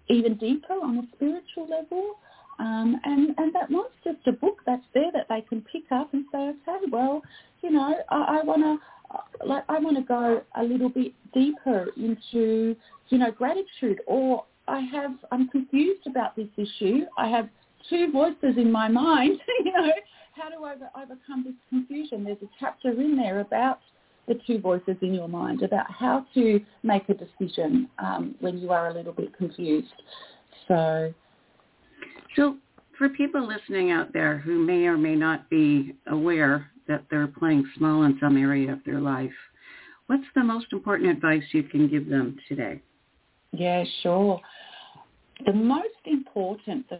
even 0.08 0.36
deeper 0.36 0.74
on 0.74 0.98
a 0.98 1.16
spiritual 1.16 1.68
level. 1.68 2.14
Um, 2.58 3.00
and, 3.04 3.34
and 3.36 3.54
that 3.54 3.70
wants 3.70 3.94
just 4.04 4.26
a 4.26 4.32
book 4.32 4.58
that's 4.64 4.84
there 4.94 5.10
that 5.12 5.26
they 5.28 5.40
can 5.40 5.60
pick 5.72 5.84
up 5.90 6.12
and 6.14 6.24
say, 6.30 6.38
okay, 6.38 6.84
well, 6.90 7.22
you 7.62 7.70
know, 7.70 7.96
I, 8.10 8.40
I 8.40 8.44
want 8.44 8.62
to 8.62 8.78
like 9.44 9.64
I 9.68 9.78
want 9.78 9.96
to 9.96 10.02
go 10.02 10.42
a 10.56 10.62
little 10.62 10.88
bit 10.88 11.12
deeper 11.32 11.86
into, 11.96 12.74
you 13.10 13.18
know, 13.18 13.30
gratitude 13.30 14.00
or 14.06 14.44
I 14.66 14.80
have, 14.80 15.12
I'm 15.30 15.48
confused 15.48 16.06
about 16.06 16.36
this 16.36 16.48
issue. 16.56 17.02
I 17.18 17.28
have 17.28 17.48
two 17.90 18.10
voices 18.10 18.56
in 18.56 18.72
my 18.72 18.88
mind, 18.88 19.38
you 19.64 19.72
know, 19.72 19.90
how 20.36 20.48
to 20.48 20.56
over, 20.56 20.90
overcome 20.96 21.44
this 21.44 21.54
confusion. 21.68 22.24
There's 22.24 22.42
a 22.42 22.48
chapter 22.58 22.90
in 22.90 23.16
there 23.16 23.40
about 23.40 23.80
the 24.26 24.38
two 24.46 24.58
voices 24.58 24.96
in 25.02 25.14
your 25.14 25.28
mind, 25.28 25.62
about 25.62 25.90
how 25.90 26.24
to 26.34 26.60
make 26.82 27.08
a 27.08 27.14
decision 27.14 27.88
um, 27.98 28.34
when 28.40 28.58
you 28.58 28.70
are 28.70 28.88
a 28.88 28.94
little 28.94 29.12
bit 29.12 29.36
confused. 29.36 29.92
So, 30.66 31.12
so 32.36 32.56
for 32.96 33.08
people 33.10 33.46
listening 33.46 33.90
out 33.90 34.12
there 34.12 34.38
who 34.38 34.58
may 34.64 34.86
or 34.86 34.96
may 34.96 35.14
not 35.14 35.48
be 35.50 35.94
aware 36.06 36.70
that 36.88 37.04
they're 37.10 37.26
playing 37.26 37.68
small 37.76 38.04
in 38.04 38.18
some 38.20 38.36
area 38.36 38.72
of 38.72 38.78
their 38.84 39.00
life, 39.00 39.32
what's 40.06 40.24
the 40.34 40.42
most 40.42 40.66
important 40.72 41.10
advice 41.10 41.42
you 41.52 41.62
can 41.62 41.88
give 41.88 42.08
them 42.08 42.36
today? 42.48 42.80
Yeah, 43.52 43.84
sure. 44.02 44.40
The 45.44 45.52
most 45.52 45.88
important 46.06 46.86
I 46.90 46.98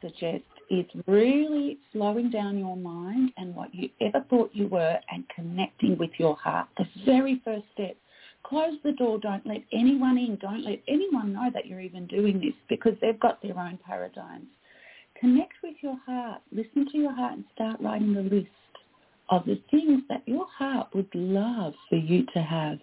suggest 0.00 0.44
is 0.70 0.86
really 1.06 1.78
slowing 1.92 2.30
down 2.30 2.58
your 2.58 2.76
mind 2.76 3.32
and 3.36 3.54
what 3.54 3.74
you 3.74 3.88
ever 4.00 4.24
thought 4.28 4.50
you 4.52 4.68
were 4.68 4.98
and 5.10 5.24
connecting 5.34 5.96
with 5.98 6.10
your 6.18 6.36
heart. 6.36 6.68
The 6.78 6.86
very 7.04 7.40
first 7.44 7.64
step. 7.74 7.96
Close 8.44 8.74
the 8.84 8.92
door. 8.92 9.18
Don't 9.18 9.44
let 9.46 9.62
anyone 9.72 10.18
in. 10.18 10.36
Don't 10.36 10.64
let 10.64 10.80
anyone 10.86 11.32
know 11.32 11.50
that 11.52 11.66
you're 11.66 11.80
even 11.80 12.06
doing 12.06 12.40
this 12.40 12.54
because 12.68 12.92
they've 13.00 13.18
got 13.18 13.42
their 13.42 13.58
own 13.58 13.78
paradigms. 13.84 14.46
Connect 15.20 15.52
with 15.62 15.74
your 15.82 15.98
heart. 16.06 16.42
Listen 16.52 16.86
to 16.92 16.98
your 16.98 17.12
heart 17.12 17.32
and 17.32 17.44
start 17.54 17.80
writing 17.80 18.14
the 18.14 18.22
list 18.22 18.48
of 19.30 19.44
the 19.46 19.60
things 19.70 20.02
that 20.08 20.22
your 20.26 20.46
heart 20.46 20.88
would 20.94 21.12
love 21.14 21.74
for 21.88 21.96
you 21.96 22.24
to 22.34 22.40
have 22.40 22.78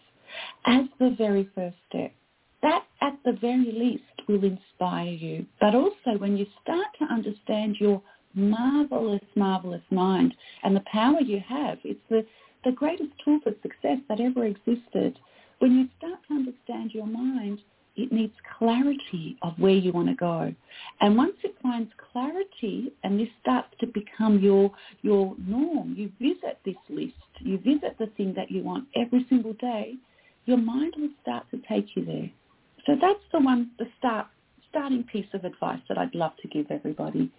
as 0.65 0.86
the 0.99 1.15
very 1.17 1.49
first 1.55 1.77
step. 1.89 2.11
That 2.61 2.84
at 3.01 3.17
the 3.23 3.34
very 3.34 3.71
least 3.71 4.03
will 4.28 4.43
inspire 4.43 5.11
you. 5.11 5.45
But 5.59 5.76
also 5.76 6.17
when 6.17 6.38
you 6.38 6.45
start 6.61 6.88
to 6.99 7.05
understand 7.05 7.78
your 7.80 8.01
marvelous, 8.34 9.21
marvelous 9.36 9.84
mind 9.91 10.34
and 10.63 10.76
the 10.76 10.84
power 10.91 11.21
you 11.21 11.41
have, 11.47 11.80
it's 11.84 11.99
the, 12.09 12.26
the 12.65 12.71
greatest 12.71 13.11
tool 13.24 13.39
for 13.43 13.53
success 13.61 13.99
that 14.09 14.19
ever 14.19 14.45
existed. 14.45 15.17
When 15.59 15.78
you 15.78 15.88
start 15.97 16.19
to 16.28 16.34
understand 16.34 16.91
your 16.93 17.07
mind, 17.07 17.59
it 17.95 18.11
needs 18.11 18.34
clarity 18.57 19.38
of 19.41 19.53
where 19.57 19.76
you 19.76 19.91
want 19.91 20.07
to 20.09 20.15
go. 20.15 20.53
And 20.99 21.15
once 21.15 21.36
it 21.43 21.55
finds 21.61 21.91
clarity 22.11 22.91
and 23.03 23.19
this 23.19 23.28
starts 23.41 23.69
to 23.82 23.88
become 23.88 24.39
your 24.39 24.71
your 25.01 25.36
norm, 25.45 25.93
you 25.95 26.11
visit 26.19 26.59
this 26.65 26.76
list, 26.89 27.13
you 27.39 27.57
visit 27.59 27.95
the 27.99 28.07
thing 28.17 28.34
that 28.36 28.49
you 28.49 28.63
want 28.63 28.88
every 28.95 29.26
single 29.30 29.53
day, 29.53 29.95
your 30.45 30.57
mind 30.57 30.93
will 30.97 31.09
start 31.21 31.45
to 31.51 31.61
take 31.69 31.95
you 31.95 32.05
there. 32.05 32.32
So 32.86 32.93
that's 32.99 33.19
the 33.31 33.39
one 33.39 33.71
the 33.79 33.86
start 33.97 34.27
starting 34.69 35.03
piece 35.03 35.27
of 35.34 35.45
advice 35.45 35.79
that 35.88 35.97
I'd 35.97 36.15
love 36.15 36.31
to 36.41 36.47
give 36.47 36.65
everybody. 36.71 37.31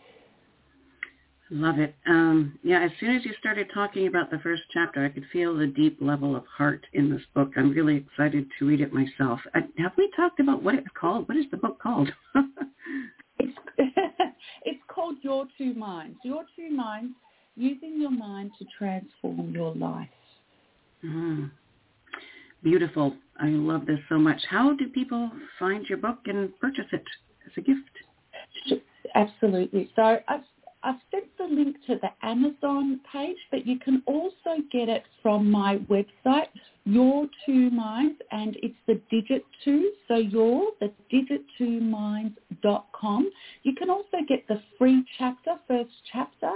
Love 1.51 1.79
it. 1.79 1.95
Um, 2.07 2.59
yeah, 2.63 2.83
as 2.83 2.91
soon 2.99 3.15
as 3.15 3.25
you 3.25 3.33
started 3.39 3.69
talking 3.75 4.07
about 4.07 4.31
the 4.31 4.39
first 4.39 4.63
chapter, 4.73 5.05
I 5.05 5.11
could 5.11 5.27
feel 5.33 5.55
the 5.55 5.67
deep 5.67 5.99
level 6.01 6.35
of 6.35 6.45
heart 6.47 6.87
in 6.95 7.11
this 7.11 7.21
book. 7.35 7.53
I'm 7.57 7.71
really 7.71 7.97
excited 7.97 8.47
to 8.59 8.67
read 8.67 8.81
it 8.81 8.93
myself. 8.93 9.41
Uh, 9.55 9.61
have 9.79 9.93
we 9.99 10.11
talked 10.17 10.41
about 10.41 10.63
what 10.63 10.75
it's 10.75 10.89
called? 10.99 11.29
What 11.29 11.37
is 11.37 11.45
the 11.51 11.59
book 11.59 11.79
called? 11.81 12.11
it's, 13.39 13.59
it's 14.65 14.81
called 14.89 15.17
Your 15.23 15.47
Two 15.59 15.75
Minds. 15.75 16.17
Your 16.25 16.45
Two 16.57 16.71
Minds, 16.71 17.13
using 17.57 18.01
your 18.01 18.11
mind 18.11 18.53
to 18.59 18.65
transform 18.79 19.51
your 19.53 19.75
life. 19.75 20.09
Mm. 21.05 21.51
Beautiful. 22.65 23.15
I 23.39 23.49
love 23.49 23.85
this 23.85 24.01
so 24.09 24.19
much. 24.19 24.41
How 24.49 24.75
do 24.75 24.89
people 24.89 25.31
find 25.59 25.87
your 25.87 25.99
book 25.99 26.21
and 26.27 26.59
purchase 26.59 26.87
it 26.93 27.05
as 27.47 27.53
a 27.59 27.61
gift? 27.61 28.83
Absolutely. 29.15 29.91
So 29.95 30.19
I've 30.27 30.41
I've 30.83 30.97
sent 31.11 31.25
the 31.39 31.45
link 31.45 31.77
to 31.87 31.97
the 32.01 32.11
Amazon 32.27 33.01
page, 33.11 33.37
but 33.51 33.67
you 33.67 33.79
can 33.79 34.03
also 34.07 34.63
get 34.71 34.89
it 34.91 35.03
from 35.23 35.51
my 35.51 35.79
website, 35.91 36.49
Your 36.85 37.27
Two 37.47 37.71
Minds, 37.71 38.21
and 38.31 38.57
it's 38.63 38.75
the 38.87 39.01
digit 39.11 39.47
two, 39.65 39.93
so 40.09 40.17
your, 40.17 40.73
the 40.81 40.93
digit 41.11 41.43
two 41.57 41.81
minds.com. 41.81 43.31
You 43.63 43.75
can 43.75 43.89
also 43.89 44.19
get 44.29 44.47
the 44.47 44.61
free 44.79 45.05
chapter, 45.19 45.55
first 45.67 45.91
chapter, 46.13 46.53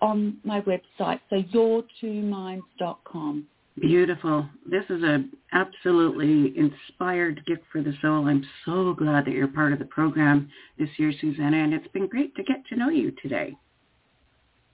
on 0.00 0.38
my 0.44 0.62
website, 0.62 1.20
so 1.28 1.36
your 1.50 1.84
two 2.00 2.22
minds.com. 2.22 3.46
Beautiful. 3.80 4.46
This 4.70 4.84
is 4.90 5.02
an 5.02 5.32
absolutely 5.52 6.52
inspired 6.58 7.44
gift 7.46 7.62
for 7.72 7.82
the 7.82 7.94
soul. 8.02 8.28
I'm 8.28 8.44
so 8.66 8.92
glad 8.92 9.24
that 9.24 9.32
you're 9.32 9.48
part 9.48 9.72
of 9.72 9.78
the 9.78 9.86
program 9.86 10.50
this 10.78 10.90
year, 10.98 11.12
Susanna, 11.20 11.56
and 11.56 11.72
it's 11.72 11.88
been 11.88 12.06
great 12.06 12.34
to 12.36 12.42
get 12.42 12.66
to 12.68 12.76
know 12.76 12.90
you 12.90 13.12
today. 13.22 13.56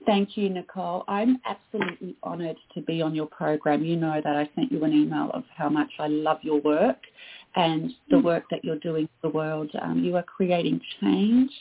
Thank 0.05 0.37
you, 0.37 0.49
Nicole. 0.49 1.03
I'm 1.07 1.39
absolutely 1.45 2.15
honoured 2.23 2.57
to 2.73 2.81
be 2.81 3.01
on 3.01 3.15
your 3.15 3.27
program. 3.27 3.85
You 3.85 3.95
know 3.95 4.19
that 4.23 4.35
I 4.35 4.49
sent 4.55 4.71
you 4.71 4.83
an 4.83 4.93
email 4.93 5.29
of 5.33 5.43
how 5.55 5.69
much 5.69 5.91
I 5.99 6.07
love 6.07 6.39
your 6.41 6.59
work 6.61 6.97
and 7.55 7.91
the 8.09 8.17
mm. 8.17 8.23
work 8.23 8.43
that 8.51 8.63
you're 8.63 8.79
doing 8.79 9.07
for 9.07 9.29
the 9.29 9.35
world. 9.35 9.71
Um, 9.81 10.03
you 10.03 10.15
are 10.15 10.23
creating 10.23 10.79
change 11.01 11.51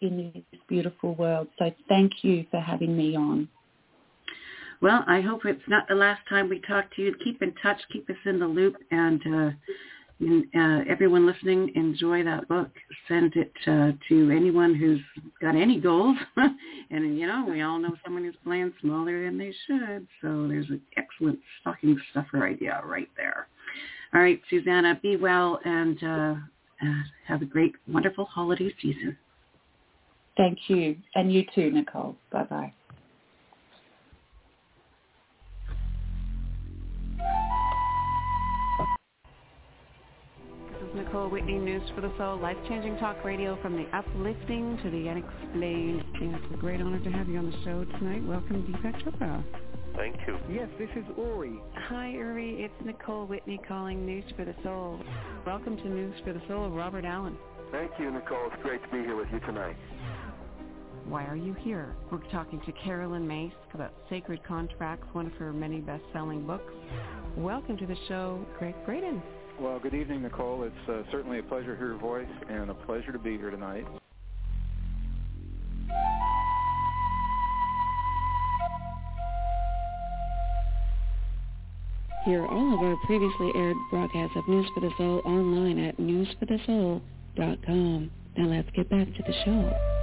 in 0.00 0.32
this 0.50 0.60
beautiful 0.68 1.14
world. 1.14 1.48
So 1.58 1.70
thank 1.88 2.12
you 2.22 2.46
for 2.50 2.60
having 2.60 2.96
me 2.96 3.16
on. 3.16 3.48
Well, 4.80 5.04
I 5.06 5.20
hope 5.20 5.44
it's 5.44 5.60
not 5.68 5.88
the 5.88 5.94
last 5.94 6.22
time 6.28 6.48
we 6.48 6.60
talk 6.60 6.94
to 6.96 7.02
you. 7.02 7.14
Keep 7.22 7.42
in 7.42 7.54
touch, 7.62 7.78
keep 7.92 8.08
us 8.08 8.16
in 8.24 8.38
the 8.38 8.46
loop, 8.46 8.76
and 8.90 9.20
uh, 9.26 9.50
uh, 10.54 10.80
everyone 10.88 11.26
listening, 11.26 11.72
enjoy 11.74 12.22
that 12.24 12.48
book. 12.48 12.70
Send 13.08 13.34
it 13.36 13.52
uh, 13.66 13.92
to 14.08 14.30
anyone 14.30 14.74
who's 14.74 15.00
got 15.40 15.54
any 15.54 15.80
goals. 15.80 16.16
and, 16.90 17.18
you 17.18 17.26
know, 17.26 17.46
we 17.48 17.62
all 17.62 17.78
know 17.78 17.94
someone 18.04 18.24
who's 18.24 18.34
playing 18.44 18.72
smaller 18.80 19.24
than 19.24 19.38
they 19.38 19.52
should. 19.66 20.06
So 20.22 20.46
there's 20.48 20.68
an 20.68 20.80
excellent 20.96 21.38
stocking 21.60 21.98
stuffer 22.10 22.46
idea 22.46 22.82
right 22.84 23.08
there. 23.16 23.48
All 24.14 24.20
right, 24.20 24.40
Susanna, 24.50 24.98
be 25.02 25.16
well 25.16 25.60
and 25.64 26.02
uh, 26.02 26.34
uh, 26.82 27.02
have 27.26 27.42
a 27.42 27.46
great, 27.46 27.74
wonderful 27.88 28.24
holiday 28.24 28.74
season. 28.80 29.16
Thank 30.36 30.58
you. 30.68 30.96
And 31.14 31.32
you 31.32 31.44
too, 31.54 31.70
Nicole. 31.70 32.16
Bye-bye. 32.32 32.72
Nicole 41.10 41.28
Whitney, 41.28 41.58
News 41.58 41.82
for 41.96 42.02
the 42.02 42.12
Soul, 42.16 42.38
life-changing 42.38 42.96
talk 42.98 43.24
radio 43.24 43.60
from 43.60 43.76
the 43.76 43.84
uplifting 43.92 44.78
to 44.80 44.90
the 44.90 45.08
unexplained. 45.08 46.04
It's 46.14 46.54
a 46.54 46.56
great 46.56 46.80
honor 46.80 47.00
to 47.00 47.10
have 47.10 47.28
you 47.28 47.36
on 47.36 47.50
the 47.50 47.56
show 47.64 47.84
tonight. 47.98 48.24
Welcome, 48.24 48.62
Deepak 48.62 49.02
Chopra. 49.02 49.42
Thank 49.96 50.14
you. 50.28 50.38
Yes, 50.48 50.68
this 50.78 50.88
is 50.94 51.04
Uri. 51.18 51.60
Hi, 51.74 52.10
Uri. 52.10 52.62
It's 52.62 52.86
Nicole 52.86 53.26
Whitney 53.26 53.60
calling 53.66 54.06
News 54.06 54.22
for 54.36 54.44
the 54.44 54.54
Soul. 54.62 55.00
Welcome 55.44 55.76
to 55.78 55.88
News 55.88 56.14
for 56.24 56.32
the 56.32 56.42
Soul, 56.46 56.70
Robert 56.70 57.04
Allen. 57.04 57.36
Thank 57.72 57.90
you, 57.98 58.12
Nicole. 58.12 58.46
It's 58.52 58.62
great 58.62 58.80
to 58.80 58.88
be 58.90 58.98
here 58.98 59.16
with 59.16 59.26
you 59.32 59.40
tonight. 59.40 59.74
Why 61.06 61.24
are 61.24 61.34
you 61.34 61.54
here? 61.54 61.96
We're 62.12 62.18
talking 62.30 62.60
to 62.66 62.72
Caroline 62.84 63.26
Myss 63.26 63.52
about 63.74 63.92
Sacred 64.08 64.44
Contracts, 64.44 65.08
one 65.10 65.26
of 65.26 65.32
her 65.32 65.52
many 65.52 65.80
best-selling 65.80 66.46
books. 66.46 66.72
Welcome 67.36 67.76
to 67.78 67.86
the 67.86 67.96
show, 68.06 68.46
Gregg 68.60 68.76
Braden. 68.86 69.20
Well, 69.60 69.78
good 69.78 69.92
evening, 69.92 70.22
Nicole. 70.22 70.62
It's 70.62 70.88
uh, 70.88 71.02
certainly 71.12 71.38
a 71.38 71.42
pleasure 71.42 71.74
to 71.74 71.78
hear 71.78 71.88
your 71.88 71.98
voice 71.98 72.26
and 72.48 72.70
a 72.70 72.74
pleasure 72.74 73.12
to 73.12 73.18
be 73.18 73.36
here 73.36 73.50
tonight. 73.50 73.86
Hear 82.24 82.46
all 82.46 82.74
of 82.74 82.80
our 82.80 82.96
previously 83.04 83.52
aired 83.54 83.76
broadcasts 83.90 84.34
of 84.34 84.48
News 84.48 84.66
for 84.74 84.80
the 84.80 84.90
Soul 84.96 85.20
online 85.26 85.78
at 85.78 85.98
newsforthesoul.com. 85.98 88.10
Now 88.38 88.46
let's 88.46 88.70
get 88.74 88.88
back 88.88 89.08
to 89.08 89.22
the 89.26 89.34
show. 89.44 89.99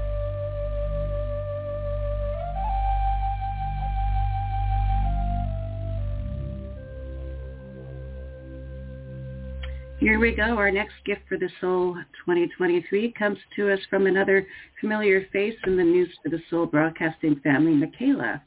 Here 10.08 10.22
we 10.22 10.32
go. 10.32 10.56
Our 10.58 10.72
next 10.72 10.94
gift 11.06 11.24
for 11.28 11.38
the 11.38 11.50
soul 11.60 11.94
2023 12.26 13.12
comes 13.20 13.38
to 13.58 13.74
us 13.74 13.80
from 13.90 14.08
another 14.08 14.48
familiar 14.80 15.28
face 15.34 15.58
in 15.66 15.76
the 15.76 15.84
News 15.84 16.08
for 16.24 16.30
the 16.30 16.40
Soul 16.50 16.66
broadcasting 16.66 17.42
family. 17.44 17.74
Michaela 17.74 18.42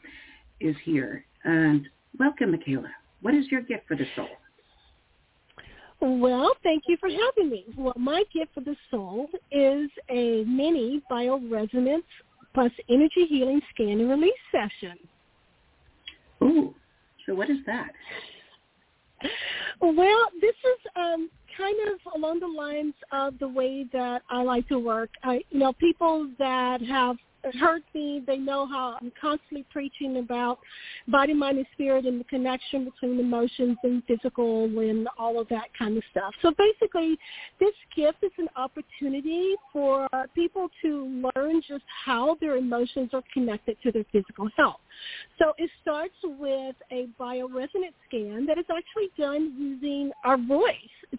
is 0.61 0.75
here. 0.87 1.23
And 1.45 1.87
welcome, 2.19 2.53
Michaela. 2.53 2.89
What 3.21 3.35
is 3.35 3.45
your 3.51 3.61
gift 3.61 3.87
for 3.87 3.95
the 3.95 4.07
soul? 4.17 4.31
Well, 6.01 6.55
thank 6.63 6.85
you 6.89 6.97
for 6.99 7.11
having 7.11 7.51
me. 7.51 7.67
Well, 7.77 7.93
my 7.95 8.25
gift 8.33 8.55
for 8.55 8.63
the 8.63 8.77
soul 8.91 9.29
is 9.53 9.91
a 10.09 10.45
mini 10.45 11.03
bioresonance 11.13 12.05
plus 12.55 12.73
energy 12.89 13.27
healing 13.29 13.61
scan 13.75 14.01
and 14.01 14.09
release 14.09 14.33
session. 14.51 14.97
Ooh, 16.43 16.75
so 17.27 17.35
what 17.35 17.51
is 17.51 17.59
that? 17.67 17.91
Well, 19.81 20.27
this 20.41 20.51
is 20.51 20.91
um, 20.97 21.31
kind 21.57 21.77
of 21.89 22.15
along 22.15 22.41
the 22.41 22.47
lines 22.47 22.95
of 23.13 23.39
the 23.39 23.49
way 23.49 23.87
that 23.93 24.23
I 24.31 24.43
like 24.43 24.69
to 24.69 24.79
work. 24.79 25.11
I, 25.23 25.43
you 25.51 25.59
know, 25.59 25.73
people 25.73 26.31
that 26.39 26.83
have 26.83 27.17
heard 27.59 27.83
me, 27.95 28.23
they 28.27 28.37
know 28.37 28.67
how 28.67 28.99
I'm 29.01 29.13
constantly 29.21 29.65
preaching 29.71 30.19
about 30.19 30.59
body, 31.09 31.33
mind, 31.33 31.59
and 31.59 31.67
spirit 31.73 32.05
and 32.05 32.21
the 32.21 32.25
connection 32.25 32.85
between 32.85 33.19
emotions 33.19 33.79
and 33.83 34.03
physical 34.05 34.65
and 34.65 35.09
all 35.19 35.41
of 35.41 35.49
that 35.49 35.69
kind 35.79 35.97
of 35.97 36.03
stuff. 36.11 36.35
So 36.43 36.53
basically, 36.57 37.19
this 37.59 37.75
gift 37.97 38.19
is 38.23 38.33
an 38.39 38.49
opportunity 38.57 39.55
for 39.73 40.09
people 40.35 40.69
to 40.83 41.31
learn 41.35 41.63
just 41.67 41.85
how 42.05 42.37
their 42.41 42.57
emotions 42.57 43.11
are 43.13 43.23
connected 43.33 43.77
to 43.83 43.93
their 43.93 44.05
physical 44.13 44.49
health. 44.57 44.81
So 45.39 45.53
it 45.59 45.71
starts 45.83 46.15
with 46.23 46.77
a 46.91 47.09
bioresonance 47.19 47.95
scan 48.09 48.47
that 48.47 48.59
is 48.59 48.67
actually 48.71 49.11
done 49.19 49.55
using 49.59 50.11
our 50.25 50.37
voice. 50.37 50.75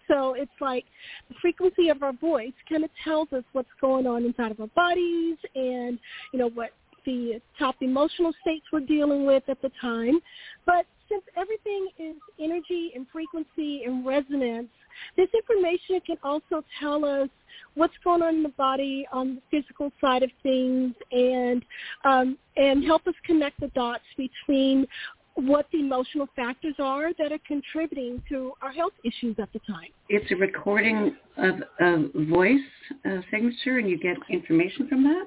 So 0.08 0.34
it's 0.34 0.50
like 0.60 0.84
the 1.28 1.34
frequency 1.40 1.88
of 1.88 2.02
our 2.02 2.12
voice 2.12 2.52
kind 2.68 2.84
of 2.84 2.90
tells 3.04 3.32
us 3.32 3.44
what's 3.52 3.68
going 3.80 4.06
on 4.06 4.24
inside 4.24 4.52
of 4.52 4.60
our 4.60 4.68
bodies 4.68 5.36
and, 5.54 5.98
you 6.32 6.38
know, 6.38 6.48
what 6.50 6.70
the 7.04 7.40
top 7.58 7.76
emotional 7.80 8.32
states 8.40 8.64
we're 8.72 8.80
dealing 8.80 9.26
with 9.26 9.42
at 9.48 9.60
the 9.62 9.70
time. 9.80 10.20
But 10.66 10.86
since 11.08 11.22
everything 11.36 11.88
is 11.98 12.16
energy 12.40 12.92
and 12.94 13.06
frequency 13.12 13.82
and 13.84 14.06
resonance, 14.06 14.68
this 15.16 15.28
information 15.34 16.00
can 16.06 16.16
also 16.22 16.64
tell 16.80 17.04
us 17.04 17.28
what's 17.74 17.94
going 18.04 18.22
on 18.22 18.36
in 18.36 18.42
the 18.42 18.48
body 18.50 19.06
on 19.12 19.36
the 19.36 19.42
physical 19.50 19.92
side 20.00 20.22
of 20.22 20.30
things 20.42 20.94
and 21.10 21.64
um, 22.04 22.38
and 22.56 22.84
help 22.84 23.06
us 23.06 23.14
connect 23.24 23.60
the 23.60 23.68
dots 23.68 24.04
between 24.16 24.86
what 25.34 25.66
the 25.72 25.80
emotional 25.80 26.28
factors 26.36 26.74
are 26.78 27.12
that 27.18 27.32
are 27.32 27.38
contributing 27.46 28.22
to 28.28 28.52
our 28.60 28.70
health 28.70 28.92
issues 29.04 29.36
at 29.38 29.50
the 29.52 29.60
time. 29.60 29.88
It's 30.08 30.30
a 30.30 30.36
recording 30.36 31.16
of 31.38 31.54
a 31.80 32.24
voice 32.28 32.60
uh, 33.06 33.20
signature, 33.30 33.78
and 33.78 33.88
you 33.88 33.98
get 33.98 34.16
information 34.28 34.88
from 34.88 35.04
that. 35.04 35.26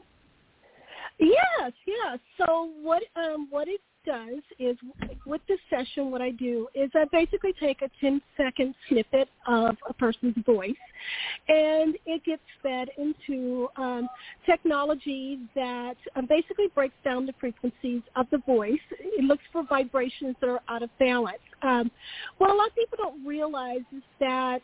Yes, 1.20 1.72
yes. 1.86 2.20
So 2.38 2.70
what 2.82 3.04
um, 3.16 3.48
what 3.50 3.68
it 3.68 3.82
does 4.06 4.42
is 4.60 4.78
with 5.26 5.42
this 5.48 5.60
session, 5.70 6.12
what 6.12 6.22
I 6.22 6.32
do 6.32 6.68
is 6.76 6.90
I 6.94 7.06
basically 7.12 7.54
take 7.60 7.82
a 7.82 7.90
10 8.00 8.22
second 8.38 8.76
snippet 8.88 9.28
of 9.48 9.76
a 9.90 9.94
person's 9.94 10.36
voice 10.46 10.72
and 11.48 11.96
it 12.06 12.24
gets 12.24 12.42
fed 12.62 12.90
into 12.98 13.68
um, 13.78 14.08
technology 14.46 15.40
that 15.56 15.96
um, 16.16 16.28
basically 16.28 16.68
breaks 16.74 16.96
down 17.04 17.26
the 17.26 17.34
frequencies 17.40 18.02
of 18.16 18.28
the 18.32 18.38
voice. 18.40 18.80
It 19.00 19.24
looks 19.24 19.44
for 19.52 19.64
vibrations 19.64 20.36
that 20.42 20.50
are 20.50 20.62
out 20.70 20.84
of 20.84 20.90
balance. 21.00 21.40
Um, 21.62 21.90
what 22.38 22.50
a 22.52 22.54
lot 22.54 22.68
of 22.68 22.76
people 22.76 22.98
don't 22.98 23.26
realize 23.26 23.82
is 23.96 24.04
that 24.20 24.62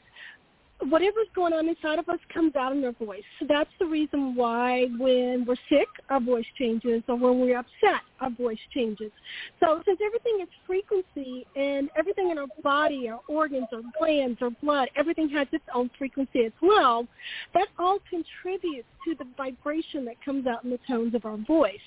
whatever's 0.90 1.28
going 1.36 1.54
on 1.54 1.68
inside 1.68 2.00
of 2.00 2.10
us 2.10 2.20
comes 2.34 2.56
out 2.56 2.72
in 2.72 2.84
our 2.84 2.92
voice. 2.94 3.24
So 3.40 3.46
that's 3.48 3.70
the 3.80 3.86
reason 3.86 4.36
why 4.36 4.88
when 4.98 5.46
we're 5.46 5.56
sick, 5.70 5.88
our 6.10 6.20
voice 6.20 6.46
changes, 6.58 7.04
or 7.08 7.16
when 7.16 7.40
we're 7.40 7.58
upset, 7.58 8.02
our 8.20 8.30
voice 8.30 8.60
changes. 8.74 9.12
So 9.60 9.82
since 9.86 10.00
everything 10.04 10.40
is 10.42 10.48
frequency 10.66 11.46
and 11.56 11.90
everything 11.98 12.32
in 12.32 12.38
our 12.38 12.48
body, 12.64 13.10
our 13.10 13.22
organs, 13.28 13.68
our 13.74 13.82
glands, 14.00 14.40
our 14.42 14.50
blood, 14.50 14.90
everything 14.96 15.30
has 15.30 15.48
its 15.52 15.64
own 15.74 15.90
frequency 15.98 16.46
as 16.46 16.54
well, 16.62 17.08
that 17.54 17.68
all 17.78 18.00
contributes 18.10 18.88
to 19.06 19.16
the 19.16 19.26
vibration 19.38 20.06
that 20.06 20.16
comes 20.24 20.48
out 20.48 20.64
in 20.64 20.70
the 20.70 20.80
tones 20.88 21.16
of 21.16 21.26
our 21.26 21.38
voice. 21.38 21.80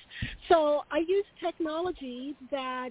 So 0.49 0.83
I 0.91 0.99
use 0.99 1.25
technology 1.41 2.35
that 2.51 2.91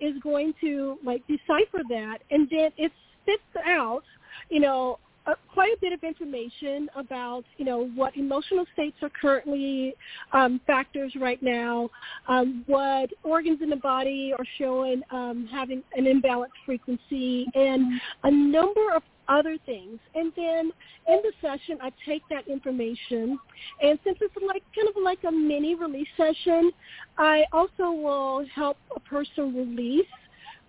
is 0.00 0.14
going 0.22 0.54
to 0.60 0.98
like 1.04 1.22
decipher 1.26 1.82
that 1.88 2.18
and 2.30 2.48
then 2.50 2.70
it 2.76 2.92
spits 3.22 3.66
out, 3.66 4.02
you 4.50 4.60
know, 4.60 4.98
uh, 5.26 5.34
quite 5.52 5.72
a 5.72 5.80
bit 5.80 5.92
of 5.92 6.02
information 6.02 6.88
about 6.96 7.44
you 7.56 7.64
know 7.64 7.88
what 7.94 8.16
emotional 8.16 8.64
states 8.72 8.96
are 9.02 9.10
currently 9.10 9.94
um, 10.32 10.60
factors 10.66 11.12
right 11.20 11.42
now, 11.42 11.88
um, 12.28 12.64
what 12.66 13.10
organs 13.22 13.60
in 13.62 13.70
the 13.70 13.76
body 13.76 14.32
are 14.36 14.44
showing 14.58 15.02
um, 15.10 15.48
having 15.50 15.82
an 15.94 16.04
imbalanced 16.04 16.48
frequency, 16.66 17.46
and 17.54 18.00
a 18.24 18.30
number 18.30 18.92
of 18.94 19.02
other 19.28 19.56
things. 19.64 20.00
And 20.16 20.32
then 20.34 20.72
in 21.08 21.22
the 21.22 21.32
session, 21.40 21.78
I 21.80 21.92
take 22.04 22.22
that 22.30 22.48
information, 22.48 23.38
and 23.80 23.98
since 24.04 24.18
it's 24.20 24.34
like 24.46 24.62
kind 24.74 24.88
of 24.88 25.00
like 25.02 25.20
a 25.26 25.30
mini 25.30 25.74
release 25.74 26.08
session, 26.16 26.72
I 27.18 27.44
also 27.52 27.92
will 27.92 28.44
help 28.52 28.76
a 28.94 29.00
person 29.00 29.54
release 29.54 30.06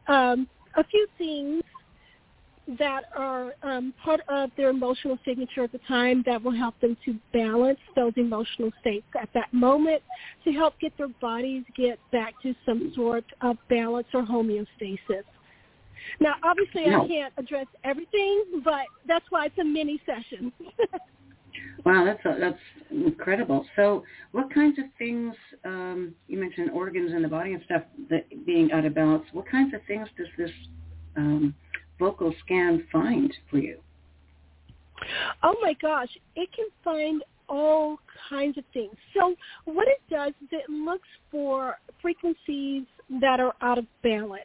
um, 0.08 0.47
a 0.76 0.84
few 0.84 1.08
things 1.18 1.64
that 2.80 3.03
are 3.16 3.53
um, 3.64 3.93
part 4.03 4.22
of 4.30 4.49
their 4.55 4.70
emotional 4.70 5.18
signature 5.26 5.64
at 5.64 5.72
the 5.72 5.80
time 5.88 6.24
that 6.26 6.41
will 6.41 6.55
help 6.55 6.80
them 6.80 6.95
to 7.05 7.16
balance 7.34 7.80
those 7.95 8.14
emotional 8.16 8.72
states 8.80 9.05
at 9.20 9.30
that 9.34 9.53
moment 9.53 10.01
to 10.45 10.51
help 10.51 10.80
get 10.80 10.97
their 10.97 11.09
bodies 11.20 11.64
get 11.76 11.99
back 12.11 12.34
to 12.41 12.55
some 12.66 12.91
sort 12.95 13.26
of 13.41 13.57
balance 13.70 14.07
or 14.14 14.24
homeostasis. 14.24 15.24
Now, 16.20 16.36
obviously, 16.43 16.86
no. 16.86 17.03
I 17.03 17.07
can't 17.07 17.34
address 17.38 17.68
everything, 17.84 18.61
but 18.64 18.86
that's 19.07 19.26
why 19.30 19.47
it's 19.47 19.57
a 19.57 19.64
mini 19.64 20.01
session. 20.05 20.51
wow, 21.86 22.05
that's 22.05 22.24
a, 22.26 22.39
that's 22.39 22.59
incredible. 22.91 23.66
So, 23.76 24.03
what 24.32 24.53
kinds 24.53 24.80
of 24.80 24.86
things 24.97 25.34
um, 25.66 26.14
you 26.28 26.39
mentioned 26.39 26.72
organs 26.72 27.14
in 27.14 27.22
the 27.22 27.28
body 27.28 27.53
and 27.53 27.64
stuff 27.66 27.84
that 28.09 28.45
being 28.45 28.72
out 28.72 28.86
of 28.86 28.95
balance? 28.95 29.24
What 29.32 29.49
kinds 29.49 29.74
of 29.74 29.82
things 29.88 30.07
does 30.18 30.28
this 30.38 30.51
um, 31.16 31.53
vocal 32.04 32.34
scan 32.43 32.86
find 32.91 33.34
for 33.49 33.60
you? 33.60 33.78
Oh 35.41 35.56
my 35.62 35.74
gosh, 35.82 36.10
it 36.36 36.49
can 36.54 36.68
find 36.84 37.24
all 37.47 37.97
kinds 38.30 38.58
of 38.58 38.66
things. 38.74 38.95
So 39.16 39.36
what 39.66 39.88
it 39.88 40.01
does 40.10 40.34
is 40.41 40.49
it 40.51 40.70
looks 40.70 41.08
for 41.32 41.78
frequencies 42.01 42.84
that 43.22 43.39
are 43.39 43.54
out 43.62 43.78
of 43.78 43.86
balance. 44.01 44.43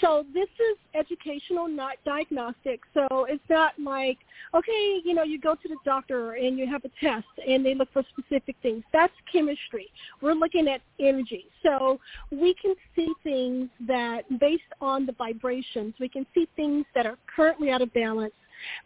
So 0.00 0.24
this 0.32 0.48
is 0.58 0.78
educational, 0.94 1.68
not 1.68 1.96
diagnostic. 2.04 2.80
So 2.92 3.26
it's 3.28 3.42
not 3.48 3.72
like, 3.78 4.18
okay, 4.54 5.00
you 5.04 5.14
know, 5.14 5.22
you 5.22 5.40
go 5.40 5.54
to 5.54 5.68
the 5.68 5.76
doctor 5.84 6.32
and 6.32 6.58
you 6.58 6.66
have 6.66 6.84
a 6.84 6.90
test 7.00 7.26
and 7.46 7.64
they 7.64 7.74
look 7.74 7.92
for 7.92 8.02
specific 8.16 8.56
things. 8.62 8.82
That's 8.92 9.12
chemistry. 9.30 9.90
We're 10.20 10.34
looking 10.34 10.68
at 10.68 10.80
energy. 11.00 11.46
So 11.62 12.00
we 12.30 12.54
can 12.60 12.74
see 12.94 13.12
things 13.22 13.68
that, 13.86 14.22
based 14.38 14.62
on 14.80 15.06
the 15.06 15.12
vibrations, 15.12 15.94
we 16.00 16.08
can 16.08 16.26
see 16.34 16.48
things 16.56 16.84
that 16.94 17.06
are 17.06 17.18
currently 17.34 17.70
out 17.70 17.82
of 17.82 17.92
balance, 17.92 18.34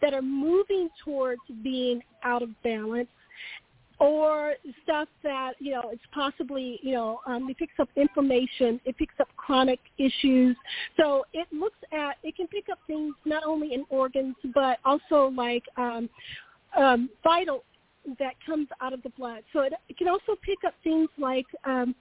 that 0.00 0.14
are 0.14 0.22
moving 0.22 0.88
towards 1.04 1.40
being 1.62 2.02
out 2.24 2.42
of 2.42 2.50
balance, 2.62 3.08
or 4.00 4.54
stuff 4.82 5.08
that 5.22 5.54
you 5.58 5.72
know 5.72 5.82
it's 5.92 6.02
possibly 6.12 6.78
you 6.82 6.92
know 6.92 7.20
um, 7.26 7.48
it 7.50 7.58
picks 7.58 7.78
up 7.80 7.88
inflammation, 7.96 8.80
it 8.84 8.96
picks 8.96 9.14
up 9.20 9.28
chronic 9.36 9.80
issues. 9.98 10.56
So 10.96 11.24
it 11.32 11.48
looks 11.52 11.78
at 11.92 12.16
it 12.22 12.36
can 12.36 12.46
pick 12.46 12.68
up 12.70 12.78
things 12.86 13.14
not 13.24 13.44
only 13.44 13.74
in 13.74 13.84
organs 13.90 14.36
but 14.54 14.78
also 14.84 15.32
like 15.34 15.64
um, 15.76 16.08
um, 16.76 17.10
vital 17.24 17.64
that 18.18 18.34
comes 18.46 18.68
out 18.80 18.92
of 18.92 19.02
the 19.02 19.10
blood. 19.10 19.42
So 19.52 19.60
it, 19.60 19.72
it 19.88 19.98
can 19.98 20.08
also 20.08 20.36
pick 20.42 20.58
up 20.66 20.74
things 20.82 21.08
like 21.18 21.46
um, 21.64 21.94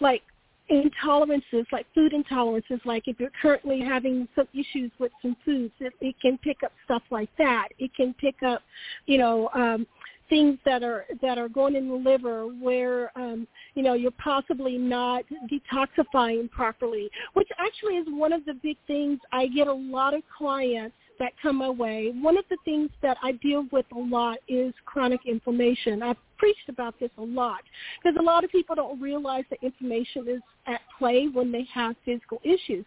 like 0.00 0.22
intolerances, 0.70 1.66
like 1.72 1.86
food 1.94 2.12
intolerances, 2.12 2.84
like 2.84 3.04
if 3.06 3.18
you're 3.18 3.30
currently 3.40 3.80
having 3.80 4.28
some 4.34 4.46
issues 4.52 4.90
with 4.98 5.12
some 5.20 5.36
foods, 5.44 5.72
it, 5.80 5.92
it 6.00 6.14
can 6.20 6.38
pick 6.38 6.62
up 6.64 6.72
stuff 6.84 7.02
like 7.10 7.28
that. 7.38 7.68
It 7.78 7.94
can 7.94 8.14
pick 8.14 8.42
up, 8.42 8.62
you 9.06 9.18
know, 9.18 9.50
um, 9.54 9.86
things 10.28 10.58
that 10.64 10.82
are 10.82 11.04
that 11.20 11.38
are 11.38 11.48
going 11.48 11.76
in 11.76 11.88
the 11.88 11.94
liver 11.94 12.46
where 12.46 13.16
um, 13.18 13.46
you 13.74 13.82
know 13.82 13.94
you're 13.94 14.10
possibly 14.12 14.78
not 14.78 15.24
detoxifying 15.50 16.50
properly, 16.50 17.10
which 17.34 17.48
actually 17.58 17.96
is 17.96 18.06
one 18.08 18.32
of 18.32 18.44
the 18.44 18.54
big 18.54 18.76
things. 18.86 19.18
I 19.32 19.46
get 19.48 19.66
a 19.66 19.72
lot 19.72 20.14
of 20.14 20.22
clients 20.36 20.96
that 21.18 21.32
come 21.40 21.56
my 21.56 21.70
way. 21.70 22.12
One 22.20 22.36
of 22.36 22.44
the 22.50 22.56
things 22.64 22.90
that 23.02 23.16
I 23.22 23.32
deal 23.32 23.66
with 23.70 23.86
a 23.94 23.98
lot 23.98 24.38
is 24.48 24.74
chronic 24.86 25.20
inflammation. 25.26 26.02
I've 26.02 26.16
preached 26.36 26.68
about 26.68 26.98
this 26.98 27.10
a 27.18 27.22
lot 27.22 27.60
because 28.02 28.18
a 28.18 28.22
lot 28.22 28.42
of 28.42 28.50
people 28.50 28.74
don't 28.74 29.00
realize 29.00 29.44
that 29.50 29.60
inflammation 29.62 30.26
is 30.28 30.40
at 30.66 30.80
play 30.98 31.28
when 31.32 31.50
they 31.50 31.66
have 31.72 31.96
physical 32.04 32.40
issues. 32.44 32.84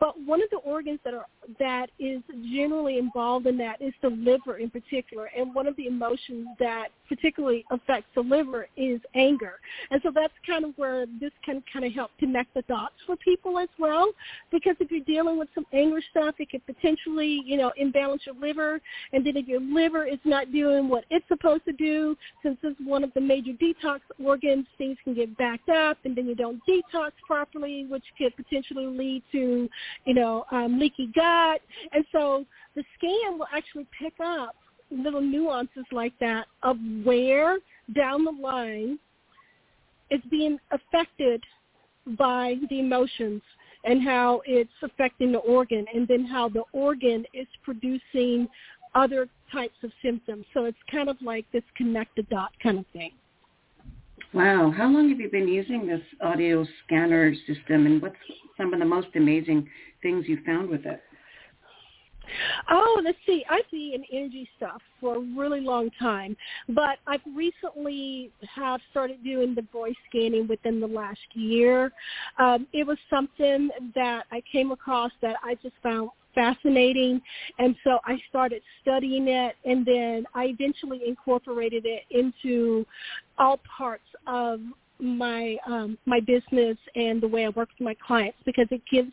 But 0.00 0.14
one 0.24 0.42
of 0.42 0.48
the 0.50 0.58
organs 0.58 1.00
that 1.04 1.14
are 1.14 1.26
that 1.58 1.90
is 1.98 2.20
generally 2.52 2.98
involved 2.98 3.46
in 3.46 3.56
that 3.58 3.80
is 3.80 3.94
the 4.02 4.10
liver 4.10 4.58
in 4.58 4.70
particular, 4.70 5.30
and 5.36 5.54
one 5.54 5.66
of 5.66 5.76
the 5.76 5.86
emotions 5.86 6.48
that 6.58 6.88
particularly 7.08 7.64
affects 7.70 8.08
the 8.14 8.20
liver 8.20 8.68
is 8.76 9.00
anger. 9.14 9.54
And 9.90 10.00
so 10.02 10.10
that's 10.14 10.32
kind 10.46 10.64
of 10.64 10.72
where 10.76 11.06
this 11.20 11.32
can 11.44 11.62
kind 11.72 11.84
of 11.84 11.92
help 11.92 12.10
connect 12.18 12.52
the 12.54 12.62
dots 12.62 12.94
for 13.06 13.16
people 13.16 13.58
as 13.58 13.68
well, 13.78 14.10
because 14.50 14.76
if 14.80 14.90
you're 14.90 15.00
dealing 15.04 15.38
with 15.38 15.48
some 15.54 15.66
anger 15.72 16.00
stuff, 16.10 16.34
it 16.38 16.50
could 16.50 16.64
potentially 16.66 17.42
you 17.44 17.56
know 17.56 17.72
imbalance 17.76 18.22
your 18.26 18.34
liver, 18.34 18.80
and 19.12 19.24
then 19.24 19.36
if 19.36 19.46
your 19.46 19.60
liver 19.60 20.06
is 20.06 20.18
not 20.24 20.52
doing 20.52 20.88
what 20.88 21.04
it's 21.10 21.26
supposed 21.28 21.64
to 21.64 21.72
do, 21.72 22.16
since 22.42 22.58
it's 22.62 22.78
one 22.84 23.04
of 23.04 23.12
the 23.14 23.20
major 23.20 23.52
detox 23.52 24.00
organs, 24.22 24.66
things 24.76 24.96
can 25.04 25.14
get 25.14 25.36
backed 25.36 25.68
up, 25.68 25.98
and 26.04 26.16
then 26.16 26.26
you 26.26 26.34
don't 26.34 26.60
detox 26.66 27.12
properly, 27.26 27.86
which 27.88 28.04
could 28.16 28.34
potentially 28.36 28.86
lead 28.86 29.22
to, 29.32 29.68
you 30.04 30.14
know, 30.14 30.44
um, 30.50 30.78
leaky 30.78 31.10
gut. 31.14 31.60
And 31.92 32.04
so 32.12 32.44
the 32.74 32.84
scan 32.96 33.38
will 33.38 33.48
actually 33.52 33.86
pick 33.98 34.14
up 34.22 34.56
little 34.90 35.20
nuances 35.20 35.84
like 35.92 36.12
that 36.20 36.46
of 36.62 36.76
where 37.04 37.58
down 37.94 38.24
the 38.24 38.30
line 38.30 38.98
is 40.10 40.20
being 40.30 40.58
affected 40.70 41.42
by 42.18 42.54
the 42.70 42.80
emotions 42.80 43.42
and 43.84 44.02
how 44.02 44.40
it's 44.46 44.70
affecting 44.82 45.32
the 45.32 45.38
organ 45.38 45.84
and 45.94 46.08
then 46.08 46.24
how 46.24 46.48
the 46.48 46.62
organ 46.72 47.24
is 47.34 47.46
producing 47.62 48.48
other 48.94 49.28
types 49.52 49.76
of 49.82 49.90
symptoms. 50.02 50.44
So 50.54 50.64
it's 50.64 50.78
kind 50.90 51.08
of 51.08 51.16
like 51.22 51.44
this 51.52 51.62
connected 51.76 52.28
dot 52.28 52.52
kind 52.62 52.78
of 52.78 52.86
thing. 52.92 53.12
Wow. 54.34 54.72
How 54.76 54.88
long 54.88 55.08
have 55.08 55.20
you 55.20 55.30
been 55.30 55.48
using 55.48 55.86
this 55.86 56.02
audio 56.20 56.66
scanner 56.84 57.34
system 57.46 57.86
and 57.86 58.02
what's 58.02 58.16
some 58.58 58.74
of 58.74 58.78
the 58.78 58.84
most 58.84 59.08
amazing 59.14 59.68
things 60.02 60.26
you 60.28 60.38
found 60.44 60.68
with 60.68 60.84
it? 60.84 61.00
Oh, 62.70 63.00
let's 63.02 63.18
see. 63.26 63.44
I've 63.48 63.70
been 63.70 63.92
in 63.94 64.04
energy 64.12 64.48
stuff 64.56 64.82
for 65.00 65.16
a 65.16 65.20
really 65.20 65.60
long 65.60 65.90
time, 65.98 66.36
but 66.68 66.98
I've 67.06 67.22
recently 67.34 68.30
have 68.54 68.80
started 68.90 69.24
doing 69.24 69.54
the 69.54 69.66
voice 69.72 69.94
scanning 70.08 70.46
within 70.46 70.80
the 70.80 70.86
last 70.86 71.20
year. 71.32 71.90
Um, 72.38 72.66
it 72.72 72.86
was 72.86 72.98
something 73.08 73.70
that 73.94 74.24
I 74.30 74.42
came 74.50 74.72
across 74.72 75.10
that 75.22 75.36
I 75.42 75.54
just 75.56 75.74
found 75.82 76.10
fascinating. 76.34 77.20
And 77.58 77.74
so 77.84 77.98
I 78.04 78.18
started 78.28 78.62
studying 78.82 79.28
it 79.28 79.56
and 79.64 79.84
then 79.84 80.26
I 80.34 80.46
eventually 80.46 81.00
incorporated 81.06 81.84
it 81.86 82.02
into 82.10 82.86
all 83.38 83.60
parts 83.76 84.04
of 84.26 84.60
my 85.00 85.56
um 85.66 85.96
my 86.06 86.18
business 86.18 86.76
and 86.96 87.20
the 87.22 87.28
way 87.28 87.44
I 87.44 87.50
work 87.50 87.68
with 87.78 87.84
my 87.84 87.94
clients 88.04 88.38
because 88.44 88.66
it 88.72 88.82
gives 88.90 89.12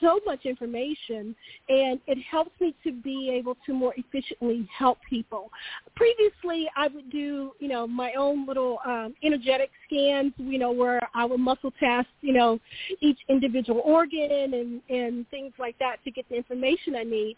so 0.00 0.20
much 0.24 0.44
information 0.44 1.34
and 1.68 2.00
it 2.06 2.18
helps 2.30 2.50
me 2.60 2.74
to 2.84 2.92
be 2.92 3.30
able 3.30 3.56
to 3.66 3.72
more 3.72 3.94
efficiently 3.96 4.68
help 4.76 4.98
people. 5.08 5.50
Previously, 5.94 6.66
I 6.76 6.88
would 6.88 7.10
do, 7.10 7.52
you 7.58 7.68
know, 7.68 7.86
my 7.86 8.12
own 8.18 8.46
little 8.46 8.78
um, 8.84 9.14
energetic 9.22 9.70
scans, 9.86 10.32
you 10.38 10.58
know, 10.58 10.70
where 10.70 11.00
I 11.14 11.24
would 11.24 11.40
muscle 11.40 11.72
test, 11.78 12.08
you 12.20 12.32
know, 12.32 12.58
each 13.00 13.18
individual 13.28 13.80
organ 13.84 14.54
and, 14.54 14.82
and 14.88 15.28
things 15.30 15.52
like 15.58 15.78
that 15.78 15.96
to 16.04 16.10
get 16.10 16.28
the 16.28 16.36
information 16.36 16.96
I 16.96 17.04
need. 17.04 17.36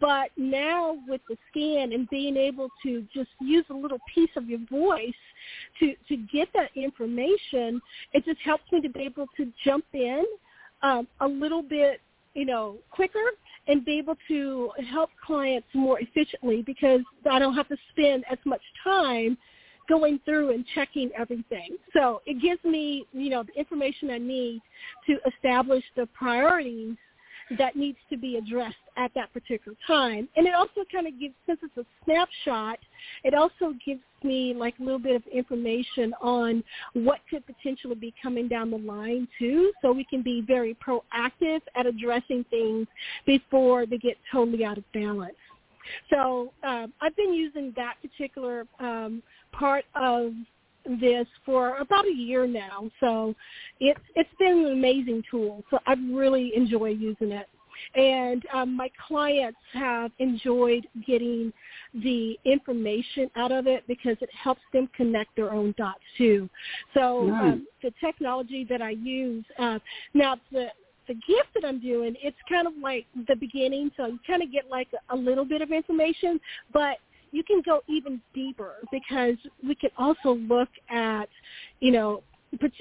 But 0.00 0.30
now 0.36 0.98
with 1.06 1.20
the 1.28 1.36
scan 1.50 1.92
and 1.92 2.08
being 2.10 2.36
able 2.36 2.68
to 2.82 3.04
just 3.14 3.30
use 3.40 3.64
a 3.70 3.74
little 3.74 4.00
piece 4.14 4.30
of 4.36 4.48
your 4.48 4.60
voice 4.70 5.10
to, 5.78 5.94
to 6.08 6.16
get 6.16 6.48
that 6.54 6.70
information, 6.74 7.80
it 8.12 8.24
just 8.24 8.40
helps 8.40 8.64
me 8.72 8.80
to 8.80 8.88
be 8.88 9.00
able 9.00 9.26
to 9.36 9.52
jump 9.64 9.84
in 9.92 10.24
um, 10.82 11.06
a 11.20 11.26
little 11.26 11.62
bit, 11.62 12.00
you 12.34 12.44
know, 12.44 12.76
quicker 12.90 13.30
and 13.68 13.84
be 13.84 13.98
able 13.98 14.16
to 14.28 14.70
help 14.90 15.10
clients 15.24 15.68
more 15.74 16.00
efficiently 16.00 16.62
because 16.62 17.00
I 17.30 17.38
don't 17.38 17.54
have 17.54 17.68
to 17.68 17.76
spend 17.92 18.24
as 18.30 18.38
much 18.44 18.62
time 18.82 19.36
going 19.88 20.20
through 20.24 20.50
and 20.52 20.64
checking 20.74 21.10
everything. 21.18 21.76
So 21.92 22.22
it 22.24 22.40
gives 22.40 22.62
me, 22.64 23.06
you 23.12 23.30
know, 23.30 23.42
the 23.42 23.58
information 23.58 24.10
I 24.10 24.18
need 24.18 24.62
to 25.06 25.18
establish 25.34 25.84
the 25.96 26.06
priorities 26.06 26.96
that 27.58 27.76
needs 27.76 27.98
to 28.10 28.16
be 28.16 28.36
addressed 28.36 28.76
at 28.96 29.10
that 29.14 29.32
particular 29.32 29.76
time. 29.86 30.28
And 30.36 30.46
it 30.46 30.54
also 30.54 30.84
kind 30.90 31.06
of 31.06 31.18
gives, 31.18 31.34
since 31.46 31.58
it's 31.62 31.76
a 31.76 31.84
snapshot, 32.04 32.78
it 33.24 33.34
also 33.34 33.74
gives 33.84 34.00
me 34.22 34.54
like 34.54 34.74
a 34.80 34.82
little 34.82 34.98
bit 34.98 35.16
of 35.16 35.22
information 35.32 36.14
on 36.20 36.62
what 36.92 37.20
could 37.28 37.44
potentially 37.46 37.94
be 37.94 38.14
coming 38.22 38.48
down 38.48 38.70
the 38.70 38.78
line 38.78 39.26
too, 39.38 39.72
so 39.82 39.92
we 39.92 40.04
can 40.04 40.22
be 40.22 40.42
very 40.46 40.76
proactive 40.86 41.60
at 41.74 41.86
addressing 41.86 42.44
things 42.50 42.86
before 43.26 43.86
they 43.86 43.98
get 43.98 44.16
totally 44.30 44.64
out 44.64 44.78
of 44.78 44.84
balance. 44.92 45.34
So 46.10 46.52
um, 46.62 46.92
I've 47.00 47.16
been 47.16 47.32
using 47.32 47.72
that 47.76 47.94
particular 48.02 48.66
um, 48.78 49.22
part 49.52 49.84
of 49.94 50.32
this 51.00 51.26
for 51.44 51.76
about 51.76 52.06
a 52.06 52.12
year 52.14 52.46
now. 52.46 52.90
So 53.00 53.34
it's 53.80 54.00
it's 54.14 54.30
been 54.38 54.66
an 54.66 54.72
amazing 54.72 55.22
tool. 55.30 55.64
So 55.70 55.78
I've 55.86 55.98
really 56.10 56.52
enjoyed 56.56 57.00
using 57.00 57.32
it. 57.32 57.48
And 57.94 58.44
um, 58.52 58.76
my 58.76 58.90
clients 59.08 59.58
have 59.72 60.10
enjoyed 60.18 60.86
getting 61.06 61.52
the 61.94 62.38
information 62.44 63.30
out 63.36 63.52
of 63.52 63.66
it 63.66 63.84
because 63.88 64.16
it 64.20 64.28
helps 64.34 64.60
them 64.72 64.88
connect 64.94 65.34
their 65.34 65.52
own 65.52 65.74
dots 65.78 66.00
too. 66.18 66.48
So 66.94 67.26
Nice. 67.26 67.52
um, 67.52 67.66
the 67.82 67.92
technology 67.98 68.66
that 68.68 68.82
I 68.82 68.90
use 68.90 69.44
uh, 69.58 69.78
now 70.14 70.36
the 70.52 70.68
the 71.08 71.14
gift 71.14 71.48
that 71.54 71.64
I'm 71.64 71.80
doing, 71.80 72.14
it's 72.22 72.36
kind 72.48 72.68
of 72.68 72.74
like 72.80 73.04
the 73.26 73.34
beginning, 73.34 73.90
so 73.96 74.06
you 74.06 74.18
kind 74.24 74.44
of 74.44 74.52
get 74.52 74.70
like 74.70 74.86
a 75.08 75.16
little 75.16 75.44
bit 75.44 75.60
of 75.60 75.72
information, 75.72 76.38
but 76.72 76.98
you 77.32 77.42
can 77.44 77.62
go 77.64 77.80
even 77.88 78.20
deeper 78.34 78.74
because 78.90 79.36
we 79.66 79.74
can 79.74 79.90
also 79.98 80.34
look 80.48 80.68
at, 80.88 81.28
you 81.80 81.92
know, 81.92 82.22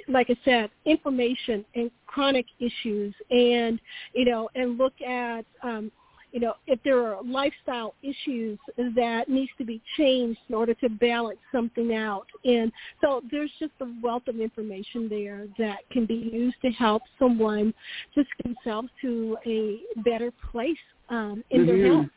like 0.07 0.29
I 0.29 0.37
said, 0.43 0.71
inflammation 0.85 1.63
and 1.75 1.91
chronic 2.07 2.47
issues, 2.59 3.13
and 3.29 3.79
you 4.13 4.25
know, 4.25 4.49
and 4.55 4.77
look 4.79 4.99
at, 5.01 5.45
um, 5.61 5.91
you 6.31 6.39
know, 6.39 6.53
if 6.67 6.79
there 6.83 7.05
are 7.05 7.23
lifestyle 7.23 7.93
issues 8.01 8.57
that 8.77 9.29
needs 9.29 9.51
to 9.57 9.65
be 9.65 9.81
changed 9.97 10.39
in 10.49 10.55
order 10.55 10.73
to 10.75 10.89
balance 10.89 11.39
something 11.51 11.93
out. 11.95 12.27
And 12.45 12.71
so 13.01 13.21
there's 13.31 13.51
just 13.59 13.71
a 13.81 13.87
wealth 14.01 14.27
of 14.27 14.39
information 14.39 15.09
there 15.09 15.47
that 15.57 15.79
can 15.91 16.05
be 16.05 16.29
used 16.31 16.57
to 16.63 16.69
help 16.71 17.01
someone 17.17 17.73
just 18.13 18.29
themselves 18.43 18.89
to 19.01 19.37
a 19.45 19.79
better 20.01 20.31
place 20.51 20.77
um, 21.09 21.43
in 21.49 21.65
their 21.65 21.75
Mhm. 21.77 21.95
health. 21.95 22.09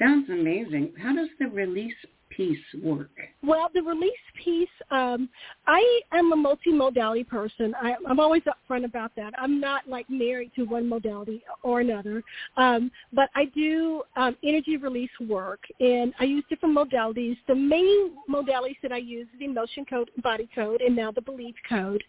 Sounds 0.00 0.28
amazing. 0.30 0.92
How 1.00 1.14
does 1.14 1.28
the 1.38 1.46
release 1.46 1.94
piece 2.30 2.58
work? 2.82 3.10
Well, 3.42 3.68
the 3.74 3.82
release 3.82 4.12
piece, 4.42 4.68
um, 4.90 5.28
I 5.66 6.00
am 6.12 6.32
a 6.32 6.36
multimodality 6.36 7.26
person. 7.28 7.74
I, 7.80 7.96
I'm 8.08 8.18
always 8.18 8.42
upfront 8.42 8.84
about 8.84 9.14
that. 9.16 9.34
I'm 9.36 9.60
not 9.60 9.86
like 9.88 10.08
married 10.08 10.52
to 10.56 10.64
one 10.64 10.88
modality 10.88 11.42
or 11.62 11.80
another, 11.80 12.22
um, 12.56 12.90
but 13.12 13.28
I 13.34 13.46
do 13.46 14.02
um, 14.16 14.36
energy 14.42 14.76
release 14.76 15.10
work, 15.28 15.60
and 15.80 16.14
I 16.18 16.24
use 16.24 16.44
different 16.48 16.76
modalities. 16.76 17.36
The 17.46 17.54
main 17.54 18.12
modalities 18.30 18.76
that 18.82 18.92
I 18.92 18.98
use 18.98 19.26
is 19.34 19.38
the 19.40 19.46
emotion 19.46 19.84
code, 19.84 20.10
body 20.22 20.48
code, 20.54 20.80
and 20.80 20.96
now 20.96 21.10
the 21.10 21.20
belief 21.20 21.56
code, 21.68 22.02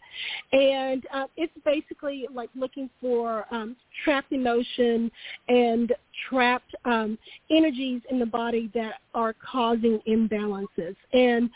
and 0.54 1.04
uh, 1.14 1.26
it's 1.36 1.54
basically 1.66 2.28
like 2.34 2.50
looking 2.56 2.90
for 3.02 3.46
um, 3.52 3.76
trapped 4.06 4.32
emotion 4.32 5.12
and 5.50 5.94
trapped 6.30 6.74
um, 6.86 7.18
energies 7.50 8.02
in 8.10 8.20
the 8.20 8.26
body 8.26 8.70
that 8.74 8.96
are 9.14 9.34
causing 9.34 10.00
imbalances. 10.08 10.96
And 11.14 11.50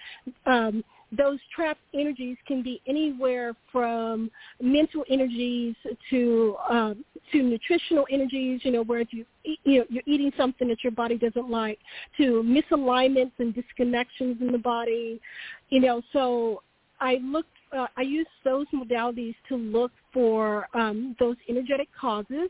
um, 0.46 0.84
those 1.12 1.40
trapped 1.56 1.82
energies 1.94 2.38
can 2.48 2.62
be 2.62 2.82
anywhere 2.88 3.54
from 3.72 4.32
mental 4.62 5.04
energies 5.10 5.76
to 6.10 6.56
um, 6.70 7.06
to 7.32 7.42
nutritional 7.42 8.06
energies. 8.12 8.62
You 8.64 8.72
know, 8.72 8.84
where 8.84 9.00
if 9.00 9.10
you 9.12 9.26
you 9.44 9.80
know 9.80 9.86
you're 9.90 10.04
eating 10.06 10.32
something 10.38 10.68
that 10.68 10.84
your 10.84 10.92
body 10.92 11.18
doesn't 11.18 11.50
like, 11.50 11.80
to 12.18 12.44
misalignments 12.44 13.32
and 13.40 13.56
disconnections 13.56 14.42
in 14.42 14.52
the 14.52 14.58
body. 14.58 15.22
You 15.70 15.82
know, 15.82 16.02
so 16.12 16.64
I 17.00 17.20
look. 17.22 17.46
Uh, 17.72 17.88
I 17.98 18.02
use 18.02 18.28
those 18.44 18.68
modalities 18.74 19.36
to 19.50 19.56
look 19.56 19.92
for 20.14 20.68
um, 20.74 21.16
those 21.20 21.36
energetic 21.50 21.90
causes, 22.00 22.50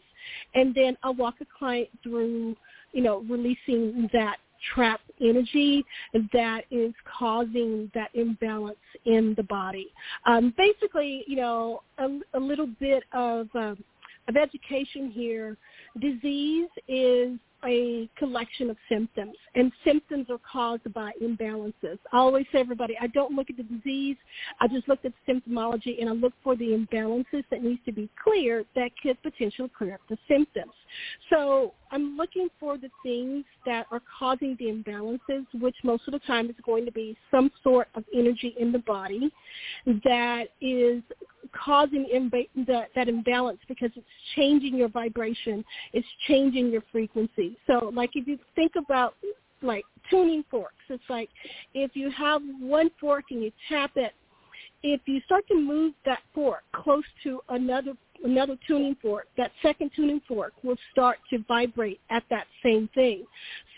and 0.54 0.74
then 0.74 0.98
I'll 1.04 1.14
walk 1.14 1.36
a 1.42 1.46
client 1.58 1.90
through, 2.04 2.56
you 2.94 3.02
know, 3.02 3.20
releasing 3.30 4.10
that 4.14 4.38
trapped 4.74 5.12
energy 5.22 5.86
that 6.34 6.62
is 6.72 6.94
causing 7.18 7.92
that 7.94 8.10
imbalance 8.14 8.78
in 9.06 9.34
the 9.36 9.44
body. 9.44 9.92
Um, 10.26 10.54
basically, 10.58 11.24
you 11.28 11.36
know, 11.36 11.82
a, 11.98 12.08
a 12.34 12.40
little 12.40 12.68
bit 12.80 13.04
of 13.14 13.48
um, 13.56 13.84
of 14.28 14.36
education 14.38 15.12
here. 15.12 15.58
Disease 16.00 16.70
is 16.88 17.40
a 17.66 18.10
collection 18.18 18.70
of 18.70 18.78
symptoms, 18.90 19.36
and 19.56 19.72
symptoms 19.84 20.28
are 20.30 20.40
caused 20.52 20.94
by 20.94 21.12
imbalances. 21.22 21.98
I 22.14 22.18
always 22.18 22.46
say, 22.52 22.60
everybody, 22.60 22.96
I 23.02 23.08
don't 23.08 23.34
look 23.34 23.50
at 23.50 23.58
the 23.58 23.64
disease. 23.64 24.18
I 24.60 24.68
just 24.68 24.88
look 24.88 25.00
at 25.04 25.14
the 25.26 25.34
symptomology, 25.34 26.00
and 26.00 26.10
I 26.10 26.14
look 26.14 26.34
for 26.44 26.56
the 26.56 26.66
imbalances 26.66 27.44
that 27.50 27.64
needs 27.64 27.80
to 27.86 27.92
be 27.92 28.10
cleared 28.24 28.68
that 28.76 28.92
could 29.02 29.22
potentially 29.24 29.72
clear 29.76 29.96
up 29.96 30.02
the 30.10 30.18
symptoms. 30.28 30.74
So 31.32 31.74
I'm 31.92 32.18
looking 32.18 32.50
for 32.60 32.78
the 32.78 32.90
things 33.04 33.46
that 33.66 33.88
are 33.92 34.02
causing 34.20 34.56
the 34.60 34.66
imbalances, 34.66 35.46
which 35.60 35.76
most 35.84 36.04
of 36.08 36.12
the 36.12 36.20
time 36.20 36.50
is 36.50 36.56
going 36.64 36.86
to 36.86 36.92
be 36.92 37.18
some 37.32 37.50
sort 37.64 37.88
of 37.96 38.04
energy 38.14 38.54
in 38.60 38.72
the 38.72 38.80
body 38.80 39.32
that 39.86 40.50
is 40.62 41.02
causing 41.54 42.08
imba- 42.14 42.50
that, 42.68 42.90
that 42.96 43.08
imbalance 43.08 43.60
because 43.68 43.92
it's 43.96 44.06
changing 44.36 44.76
your 44.76 44.90
vibration, 44.90 45.64
it's 45.94 46.08
changing 46.28 46.72
your 46.72 46.84
frequency. 46.92 47.58
So 47.68 47.92
like 47.94 48.12
if 48.16 48.28
you 48.28 48.38
think 48.56 48.74
about 48.76 49.16
like 49.62 49.86
tuning 50.10 50.44
forks, 50.50 50.76
it's 50.90 51.04
like 51.10 51.30
if 51.74 51.96
you 51.96 52.12
have 52.12 52.42
one 52.60 52.90
fork 53.00 53.26
and 53.32 53.44
you 53.44 53.52
tap 53.70 53.92
it, 53.96 54.14
if 54.84 55.02
you 55.06 55.20
start 55.22 55.48
to 55.48 55.56
move 55.56 55.94
that 56.06 56.20
fork 56.34 56.64
close 56.74 57.04
to 57.24 57.42
another 57.50 57.94
another 58.24 58.58
tuning 58.68 58.96
fork, 59.02 59.28
that 59.38 59.52
second 59.62 59.92
tuning 59.96 60.22
fork 60.28 60.54
will 60.64 60.78
start 60.92 61.18
to 61.30 61.44
vibrate 61.48 62.00
at 62.10 62.24
that 62.30 62.48
same 62.64 62.90
thing. 62.94 63.26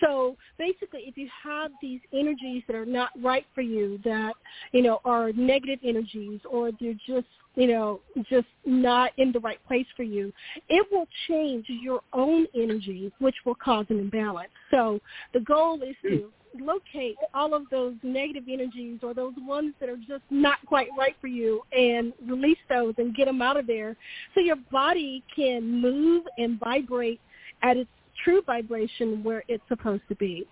So 0.04 0.38
basically, 0.58 1.02
if 1.06 1.18
you 1.18 1.28
have 1.44 1.72
these 1.82 2.02
energies 2.14 2.64
that 2.68 2.76
are 2.76 2.86
not 2.86 3.10
right 3.22 3.46
for 3.56 3.62
you, 3.62 4.00
that 4.04 4.34
you 4.72 4.82
know 4.82 5.00
are 5.06 5.32
negative 5.34 5.80
energies, 5.84 6.40
or 6.50 6.72
they're 6.80 6.94
just 7.06 7.28
you 7.56 7.68
know 7.68 8.00
just 8.30 8.48
not 8.66 9.12
in 9.18 9.32
the 9.32 9.40
right 9.40 9.60
place 9.68 9.88
for 9.96 10.04
you, 10.04 10.32
it 10.70 10.86
will 10.92 11.08
change 11.28 11.66
your 11.68 12.02
own 12.14 12.48
energy, 12.56 13.12
which 13.20 13.36
will 13.46 13.56
cause 13.56 13.86
an 13.90 14.00
imbalance. 14.00 14.52
So 14.72 15.00
the 15.34 15.40
goal 15.42 15.82
is 15.82 15.96
to 16.04 16.18
hmm. 16.18 16.28
Locate 16.62 17.16
all 17.34 17.54
of 17.54 17.64
those 17.70 17.94
negative 18.04 18.44
energies 18.50 19.00
or 19.04 19.14
those 19.14 19.34
ones 19.40 19.74
that 19.80 19.90
are 19.90 19.98
just 19.98 20.24
not 20.30 20.58
quite 20.66 20.88
right 20.98 21.16
for 21.22 21.28
you 21.28 21.62
and 21.72 22.14
release 22.26 22.58
those 22.70 22.94
and 22.98 23.16
get 23.16 23.26
them 23.26 23.42
out 23.42 23.58
of 23.58 23.68
there 23.68 23.96
so 24.34 24.40
your 24.40 24.58
body 24.72 25.24
can 25.36 25.82
move 25.82 26.24
and 26.38 26.60
vibrate 26.60 27.20
at 27.64 27.78
its 27.78 27.90
true 28.24 28.42
vibration 28.46 29.24
where 29.24 29.44
it's 29.48 29.64
supposed 29.68 30.04
to 30.10 30.16
be. 30.16 30.48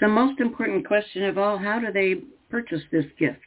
The 0.00 0.08
most 0.08 0.40
important 0.40 0.86
question 0.86 1.24
of 1.24 1.36
all, 1.36 1.58
how 1.58 1.78
do 1.78 1.92
they 1.92 2.22
purchase 2.48 2.80
this 2.90 3.04
gift? 3.18 3.38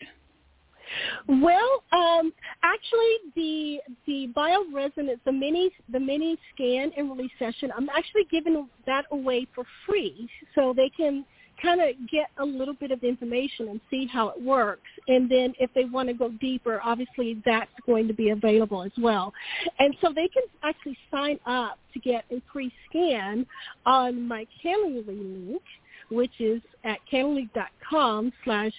Well, 1.27 1.83
um, 1.91 2.33
actually, 2.63 3.15
the 3.35 3.79
the 4.05 4.29
bioresonance, 4.35 5.19
the 5.25 5.31
mini 5.31 5.71
the 5.91 5.99
mini 5.99 6.37
scan 6.53 6.91
and 6.97 7.09
release 7.09 7.31
session, 7.39 7.71
I'm 7.75 7.89
actually 7.89 8.25
giving 8.31 8.67
that 8.85 9.05
away 9.11 9.47
for 9.55 9.63
free, 9.85 10.29
so 10.55 10.73
they 10.75 10.89
can 10.89 11.25
kind 11.61 11.81
of 11.81 11.87
get 12.11 12.27
a 12.37 12.45
little 12.45 12.73
bit 12.73 12.91
of 12.91 13.03
information 13.03 13.69
and 13.69 13.79
see 13.89 14.05
how 14.05 14.29
it 14.29 14.41
works. 14.41 14.89
And 15.07 15.29
then 15.29 15.53
if 15.59 15.69
they 15.73 15.85
want 15.85 16.09
to 16.09 16.13
go 16.13 16.29
deeper, 16.29 16.81
obviously 16.83 17.41
that's 17.45 17.71
going 17.85 18.07
to 18.07 18.13
be 18.13 18.29
available 18.29 18.83
as 18.83 18.91
well. 18.97 19.33
And 19.79 19.95
so 20.01 20.09
they 20.09 20.27
can 20.27 20.43
actually 20.63 20.97
sign 21.09 21.39
up 21.45 21.79
to 21.93 21.99
get 21.99 22.25
a 22.31 22.41
free 22.51 22.71
scan 22.89 23.45
on 23.85 24.27
my 24.27 24.45
Calendly 24.63 25.07
link, 25.07 25.61
which 26.09 26.33
is 26.39 26.61
at 26.83 26.99
calendly.com 27.11 28.33
slash 28.43 28.73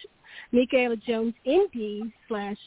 Michaela 0.52 0.96
Jones 0.96 1.34
ND 1.48 2.12
slash 2.28 2.58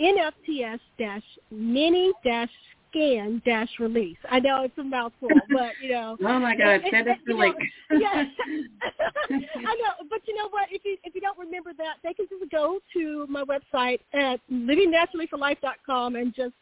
NFTS 0.00 0.80
dash 0.98 1.22
mini 1.50 2.12
dash 2.24 2.50
scan 2.92 3.42
dash 3.44 3.68
release. 3.78 4.16
I 4.30 4.40
know 4.40 4.64
it's 4.64 4.76
a 4.78 4.84
mouthful, 4.84 5.28
but 5.50 5.72
you 5.82 5.90
know. 5.90 6.16
oh 6.20 6.38
my 6.38 6.56
God! 6.56 6.80
Send 6.90 7.08
us 7.08 7.16
the 7.26 7.34
link. 7.34 7.56
yeah, 7.90 8.24
I 9.30 9.74
know, 9.74 10.06
but 10.08 10.20
you 10.26 10.34
know 10.36 10.48
what? 10.50 10.68
If 10.70 10.82
you 10.84 10.96
if 11.04 11.14
you 11.14 11.20
don't 11.20 11.38
remember 11.38 11.72
that, 11.78 11.96
they 12.02 12.14
can 12.14 12.26
just 12.28 12.50
go 12.50 12.78
to 12.94 13.26
my 13.28 13.44
website 13.44 14.00
at 14.12 14.40
livingnaturallyforlife.com 14.50 16.16
and 16.16 16.34
just 16.34 16.54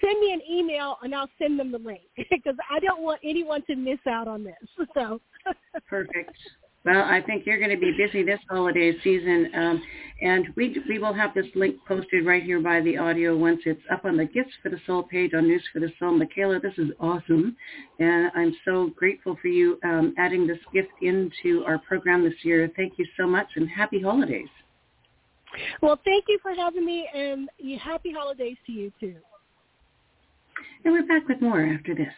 send 0.00 0.20
me 0.20 0.32
an 0.32 0.40
email, 0.50 0.96
and 1.02 1.14
I'll 1.14 1.30
send 1.38 1.58
them 1.58 1.72
the 1.72 1.78
link 1.78 2.02
because 2.30 2.56
I 2.70 2.80
don't 2.80 3.02
want 3.02 3.20
anyone 3.24 3.62
to 3.66 3.76
miss 3.76 4.00
out 4.08 4.28
on 4.28 4.44
this. 4.44 4.86
So. 4.94 5.20
Perfect. 5.88 6.36
Well, 6.82 7.04
I 7.04 7.20
think 7.20 7.44
you're 7.44 7.58
going 7.58 7.70
to 7.70 7.76
be 7.76 7.92
busy 7.92 8.22
this 8.22 8.40
holiday 8.48 8.92
season, 9.04 9.50
um, 9.54 9.82
and 10.22 10.46
we 10.56 10.74
we 10.88 10.98
will 10.98 11.12
have 11.12 11.34
this 11.34 11.44
link 11.54 11.76
posted 11.86 12.24
right 12.24 12.42
here 12.42 12.58
by 12.58 12.80
the 12.80 12.96
audio 12.96 13.36
once 13.36 13.60
it's 13.66 13.82
up 13.92 14.06
on 14.06 14.16
the 14.16 14.24
Gifts 14.24 14.52
for 14.62 14.70
the 14.70 14.78
Soul 14.86 15.02
page 15.02 15.32
on 15.34 15.46
News 15.46 15.62
for 15.74 15.80
the 15.80 15.92
Soul. 15.98 16.12
Michaela, 16.16 16.58
this 16.58 16.72
is 16.78 16.88
awesome, 16.98 17.54
and 17.98 18.30
I'm 18.34 18.56
so 18.64 18.90
grateful 18.96 19.36
for 19.42 19.48
you 19.48 19.78
um, 19.84 20.14
adding 20.16 20.46
this 20.46 20.58
gift 20.72 20.88
into 21.02 21.64
our 21.66 21.78
program 21.80 22.24
this 22.24 22.44
year. 22.44 22.70
Thank 22.76 22.94
you 22.96 23.04
so 23.18 23.26
much, 23.26 23.48
and 23.56 23.68
happy 23.68 24.00
holidays. 24.00 24.48
Well, 25.82 26.00
thank 26.02 26.24
you 26.28 26.38
for 26.40 26.54
having 26.54 26.86
me, 26.86 27.06
and 27.14 27.50
happy 27.78 28.10
holidays 28.10 28.56
to 28.66 28.72
you 28.72 28.90
too. 28.98 29.16
And 30.86 30.94
we're 30.94 31.06
back 31.06 31.28
with 31.28 31.42
more 31.42 31.60
after 31.60 31.94
this. 31.94 32.14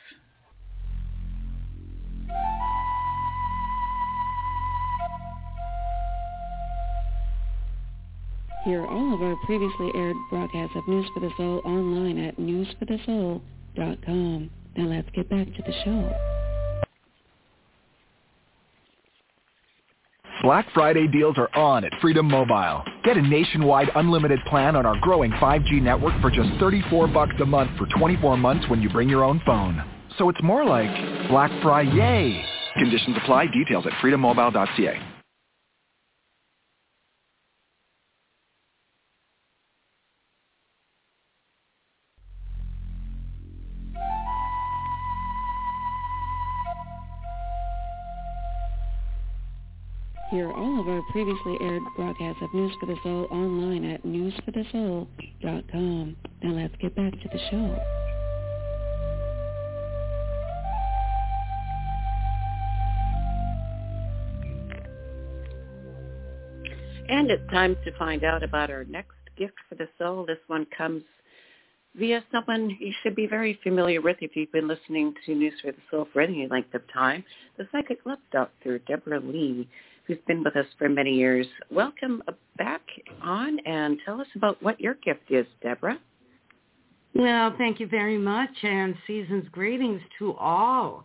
Hear 8.64 8.86
all 8.86 9.14
of 9.14 9.22
our 9.22 9.34
previously 9.44 9.90
aired 9.94 10.16
broadcasts 10.30 10.76
of 10.76 10.86
News 10.86 11.06
for 11.12 11.20
the 11.20 11.30
Soul 11.36 11.60
online 11.64 12.18
at 12.18 12.36
newsforthesoul.com. 12.36 14.50
Now 14.76 14.84
let's 14.84 15.08
get 15.14 15.28
back 15.28 15.46
to 15.46 15.62
the 15.62 15.72
show. 15.84 16.12
Black 20.42 20.66
Friday 20.74 21.08
deals 21.08 21.38
are 21.38 21.54
on 21.56 21.84
at 21.84 21.92
Freedom 22.00 22.26
Mobile. 22.26 22.84
Get 23.04 23.16
a 23.16 23.22
nationwide 23.22 23.90
unlimited 23.94 24.40
plan 24.48 24.76
on 24.76 24.86
our 24.86 24.98
growing 25.00 25.30
5G 25.32 25.82
network 25.82 26.20
for 26.20 26.30
just 26.30 26.50
34 26.60 27.08
bucks 27.08 27.34
a 27.40 27.46
month 27.46 27.70
for 27.78 27.86
24 27.98 28.36
months 28.36 28.68
when 28.68 28.80
you 28.80 28.88
bring 28.90 29.08
your 29.08 29.24
own 29.24 29.40
phone. 29.44 29.82
So 30.18 30.28
it's 30.28 30.42
more 30.42 30.64
like 30.64 30.90
Black 31.28 31.50
Friday. 31.62 32.44
Conditions 32.76 33.16
apply. 33.22 33.48
Details 33.48 33.86
at 33.86 33.92
freedommobile.ca. 33.94 35.11
Hear 50.32 50.50
all 50.50 50.80
of 50.80 50.88
our 50.88 51.02
previously 51.10 51.58
aired 51.60 51.82
broadcasts 51.94 52.40
of 52.40 52.54
News 52.54 52.72
for 52.80 52.86
the 52.86 52.96
Soul 53.02 53.28
online 53.30 53.84
at 53.84 54.02
newsforthesoul.com. 54.02 56.16
Now 56.42 56.52
let's 56.52 56.74
get 56.80 56.96
back 56.96 57.12
to 57.12 57.28
the 57.30 57.38
show. 57.50 57.78
And 67.10 67.30
it's 67.30 67.46
time 67.50 67.76
to 67.84 67.92
find 67.98 68.24
out 68.24 68.42
about 68.42 68.70
our 68.70 68.84
next 68.84 69.12
gift 69.36 69.52
for 69.68 69.74
the 69.74 69.90
soul. 69.98 70.24
This 70.24 70.38
one 70.46 70.66
comes 70.74 71.02
via 71.94 72.24
someone 72.32 72.74
you 72.80 72.94
should 73.02 73.14
be 73.14 73.26
very 73.26 73.58
familiar 73.62 74.00
with 74.00 74.16
if 74.22 74.34
you've 74.34 74.50
been 74.50 74.66
listening 74.66 75.12
to 75.26 75.34
News 75.34 75.60
for 75.60 75.72
the 75.72 75.82
Soul 75.90 76.08
for 76.10 76.22
any 76.22 76.48
length 76.48 76.72
of 76.72 76.90
time, 76.90 77.22
the 77.58 77.68
psychic 77.70 77.98
love 78.06 78.20
doctor, 78.32 78.78
Deborah 78.78 79.20
Lee 79.20 79.68
who's 80.07 80.18
been 80.26 80.42
with 80.42 80.57
us 80.57 80.66
for 80.78 80.88
many 80.88 81.14
years. 81.14 81.46
Welcome 81.70 82.22
back 82.57 82.82
on 83.22 83.59
and 83.61 83.98
tell 84.05 84.20
us 84.20 84.26
about 84.34 84.62
what 84.62 84.80
your 84.80 84.94
gift 84.94 85.30
is, 85.30 85.46
Deborah. 85.62 85.98
Well, 87.14 87.55
thank 87.59 87.78
you 87.78 87.86
very 87.86 88.18
much 88.18 88.50
and 88.62 88.94
season's 89.07 89.48
greetings 89.50 90.00
to 90.18 90.32
all. 90.34 91.05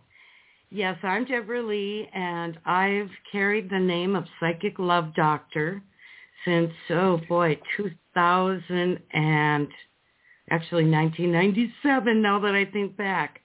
Yes, 0.70 0.98
I'm 1.04 1.26
Deborah 1.26 1.64
Lee 1.64 2.10
and 2.14 2.58
I've 2.66 3.10
carried 3.32 3.70
the 3.70 3.80
name 3.80 4.16
of 4.16 4.26
Psychic 4.40 4.80
Love 4.80 5.14
Doctor 5.16 5.82
since, 6.46 6.72
oh 6.90 7.20
boy, 7.28 7.60
2000 7.78 9.00
and 9.14 9.68
actually 10.50 10.90
1997 10.90 12.22
now 12.22 12.40
that 12.40 12.56
I 12.56 12.66
think 12.66 12.96
back. 12.96 13.42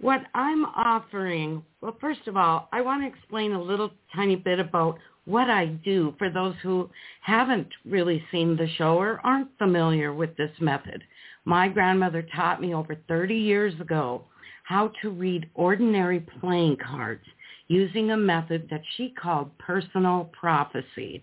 What 0.00 0.22
I'm 0.34 0.64
offering, 0.64 1.62
well, 1.80 1.96
first 2.00 2.26
of 2.26 2.36
all, 2.36 2.68
I 2.72 2.80
want 2.80 3.02
to 3.02 3.08
explain 3.08 3.52
a 3.52 3.62
little 3.62 3.90
tiny 4.14 4.36
bit 4.36 4.58
about 4.58 4.98
what 5.24 5.48
I 5.48 5.66
do 5.66 6.14
for 6.18 6.30
those 6.30 6.54
who 6.62 6.90
haven't 7.22 7.68
really 7.86 8.22
seen 8.30 8.56
the 8.56 8.68
show 8.76 8.98
or 8.98 9.20
aren't 9.24 9.56
familiar 9.56 10.12
with 10.12 10.36
this 10.36 10.50
method. 10.60 11.02
My 11.44 11.68
grandmother 11.68 12.26
taught 12.34 12.60
me 12.60 12.74
over 12.74 12.96
30 13.08 13.34
years 13.34 13.78
ago 13.80 14.24
how 14.64 14.92
to 15.02 15.10
read 15.10 15.48
ordinary 15.54 16.20
playing 16.40 16.76
cards 16.76 17.24
using 17.68 18.10
a 18.10 18.16
method 18.16 18.66
that 18.70 18.82
she 18.96 19.10
called 19.10 19.56
personal 19.58 20.30
prophecy. 20.38 21.22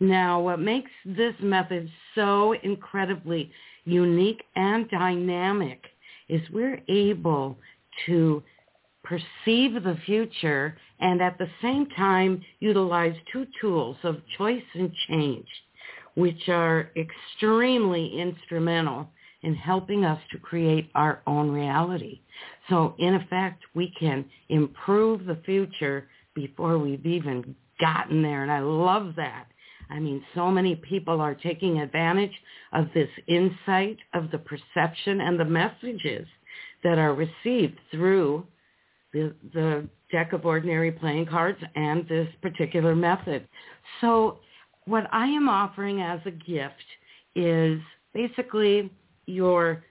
Now, 0.00 0.40
what 0.40 0.58
makes 0.58 0.90
this 1.04 1.34
method 1.40 1.88
so 2.14 2.54
incredibly 2.62 3.50
unique 3.84 4.42
and 4.56 4.88
dynamic 4.90 5.82
is 6.28 6.40
we're 6.50 6.80
able 6.88 7.56
to 8.06 8.42
perceive 9.04 9.82
the 9.82 9.98
future 10.06 10.76
and 11.00 11.20
at 11.20 11.36
the 11.38 11.48
same 11.60 11.86
time 11.96 12.42
utilize 12.60 13.14
two 13.32 13.46
tools 13.60 13.96
of 14.04 14.22
choice 14.38 14.62
and 14.74 14.92
change, 15.08 15.46
which 16.14 16.48
are 16.48 16.90
extremely 16.96 18.20
instrumental 18.20 19.08
in 19.42 19.54
helping 19.54 20.04
us 20.04 20.20
to 20.30 20.38
create 20.38 20.88
our 20.94 21.20
own 21.26 21.50
reality. 21.50 22.20
So 22.70 22.94
in 22.98 23.14
effect, 23.14 23.62
we 23.74 23.92
can 23.98 24.24
improve 24.48 25.24
the 25.24 25.40
future 25.44 26.08
before 26.34 26.78
we've 26.78 27.04
even 27.04 27.56
gotten 27.80 28.22
there. 28.22 28.42
And 28.42 28.52
I 28.52 28.60
love 28.60 29.14
that. 29.16 29.46
I 29.90 29.98
mean, 29.98 30.24
so 30.34 30.50
many 30.50 30.76
people 30.76 31.20
are 31.20 31.34
taking 31.34 31.80
advantage 31.80 32.32
of 32.72 32.86
this 32.94 33.10
insight 33.26 33.98
of 34.14 34.30
the 34.30 34.38
perception 34.38 35.20
and 35.20 35.38
the 35.38 35.44
messages 35.44 36.26
that 36.82 36.98
are 36.98 37.14
received 37.14 37.78
through 37.90 38.46
the, 39.12 39.34
the 39.52 39.88
deck 40.10 40.32
of 40.32 40.44
ordinary 40.46 40.92
playing 40.92 41.26
cards 41.26 41.58
and 41.74 42.06
this 42.08 42.28
particular 42.40 42.94
method. 42.94 43.46
So 44.00 44.38
what 44.86 45.06
I 45.12 45.26
am 45.26 45.48
offering 45.48 46.00
as 46.00 46.20
a 46.26 46.30
gift 46.30 46.74
is 47.34 47.80
basically 48.14 48.90
your 49.26 49.84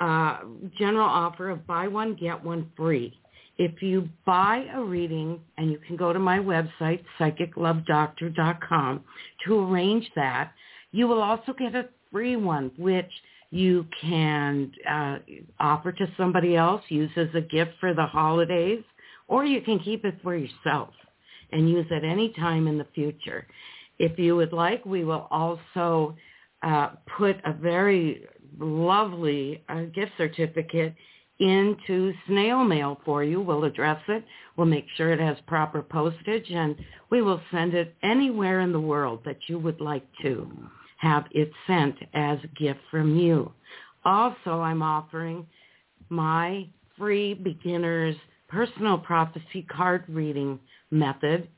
uh, 0.00 0.38
general 0.78 1.06
offer 1.06 1.50
of 1.50 1.66
buy 1.66 1.88
one, 1.88 2.14
get 2.14 2.42
one 2.42 2.70
free. 2.76 3.14
If 3.58 3.82
you 3.82 4.08
buy 4.26 4.66
a 4.74 4.82
reading, 4.82 5.38
and 5.58 5.70
you 5.70 5.78
can 5.86 5.96
go 5.96 6.12
to 6.12 6.18
my 6.18 6.38
website, 6.38 7.04
psychiclovedoctor.com, 7.20 9.04
to 9.46 9.58
arrange 9.60 10.10
that, 10.16 10.52
you 10.90 11.06
will 11.06 11.22
also 11.22 11.52
get 11.52 11.74
a 11.74 11.88
free 12.10 12.36
one, 12.36 12.72
which 12.76 13.10
you 13.52 13.86
can 14.00 14.72
uh, 14.90 15.18
offer 15.60 15.92
to 15.92 16.06
somebody 16.16 16.56
else, 16.56 16.82
use 16.88 17.10
as 17.16 17.28
a 17.34 17.40
gift 17.42 17.72
for 17.80 17.92
the 17.92 18.06
holidays, 18.06 18.82
or 19.28 19.44
you 19.44 19.60
can 19.60 19.78
keep 19.78 20.06
it 20.06 20.16
for 20.22 20.34
yourself 20.34 20.88
and 21.52 21.68
use 21.68 21.84
it 21.90 22.02
any 22.02 22.30
time 22.30 22.66
in 22.66 22.78
the 22.78 22.86
future. 22.94 23.46
If 23.98 24.18
you 24.18 24.36
would 24.36 24.54
like, 24.54 24.86
we 24.86 25.04
will 25.04 25.28
also 25.30 26.16
uh, 26.62 26.92
put 27.18 27.36
a 27.44 27.52
very 27.52 28.24
lovely 28.58 29.62
uh, 29.68 29.82
gift 29.94 30.12
certificate 30.16 30.94
into 31.38 32.14
snail 32.26 32.64
mail 32.64 33.00
for 33.04 33.22
you. 33.22 33.42
We'll 33.42 33.64
address 33.64 34.00
it. 34.08 34.24
We'll 34.56 34.66
make 34.66 34.86
sure 34.96 35.12
it 35.12 35.20
has 35.20 35.36
proper 35.46 35.82
postage, 35.82 36.50
and 36.50 36.74
we 37.10 37.20
will 37.20 37.40
send 37.50 37.74
it 37.74 37.94
anywhere 38.02 38.60
in 38.60 38.72
the 38.72 38.80
world 38.80 39.20
that 39.26 39.38
you 39.46 39.58
would 39.58 39.82
like 39.82 40.06
to 40.22 40.50
have 41.02 41.24
it 41.32 41.50
sent 41.66 41.96
as 42.14 42.38
a 42.44 42.62
gift 42.62 42.78
from 42.88 43.16
you. 43.16 43.50
Also, 44.04 44.60
I'm 44.60 44.82
offering 44.82 45.44
my 46.08 46.68
free 46.96 47.34
beginner's 47.34 48.14
personal 48.48 48.98
prophecy 48.98 49.66
card 49.68 50.04
reading 50.08 50.60
method 50.92 51.48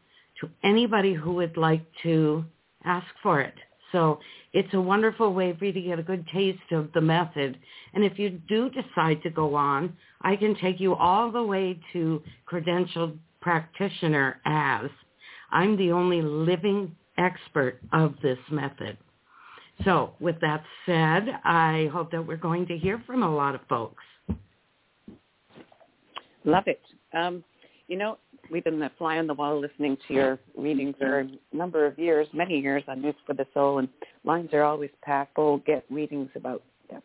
to 0.40 0.48
anybody 0.62 1.12
who 1.12 1.34
would 1.34 1.58
like 1.58 1.84
to 2.02 2.42
ask 2.84 3.06
for 3.22 3.42
it. 3.42 3.54
So 3.92 4.18
it's 4.54 4.72
a 4.72 4.80
wonderful 4.80 5.34
way 5.34 5.54
for 5.58 5.66
you 5.66 5.72
to 5.72 5.80
get 5.80 5.98
a 5.98 6.02
good 6.02 6.26
taste 6.28 6.72
of 6.72 6.90
the 6.94 7.00
method. 7.02 7.58
And 7.92 8.02
if 8.02 8.18
you 8.18 8.30
do 8.48 8.70
decide 8.70 9.22
to 9.24 9.30
go 9.30 9.54
on, 9.54 9.94
I 10.22 10.36
can 10.36 10.56
take 10.56 10.80
you 10.80 10.94
all 10.94 11.30
the 11.30 11.42
way 11.42 11.78
to 11.92 12.22
credentialed 12.50 13.18
practitioner 13.42 14.40
as 14.46 14.88
I'm 15.50 15.76
the 15.76 15.92
only 15.92 16.22
living 16.22 16.96
expert 17.18 17.80
of 17.92 18.14
this 18.22 18.38
method. 18.50 18.96
So 19.84 20.14
with 20.20 20.36
that 20.40 20.62
said, 20.86 21.28
I 21.44 21.90
hope 21.92 22.10
that 22.12 22.26
we're 22.26 22.36
going 22.36 22.66
to 22.66 22.78
hear 22.78 23.02
from 23.06 23.22
a 23.22 23.34
lot 23.34 23.54
of 23.54 23.60
folks. 23.68 24.02
Love 26.44 26.64
it. 26.66 26.80
Um, 27.12 27.42
you 27.88 27.96
know, 27.96 28.18
we've 28.50 28.64
been 28.64 28.82
a 28.82 28.90
fly 28.98 29.18
on 29.18 29.26
the 29.26 29.34
wall 29.34 29.60
listening 29.60 29.96
to 30.08 30.14
your 30.14 30.38
readings 30.56 30.94
for 30.98 31.20
a 31.20 31.28
number 31.52 31.86
of 31.86 31.98
years, 31.98 32.28
many 32.32 32.60
years 32.60 32.82
on 32.88 33.02
News 33.02 33.14
for 33.26 33.34
the 33.34 33.46
Soul, 33.54 33.78
and 33.78 33.88
lines 34.24 34.50
are 34.52 34.62
always 34.62 34.90
packed. 35.02 35.36
We'll 35.36 35.58
get 35.58 35.84
readings 35.90 36.30
about 36.34 36.62
them. 36.90 37.02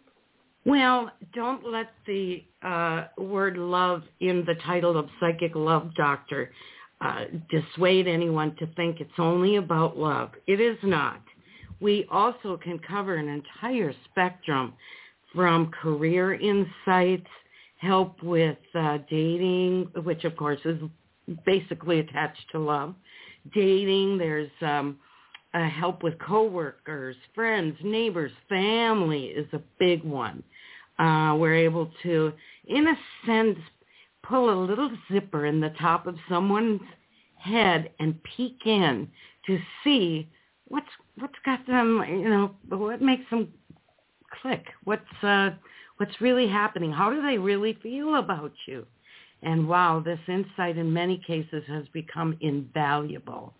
Well, 0.66 1.12
don't 1.34 1.66
let 1.66 1.88
the 2.06 2.44
uh, 2.62 3.06
word 3.18 3.58
love 3.58 4.04
in 4.20 4.44
the 4.46 4.56
title 4.66 4.98
of 4.98 5.08
Psychic 5.20 5.56
Love 5.56 5.94
Doctor 5.96 6.52
uh, 7.02 7.26
dissuade 7.50 8.08
anyone 8.08 8.56
to 8.58 8.68
think 8.76 9.00
it's 9.00 9.12
only 9.18 9.56
about 9.56 9.98
love. 9.98 10.32
It 10.48 10.60
is 10.60 10.78
not. 10.84 11.22
We 11.82 12.06
also 12.12 12.58
can 12.58 12.80
cover 12.80 13.16
an 13.16 13.28
entire 13.28 13.94
spectrum 14.10 14.74
from 15.34 15.72
career 15.72 16.34
insights, 16.34 17.30
help 17.78 18.22
with 18.24 18.58
uh, 18.76 19.00
dating, 19.10 19.92
which 20.04 20.24
of 20.24 20.36
course 20.36 20.60
is 20.66 20.80
basically 21.46 22.00
attached 22.00 22.44
to 22.52 22.60
love. 22.60 22.96
Dating, 23.54 24.18
there's 24.18 24.52
um, 24.62 24.98
uh, 25.54 25.70
help 25.70 26.04
with 26.04 26.20
coworkers, 26.20 27.16
friends, 27.34 27.78
neighbors, 27.84 28.32
family 28.50 29.26
is 29.26 29.48
a 29.54 29.62
big 29.80 30.04
one. 30.04 30.44
Uh, 30.98 31.36
we're 31.38 31.56
able 31.56 31.90
to, 32.04 32.34
in 32.68 32.88
a 32.88 32.96
sense, 33.26 33.58
pull 34.24 34.54
a 34.54 34.64
little 34.66 34.92
zipper 35.12 35.46
in 35.46 35.62
the 35.62 35.74
top 35.80 36.08
of 36.08 36.16
someone's 36.28 36.82
head 37.38 37.90
and 38.00 38.22
peek 38.24 38.58
in 38.66 39.08
to 39.48 39.58
see 39.84 40.30
what's 40.70 40.88
what's 41.18 41.36
got 41.46 41.66
them, 41.68 42.04
you 42.08 42.30
know, 42.30 42.52
what 42.70 43.02
makes 43.02 43.30
them 43.30 43.52
click? 44.42 44.64
What's 44.86 45.24
uh, 45.24 45.52
what's 45.98 46.22
really 46.22 46.48
happening? 46.48 46.92
How 46.92 47.12
do 47.12 47.22
they 47.22 47.38
really 47.38 47.78
feel 47.84 48.16
about 48.16 48.54
you? 48.66 48.86
And 49.42 49.68
wow, 49.68 50.02
this 50.04 50.20
insight 50.28 50.78
in 50.78 50.92
many 50.92 51.22
cases 51.26 51.64
has 51.68 51.86
become 51.94 52.38
invaluable. 52.42 53.54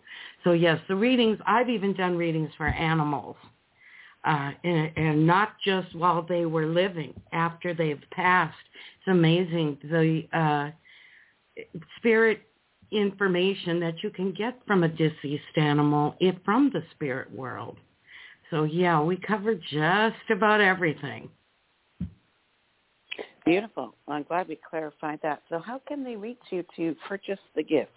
So 0.44 0.52
yes, 0.52 0.78
the 0.88 0.96
readings, 0.96 1.38
I've 1.46 1.70
even 1.70 1.94
done 1.94 2.16
readings 2.16 2.50
for 2.56 2.66
animals. 2.66 3.36
Uh, 4.22 4.50
and, 4.64 4.90
and 4.96 5.26
not 5.26 5.52
just 5.64 5.94
while 5.94 6.20
they 6.20 6.44
were 6.44 6.66
living, 6.66 7.14
after 7.32 7.72
they've 7.72 8.02
passed. 8.10 8.54
It's 8.98 9.08
amazing 9.08 9.78
the 9.82 10.26
uh, 10.34 10.70
spirit 11.96 12.42
information 12.90 13.80
that 13.80 14.02
you 14.02 14.10
can 14.10 14.32
get 14.32 14.58
from 14.66 14.82
a 14.82 14.88
deceased 14.88 15.56
animal 15.56 16.14
if 16.20 16.34
from 16.44 16.70
the 16.72 16.82
spirit 16.92 17.30
world. 17.32 17.78
So 18.50 18.64
yeah, 18.64 19.00
we 19.00 19.16
cover 19.16 19.54
just 19.54 20.30
about 20.30 20.60
everything. 20.60 21.30
Beautiful. 23.46 23.94
Well, 24.06 24.16
I'm 24.16 24.22
glad 24.24 24.48
we 24.48 24.58
clarified 24.68 25.20
that. 25.22 25.42
So 25.48 25.58
how 25.58 25.80
can 25.88 26.04
they 26.04 26.16
reach 26.16 26.38
you 26.50 26.64
to 26.76 26.94
purchase 27.08 27.38
the 27.56 27.62
gift? 27.62 27.90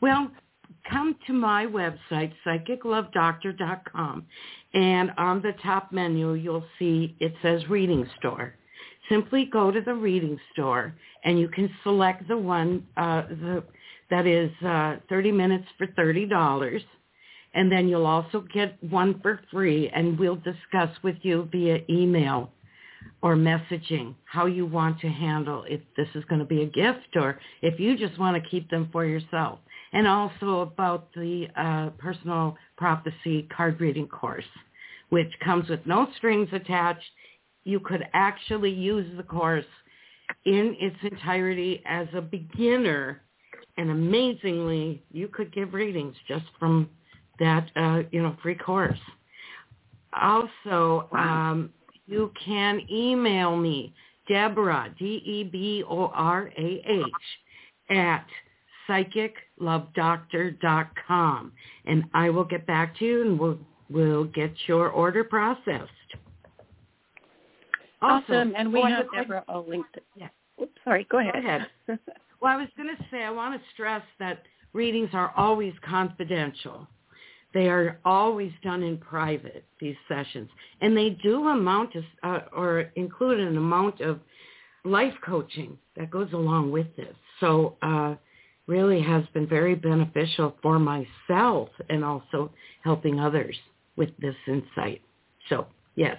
Well, 0.00 0.30
come 0.90 1.16
to 1.26 1.32
my 1.32 1.66
website, 1.66 2.32
psychiclovedoctor.com, 2.46 4.26
and 4.74 5.12
on 5.16 5.40
the 5.42 5.52
top 5.62 5.92
menu 5.92 6.34
you'll 6.34 6.64
see 6.78 7.16
it 7.20 7.34
says 7.42 7.68
Reading 7.68 8.08
Store. 8.18 8.54
Simply 9.08 9.46
go 9.46 9.70
to 9.70 9.80
the 9.80 9.94
Reading 9.94 10.38
Store, 10.52 10.94
and 11.24 11.38
you 11.38 11.48
can 11.48 11.70
select 11.82 12.28
the 12.28 12.36
one 12.36 12.86
uh, 12.96 13.22
the, 13.28 13.64
that 14.10 14.26
is 14.26 14.50
uh, 14.64 14.96
30 15.08 15.32
minutes 15.32 15.66
for 15.76 15.86
$30. 15.86 16.80
And 17.54 17.72
then 17.72 17.88
you'll 17.88 18.06
also 18.06 18.44
get 18.52 18.82
one 18.82 19.20
for 19.20 19.40
free, 19.50 19.88
and 19.88 20.18
we'll 20.18 20.36
discuss 20.36 20.90
with 21.02 21.16
you 21.22 21.48
via 21.50 21.80
email 21.88 22.50
or 23.22 23.36
messaging 23.36 24.14
how 24.24 24.46
you 24.46 24.66
want 24.66 25.00
to 25.00 25.08
handle 25.08 25.64
if 25.68 25.80
this 25.96 26.08
is 26.14 26.24
going 26.26 26.38
to 26.38 26.44
be 26.44 26.62
a 26.62 26.66
gift 26.66 27.16
or 27.16 27.38
if 27.62 27.80
you 27.80 27.96
just 27.96 28.18
want 28.18 28.40
to 28.42 28.50
keep 28.50 28.70
them 28.70 28.88
for 28.92 29.04
yourself. 29.04 29.58
And 29.92 30.06
also 30.06 30.60
about 30.60 31.12
the 31.14 31.48
uh, 31.56 31.90
personal 31.98 32.56
prophecy 32.76 33.48
card 33.54 33.80
reading 33.80 34.06
course, 34.06 34.44
which 35.08 35.32
comes 35.42 35.68
with 35.68 35.80
no 35.86 36.06
strings 36.16 36.48
attached. 36.52 37.04
You 37.64 37.80
could 37.80 38.06
actually 38.12 38.70
use 38.70 39.06
the 39.16 39.22
course 39.22 39.64
in 40.44 40.76
its 40.78 40.96
entirety 41.02 41.82
as 41.86 42.06
a 42.14 42.20
beginner. 42.20 43.22
And 43.76 43.90
amazingly, 43.90 45.02
you 45.12 45.28
could 45.28 45.52
give 45.52 45.74
readings 45.74 46.16
just 46.26 46.46
from 46.58 46.88
that, 47.38 47.70
uh, 47.76 48.02
you 48.10 48.20
know, 48.22 48.36
free 48.42 48.56
course. 48.56 48.98
Also, 50.20 51.08
um, 51.12 51.70
you 52.06 52.32
can 52.44 52.80
email 52.90 53.56
me, 53.56 53.94
Deborah, 54.28 54.92
D-E-B-O-R-A-H, 54.98 55.84
at 57.90 58.26
psychiclovedoctor.com. 58.88 61.52
And 61.84 62.04
I 62.14 62.30
will 62.30 62.44
get 62.44 62.66
back 62.66 62.96
to 62.98 63.04
you 63.04 63.20
and 63.22 63.38
we'll, 63.38 63.58
we'll 63.90 64.24
get 64.24 64.52
your 64.66 64.88
order 64.88 65.22
processed. 65.24 65.90
Awesome. 68.00 68.54
And 68.56 68.72
we 68.72 68.80
oh, 68.80 68.86
have 68.86 69.06
Deborah 69.14 69.44
all 69.48 69.66
linked. 69.68 69.98
Yeah. 70.16 70.28
Oops, 70.60 70.72
sorry. 70.84 71.06
Go 71.10 71.18
ahead. 71.18 71.34
Go 71.34 71.40
ahead. 71.40 71.66
Well, 72.40 72.52
I 72.52 72.56
was 72.56 72.68
going 72.76 72.94
to 72.96 73.04
say, 73.10 73.24
I 73.24 73.30
want 73.30 73.60
to 73.60 73.68
stress 73.74 74.02
that 74.20 74.44
readings 74.72 75.10
are 75.12 75.32
always 75.36 75.72
confidential. 75.84 76.86
They 77.52 77.68
are 77.68 77.98
always 78.04 78.52
done 78.62 78.82
in 78.82 78.98
private, 78.98 79.64
these 79.80 79.96
sessions. 80.06 80.48
And 80.80 80.96
they 80.96 81.10
do 81.10 81.48
amount 81.48 81.94
to, 81.94 82.02
uh, 82.22 82.40
or 82.54 82.92
include 82.94 83.40
an 83.40 83.56
amount 83.56 84.00
of 84.00 84.20
life 84.84 85.14
coaching 85.24 85.78
that 85.96 86.10
goes 86.10 86.32
along 86.32 86.70
with 86.70 86.94
this. 86.96 87.14
So 87.40 87.76
uh, 87.82 88.14
really 88.66 89.00
has 89.02 89.24
been 89.32 89.48
very 89.48 89.74
beneficial 89.74 90.56
for 90.62 90.78
myself 90.78 91.70
and 91.88 92.04
also 92.04 92.52
helping 92.84 93.18
others 93.18 93.56
with 93.96 94.10
this 94.18 94.36
insight. 94.46 95.00
So, 95.48 95.66
yes. 95.96 96.18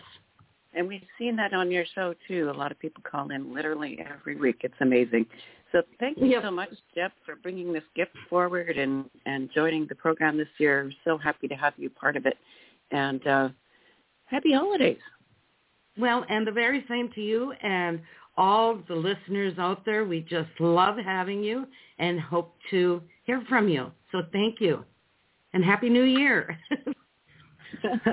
And 0.73 0.87
we've 0.87 1.03
seen 1.17 1.35
that 1.37 1.53
on 1.53 1.71
your 1.71 1.85
show 1.95 2.13
too. 2.27 2.51
A 2.53 2.57
lot 2.57 2.71
of 2.71 2.79
people 2.79 3.03
call 3.09 3.31
in 3.31 3.53
literally 3.53 3.99
every 4.13 4.35
week. 4.35 4.57
It's 4.61 4.73
amazing. 4.81 5.25
So 5.71 5.81
thank 5.99 6.17
you 6.17 6.27
Yep. 6.27 6.43
so 6.43 6.51
much, 6.51 6.69
Deb, 6.95 7.11
for 7.25 7.35
bringing 7.35 7.73
this 7.73 7.83
gift 7.95 8.11
forward 8.29 8.77
and, 8.77 9.09
and 9.25 9.49
joining 9.53 9.85
the 9.87 9.95
program 9.95 10.37
this 10.37 10.47
year. 10.57 10.91
So 11.03 11.17
happy 11.17 11.47
to 11.47 11.55
have 11.55 11.73
you 11.77 11.89
part 11.89 12.15
of 12.15 12.25
it. 12.25 12.37
And 12.91 13.25
uh, 13.27 13.49
happy 14.25 14.53
holidays. 14.53 14.97
Well, 15.97 16.25
and 16.29 16.45
the 16.45 16.51
very 16.51 16.85
same 16.87 17.11
to 17.13 17.21
you 17.21 17.51
and 17.63 17.99
all 18.37 18.79
the 18.87 18.95
listeners 18.95 19.53
out 19.59 19.85
there. 19.85 20.05
We 20.05 20.21
just 20.21 20.49
love 20.59 20.95
having 20.97 21.43
you 21.43 21.67
and 21.99 22.19
hope 22.19 22.55
to 22.69 23.01
hear 23.25 23.43
from 23.49 23.67
you. 23.67 23.91
So 24.11 24.21
thank 24.31 24.61
you. 24.61 24.85
And 25.53 25.63
Happy 25.63 25.89
New 25.89 26.03
Year. 26.03 26.57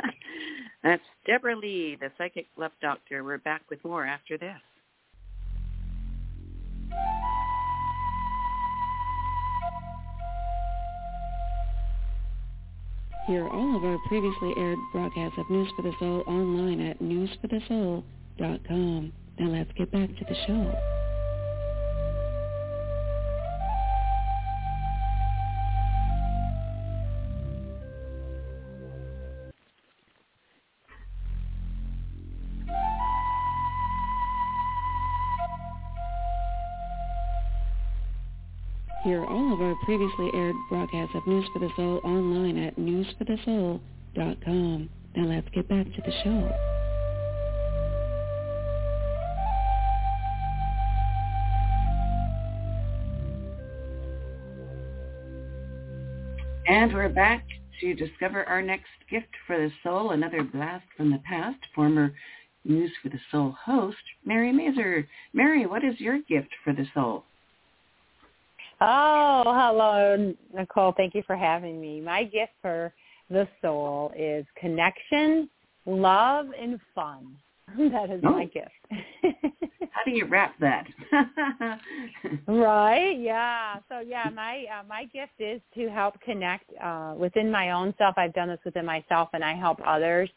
That's 0.87 1.03
Deborah 1.27 1.57
Lee, 1.57 1.99
the 2.01 2.13
Psychic 2.17 2.47
Love 2.57 2.71
Doctor. 2.81 3.25
We're 3.25 3.39
back 3.39 3.63
with 3.69 3.85
more 3.85 4.07
after 4.07 4.39
this. 4.39 4.57
Hear 13.27 13.49
all 13.49 13.77
of 13.77 13.83
our 13.83 13.99
previously 14.07 14.55
aired 14.57 14.79
broadcasts 14.93 15.37
of 15.39 15.51
News 15.51 15.69
for 15.75 15.83
the 15.83 15.93
Soul 15.99 16.23
online 16.29 16.81
at 16.81 17.01
newsforthesoul.com. 17.01 19.13
Now 19.41 19.49
let's 19.49 19.73
get 19.73 19.91
back 19.91 20.09
to 20.09 20.25
the 20.25 20.37
show. 20.47 20.73
Previously 39.85 40.31
aired 40.35 40.57
broadcasts 40.69 41.15
of 41.15 41.27
News 41.27 41.47
for 41.53 41.59
the 41.59 41.71
Soul 41.77 42.01
online 42.05 42.59
at 42.59 42.77
newsforthesoul.com. 42.77 44.91
Now 45.17 45.25
let's 45.25 45.49
get 45.55 45.69
back 45.69 45.87
to 45.87 46.03
the 46.03 46.13
show. 46.23 46.51
And 56.69 56.93
we're 56.93 57.09
back 57.09 57.47
to 57.81 57.95
discover 57.95 58.45
our 58.45 58.61
next 58.61 58.85
gift 59.11 59.29
for 59.47 59.57
the 59.57 59.71
soul, 59.83 60.11
another 60.11 60.43
blast 60.43 60.85
from 60.97 61.11
the 61.11 61.19
past. 61.19 61.59
Former 61.75 62.13
News 62.65 62.91
for 63.03 63.09
the 63.09 63.21
Soul 63.31 63.57
host, 63.65 63.97
Mary 64.25 64.53
Mazer. 64.53 65.07
Mary, 65.33 65.67
what 65.67 65.85
is 65.85 66.01
your 66.01 66.19
gift 66.29 66.49
for 66.65 66.73
the 66.73 66.87
soul? 66.95 67.25
Oh, 68.81 69.43
hello, 69.47 70.35
Nicole. 70.55 70.93
Thank 70.97 71.15
you 71.15 71.23
for 71.27 71.37
having 71.37 71.81
me. 71.81 72.01
My 72.01 72.25
gift 72.25 72.53
for 72.61 72.93
the 73.31 73.49
soul 73.63 74.13
is 74.17 74.45
connection, 74.57 75.49
love, 75.87 76.47
and 76.61 76.79
fun. 76.95 77.37
That 77.77 78.11
is 78.11 78.21
Oh. 78.25 78.31
my 78.31 78.45
gift. 78.47 78.71
How 79.91 80.05
do 80.05 80.11
you 80.11 80.27
wrap 80.27 80.55
that? 80.61 80.87
right? 82.47 83.19
Yeah. 83.19 83.81
So 83.89 84.01
yeah, 84.01 84.31
my 84.33 84.65
uh, 84.79 84.85
my 84.89 85.05
gift 85.07 85.33
is 85.41 85.61
to 85.75 85.89
help 85.89 86.21
connect 86.21 86.71
uh, 86.83 87.15
within 87.17 87.51
my 87.51 87.71
own 87.73 87.93
self. 87.99 88.15
I've 88.17 88.35
done 88.35 88.49
this 88.49 88.61
within 88.65 88.87
myself, 88.87 89.31
and 89.33 89.43
I 89.45 89.55
help 89.55 89.81
others 89.85 90.31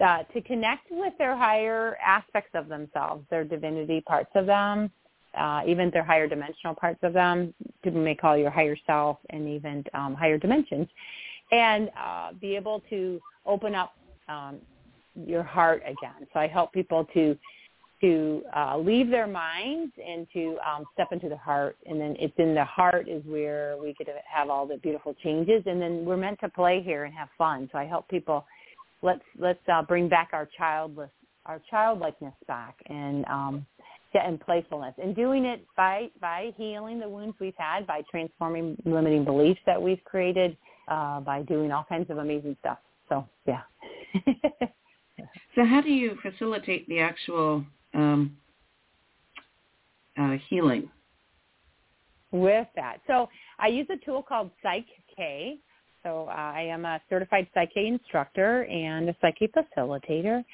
uh, 0.00 0.22
to 0.32 0.40
connect 0.42 0.86
with 0.90 1.12
their 1.18 1.36
higher 1.36 1.96
aspects 2.04 2.50
of 2.54 2.68
themselves, 2.68 3.24
their 3.30 3.44
divinity 3.44 4.00
parts 4.02 4.30
of 4.34 4.46
them, 4.46 4.90
uh, 5.38 5.62
even 5.66 5.90
their 5.90 6.04
higher 6.04 6.26
dimensional 6.26 6.74
parts 6.74 7.00
of 7.02 7.12
them. 7.12 7.54
People 7.82 8.02
may 8.02 8.14
call 8.14 8.36
your 8.36 8.50
higher 8.50 8.76
self, 8.86 9.18
and 9.30 9.48
even 9.48 9.84
um, 9.94 10.14
higher 10.14 10.38
dimensions, 10.38 10.88
and 11.52 11.90
uh, 11.98 12.32
be 12.40 12.56
able 12.56 12.82
to 12.90 13.20
open 13.46 13.74
up 13.74 13.94
um, 14.28 14.58
your 15.14 15.42
heart 15.42 15.82
again. 15.82 16.26
So 16.32 16.40
I 16.40 16.46
help 16.46 16.72
people 16.72 17.06
to 17.14 17.36
to 18.00 18.42
uh, 18.56 18.78
leave 18.78 19.10
their 19.10 19.26
minds 19.26 19.92
and 20.02 20.26
to 20.32 20.56
um, 20.66 20.86
step 20.94 21.08
into 21.12 21.28
the 21.28 21.36
heart. 21.36 21.76
And 21.84 22.00
then 22.00 22.16
it's 22.18 22.32
in 22.38 22.54
the 22.54 22.64
heart 22.64 23.10
is 23.10 23.22
where 23.26 23.76
we 23.76 23.92
could 23.92 24.08
have 24.26 24.48
all 24.48 24.66
the 24.66 24.78
beautiful 24.78 25.14
changes. 25.22 25.62
And 25.66 25.82
then 25.82 26.06
we're 26.06 26.16
meant 26.16 26.40
to 26.40 26.48
play 26.48 26.82
here 26.82 27.04
and 27.04 27.12
have 27.12 27.28
fun. 27.36 27.68
So 27.72 27.78
I 27.78 27.84
help 27.84 28.08
people. 28.08 28.46
Let's 29.02 29.20
let's 29.38 29.60
uh, 29.70 29.82
bring 29.82 30.08
back 30.08 30.30
our 30.32 30.48
childless 30.56 31.10
our 31.46 31.60
childlikeness 31.70 32.34
back 32.46 32.76
and 32.86 33.24
um, 33.26 33.66
yeah, 34.14 34.26
and 34.26 34.40
playfulness 34.40 34.94
and 35.02 35.14
doing 35.14 35.44
it 35.44 35.64
by 35.76 36.08
by 36.20 36.52
healing 36.56 36.98
the 36.98 37.08
wounds 37.08 37.36
we've 37.40 37.54
had, 37.56 37.86
by 37.86 38.02
transforming 38.10 38.76
limiting 38.84 39.24
beliefs 39.24 39.60
that 39.66 39.80
we've 39.80 40.02
created, 40.04 40.56
uh, 40.88 41.20
by 41.20 41.42
doing 41.42 41.70
all 41.72 41.86
kinds 41.88 42.10
of 42.10 42.18
amazing 42.18 42.56
stuff. 42.60 42.78
So 43.08 43.26
yeah. 43.46 43.62
so 45.54 45.64
how 45.64 45.80
do 45.80 45.90
you 45.90 46.16
facilitate 46.22 46.88
the 46.88 47.00
actual 47.00 47.64
um, 47.94 48.36
uh, 50.18 50.36
healing? 50.48 50.90
with 52.32 52.68
that. 52.76 52.98
So 53.06 53.28
I 53.58 53.68
use 53.68 53.86
a 53.90 54.04
tool 54.04 54.22
called 54.22 54.50
Psych 54.62 54.86
K. 55.16 55.58
So 56.02 56.26
uh, 56.28 56.32
I 56.32 56.62
am 56.62 56.84
a 56.84 57.00
certified 57.10 57.46
Psych 57.54 57.72
K 57.74 57.86
instructor 57.86 58.64
and 58.64 59.08
a 59.08 59.16
Psych 59.20 59.36
K 59.38 59.48
facilitator. 59.48 60.44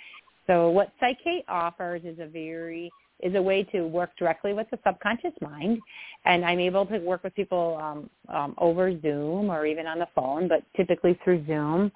So 0.47 0.71
what 0.71 0.93
Psych 1.01 1.19
K 1.23 1.45
offers 1.49 2.03
is 2.05 2.19
a 2.19 2.27
very 2.27 2.91
is 3.21 3.35
a 3.35 3.43
way 3.43 3.63
to 3.65 3.83
work 3.83 4.11
directly 4.19 4.53
with 4.53 4.69
the 4.71 4.79
subconscious 4.87 5.33
mind, 5.41 5.79
and 6.25 6.45
I'm 6.45 6.61
able 6.61 6.85
to 6.87 6.99
work 6.99 7.25
with 7.25 7.35
people 7.35 7.79
um, 7.81 8.11
um, 8.35 8.55
over 8.59 8.93
Zoom 9.01 9.51
or 9.51 9.67
even 9.67 9.87
on 9.87 9.99
the 9.99 10.09
phone, 10.15 10.49
but 10.49 10.63
typically 10.77 11.19
through 11.25 11.47
Zoom, 11.47 11.91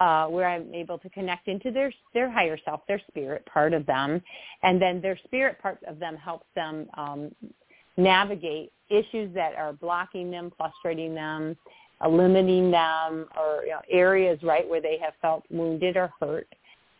uh, 0.00 0.26
where 0.26 0.48
I'm 0.48 0.74
able 0.74 0.98
to 0.98 1.08
connect 1.10 1.48
into 1.48 1.70
their 1.70 1.92
their 2.14 2.30
higher 2.30 2.58
self, 2.64 2.80
their 2.86 3.00
spirit 3.08 3.46
part 3.46 3.72
of 3.72 3.86
them, 3.86 4.22
and 4.62 4.80
then 4.80 5.00
their 5.00 5.18
spirit 5.24 5.60
part 5.60 5.78
of 5.86 5.98
them 5.98 6.16
helps 6.16 6.46
them 6.54 6.86
um, 6.96 7.34
navigate 7.96 8.72
issues 8.88 9.34
that 9.34 9.54
are 9.56 9.72
blocking 9.72 10.30
them, 10.30 10.52
frustrating 10.56 11.14
them, 11.14 11.56
limiting 12.08 12.70
them, 12.70 13.26
or 13.38 13.62
you 13.64 13.70
know, 13.70 13.80
areas 13.90 14.38
right 14.42 14.68
where 14.68 14.82
they 14.82 14.98
have 15.02 15.14
felt 15.20 15.44
wounded 15.50 15.96
or 15.96 16.12
hurt, 16.20 16.48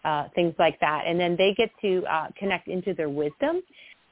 uh, 0.07 0.29
things 0.35 0.55
like 0.59 0.79
that. 0.81 1.03
And 1.07 1.19
then 1.19 1.37
they 1.37 1.53
get 1.55 1.71
to 1.83 2.05
uh, 2.07 2.29
connect 2.39 2.69
into 2.69 2.95
their 2.95 3.11
wisdom. 3.11 3.61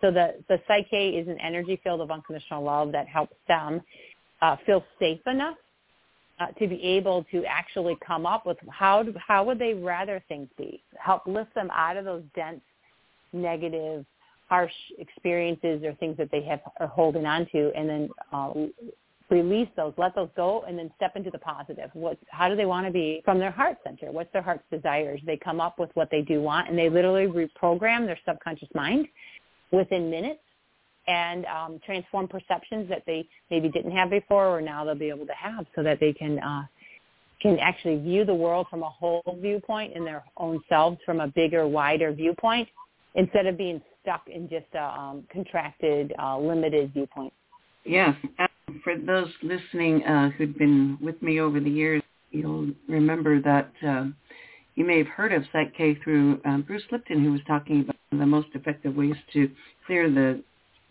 So 0.01 0.11
the 0.11 0.35
the 0.49 0.59
Psych-K 0.66 1.11
is 1.11 1.29
an 1.29 1.39
energy 1.41 1.81
field 1.83 2.01
of 2.01 2.11
unconditional 2.11 2.62
love 2.65 2.93
that 2.93 3.07
helps 3.07 3.37
them 3.49 3.81
uh, 4.43 4.57
feel 4.66 4.85
safe 4.99 5.21
enough 5.27 5.57
uh, 6.41 6.49
to 6.59 6.66
be 6.66 6.83
able 6.83 7.25
to 7.31 7.45
actually 7.47 7.97
come 8.07 8.27
up 8.27 8.45
with 8.45 8.59
how 8.69 9.05
how 9.27 9.45
would 9.45 9.59
they 9.59 9.73
rather 9.73 10.23
things 10.29 10.49
be? 10.59 10.83
Help 10.99 11.23
lift 11.27 11.55
them 11.55 11.71
out 11.73 11.97
of 11.97 12.05
those 12.05 12.25
dense, 12.35 12.61
negative, 13.33 14.05
harsh 14.49 14.73
experiences 14.99 15.83
or 15.85 15.95
things 15.95 16.16
that 16.16 16.31
they 16.31 16.43
have 16.43 16.61
are 16.81 16.89
holding 16.89 17.25
on 17.25 17.47
to, 17.53 17.71
and 17.77 17.89
then 17.89 18.09
uh, 18.33 18.53
release 19.31 19.69
those, 19.77 19.93
let 19.97 20.15
those 20.15 20.29
go, 20.37 20.65
and 20.69 20.79
then 20.79 20.91
step 20.97 21.17
into 21.17 21.31
the 21.31 21.39
positive. 21.39 21.91
What, 21.95 22.19
how 22.29 22.49
do 22.49 22.57
they 22.57 22.67
want 22.67 22.87
to 22.87 22.93
be 22.93 23.23
from 23.25 23.39
their 23.39 23.51
heart 23.51 23.79
center? 23.85 24.13
What's 24.13 24.33
their 24.33 24.43
heart's 24.43 24.65
desires? 24.71 25.21
They 25.27 25.37
come 25.37 25.61
up 25.61 25.79
with 25.79 25.91
what 25.95 26.09
they 26.11 26.23
do 26.23 26.41
want, 26.43 26.69
and 26.69 26.79
they 26.79 26.91
literally 26.91 27.27
reprogram 27.27 28.07
their 28.07 28.19
subconscious 28.27 28.69
mind 28.75 29.07
within 29.73 30.11
minutes 30.11 30.41
and 31.07 31.45
um, 31.47 31.81
transform 31.85 32.29
perceptions 32.29 32.89
that 32.89 33.03
they 33.07 33.29
maybe 33.51 33.69
didn't 33.69 33.93
have 33.93 34.11
before, 34.11 34.47
or 34.47 34.61
now 34.61 34.85
they'll 34.85 34.95
be 34.95 35.09
able 35.09 35.27
to 35.27 35.35
have, 35.35 35.67
so 35.75 35.83
that 35.83 36.01
they 36.01 36.13
can 36.13 36.39
uh, 36.39 36.63
can 37.41 37.59
actually 37.59 37.99
view 37.99 38.25
the 38.25 38.35
world 38.35 38.67
from 38.71 38.83
a 38.83 38.89
whole 38.89 39.23
viewpoint 39.43 39.95
and 39.95 40.07
their 40.07 40.25
own 40.39 40.63
selves 40.67 40.97
from 41.05 41.21
a 41.21 41.29
bigger, 41.29 41.69
wider 41.69 42.11
viewpoint, 42.11 42.67
instead 43.17 43.47
of 43.47 43.59
being 43.59 43.83
stuck 44.01 44.23
in 44.29 44.49
just 44.49 44.67
a 44.75 44.83
um, 44.83 45.25
contracted, 45.31 46.15
uh, 46.19 46.39
limited 46.39 46.93
viewpoint. 46.95 47.33
Yes. 47.85 48.17
For 48.82 48.97
those 48.97 49.28
listening 49.43 50.05
uh, 50.05 50.31
who've 50.31 50.57
been 50.57 50.99
with 51.01 51.20
me 51.23 51.41
over 51.41 51.61
the 51.61 51.70
years, 51.70 52.03
you'll 52.31 52.70
remember 52.89 53.41
that 53.41 53.73
uh, 53.86 54.07
you 54.74 54.85
may 54.85 54.99
have 54.99 55.07
heard 55.07 55.32
of 55.32 55.45
Psych 55.53 55.74
K 55.77 55.97
through 56.03 56.41
um, 56.45 56.62
Bruce 56.62 56.82
Lipton, 56.91 57.23
who 57.23 57.32
was 57.32 57.41
talking 57.47 57.81
about 57.81 57.97
the 58.11 58.27
most 58.27 58.49
effective 58.55 58.97
ways 58.97 59.16
to 59.32 59.51
clear 59.86 60.11
the 60.11 60.43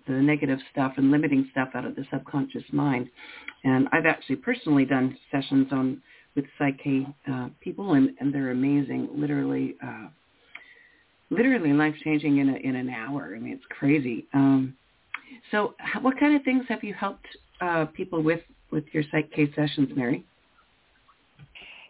the 0.05 0.13
negative 0.13 0.59
stuff 0.71 0.93
and 0.97 1.11
limiting 1.11 1.47
stuff 1.51 1.69
out 1.75 1.85
of 1.85 1.95
the 1.95 2.05
subconscious 2.11 2.63
mind. 2.73 3.09
And 3.63 3.87
I've 3.93 4.05
actually 4.05 4.35
personally 4.35 4.83
done 4.83 5.17
sessions 5.31 5.67
on 5.71 6.01
with 6.35 6.45
Psych 6.57 6.77
K 6.83 7.07
uh, 7.31 7.49
people, 7.61 7.93
and, 7.93 8.09
and 8.19 8.33
they're 8.33 8.51
amazing. 8.51 9.09
Literally, 9.15 9.75
uh, 9.85 10.07
literally 11.29 11.71
life 11.73 11.95
changing 12.03 12.39
in 12.39 12.49
a, 12.49 12.55
in 12.55 12.75
an 12.75 12.89
hour. 12.89 13.33
I 13.35 13.39
mean, 13.39 13.53
it's 13.53 13.63
crazy. 13.69 14.25
Um, 14.33 14.75
so, 15.51 15.75
what 16.01 16.19
kind 16.19 16.35
of 16.35 16.43
things 16.43 16.65
have 16.69 16.83
you 16.83 16.93
helped 16.93 17.27
uh, 17.61 17.85
people 17.85 18.21
with 18.21 18.41
with 18.71 18.85
your 18.91 19.03
Psych 19.11 19.31
K 19.31 19.51
sessions, 19.55 19.89
Mary? 19.95 20.25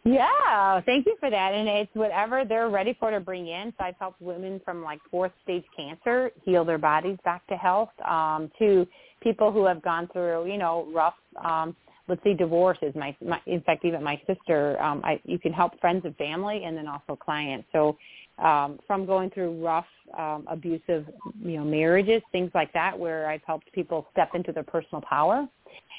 Yeah, 0.05 0.81
thank 0.81 1.05
you 1.05 1.15
for 1.19 1.29
that. 1.29 1.53
And 1.53 1.67
it's 1.67 1.89
whatever 1.93 2.43
they're 2.43 2.69
ready 2.69 2.95
for 2.99 3.09
to 3.09 3.21
bring 3.21 3.47
in. 3.47 3.73
So 3.77 3.85
I've 3.85 3.95
helped 3.99 4.21
women 4.21 4.59
from 4.65 4.83
like 4.83 4.99
fourth 5.09 5.31
stage 5.43 5.63
cancer 5.75 6.29
heal 6.43 6.65
their 6.65 6.77
bodies 6.77 7.17
back 7.23 7.47
to 7.47 7.55
health, 7.55 7.89
um, 8.05 8.51
to 8.59 8.85
people 9.21 9.49
who 9.49 9.65
have 9.65 9.81
gone 9.81 10.09
through, 10.11 10.51
you 10.51 10.57
know, 10.57 10.89
rough, 10.93 11.13
um, 11.43 11.73
let's 12.09 12.21
say 12.21 12.33
divorces. 12.33 12.93
My, 12.95 13.15
my 13.25 13.39
in 13.45 13.61
fact, 13.61 13.85
even 13.85 14.03
my 14.03 14.21
sister, 14.27 14.81
um, 14.81 15.01
I, 15.05 15.21
you 15.23 15.39
can 15.39 15.53
help 15.53 15.79
friends 15.79 16.01
and 16.03 16.13
family 16.17 16.65
and 16.65 16.75
then 16.75 16.87
also 16.89 17.15
clients. 17.15 17.65
So 17.71 17.97
um, 18.39 18.79
from 18.87 19.05
going 19.05 19.29
through 19.29 19.63
rough, 19.63 19.85
um, 20.17 20.45
abusive, 20.47 21.05
you 21.41 21.57
know, 21.57 21.63
marriages, 21.63 22.21
things 22.31 22.51
like 22.53 22.73
that, 22.73 22.97
where 22.97 23.29
I've 23.29 23.43
helped 23.45 23.71
people 23.73 24.07
step 24.11 24.31
into 24.33 24.51
their 24.51 24.63
personal 24.63 25.01
power 25.01 25.47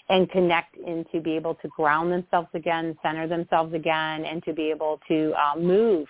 and 0.08 0.30
connect 0.30 0.76
and 0.76 1.06
to 1.12 1.20
be 1.20 1.32
able 1.32 1.54
to 1.56 1.68
ground 1.68 2.12
themselves 2.12 2.48
again, 2.54 2.96
center 3.02 3.26
themselves 3.26 3.72
again, 3.72 4.24
and 4.24 4.42
to 4.44 4.52
be 4.52 4.70
able 4.70 5.00
to 5.08 5.32
uh, 5.34 5.58
move 5.58 6.06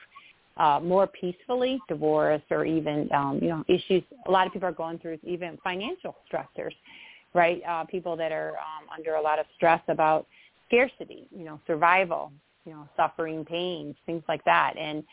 uh, 0.57 0.81
more 0.83 1.07
peacefully, 1.07 1.81
divorce 1.89 2.43
or 2.51 2.65
even 2.65 3.09
um, 3.13 3.39
you 3.43 3.49
know 3.49 3.65
issues. 3.69 4.03
A 4.27 4.31
lot 4.31 4.47
of 4.47 4.53
people 4.53 4.69
are 4.69 4.73
going 4.73 4.99
through 4.99 5.19
even 5.23 5.59
financial 5.63 6.17
stressors, 6.31 6.73
right? 7.35 7.61
Uh, 7.69 7.85
people 7.85 8.17
that 8.17 8.33
are 8.33 8.51
um, 8.51 8.89
under 8.97 9.15
a 9.15 9.23
lot 9.23 9.39
of 9.39 9.47
stress 9.57 9.81
about 9.89 10.27
scarcity, 10.69 11.29
you 11.37 11.45
know, 11.45 11.61
survival, 11.67 12.33
you 12.65 12.73
know, 12.73 12.89
suffering, 12.97 13.45
pain, 13.45 13.95
things 14.07 14.23
like 14.29 14.45
that. 14.45 14.75
And 14.79 15.05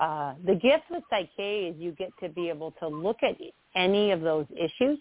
uh, 0.00 0.34
the 0.46 0.54
gift 0.54 0.84
with 0.90 1.04
Psych-K 1.10 1.66
is 1.66 1.76
you 1.78 1.92
get 1.92 2.10
to 2.22 2.28
be 2.28 2.48
able 2.48 2.72
to 2.80 2.88
look 2.88 3.18
at 3.22 3.36
any 3.76 4.10
of 4.10 4.22
those 4.22 4.46
issues 4.56 4.98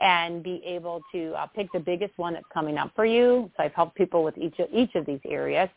and 0.00 0.42
be 0.42 0.62
able 0.64 1.00
to 1.12 1.32
uh, 1.34 1.46
pick 1.46 1.70
the 1.72 1.78
biggest 1.78 2.16
one 2.18 2.34
that's 2.34 2.46
coming 2.52 2.76
up 2.78 2.90
for 2.96 3.04
you. 3.04 3.50
So 3.56 3.62
I've 3.62 3.74
helped 3.74 3.96
people 3.96 4.24
with 4.24 4.36
each 4.36 4.58
of, 4.58 4.68
each 4.72 4.94
of 4.94 5.06
these 5.06 5.20
areas. 5.28 5.68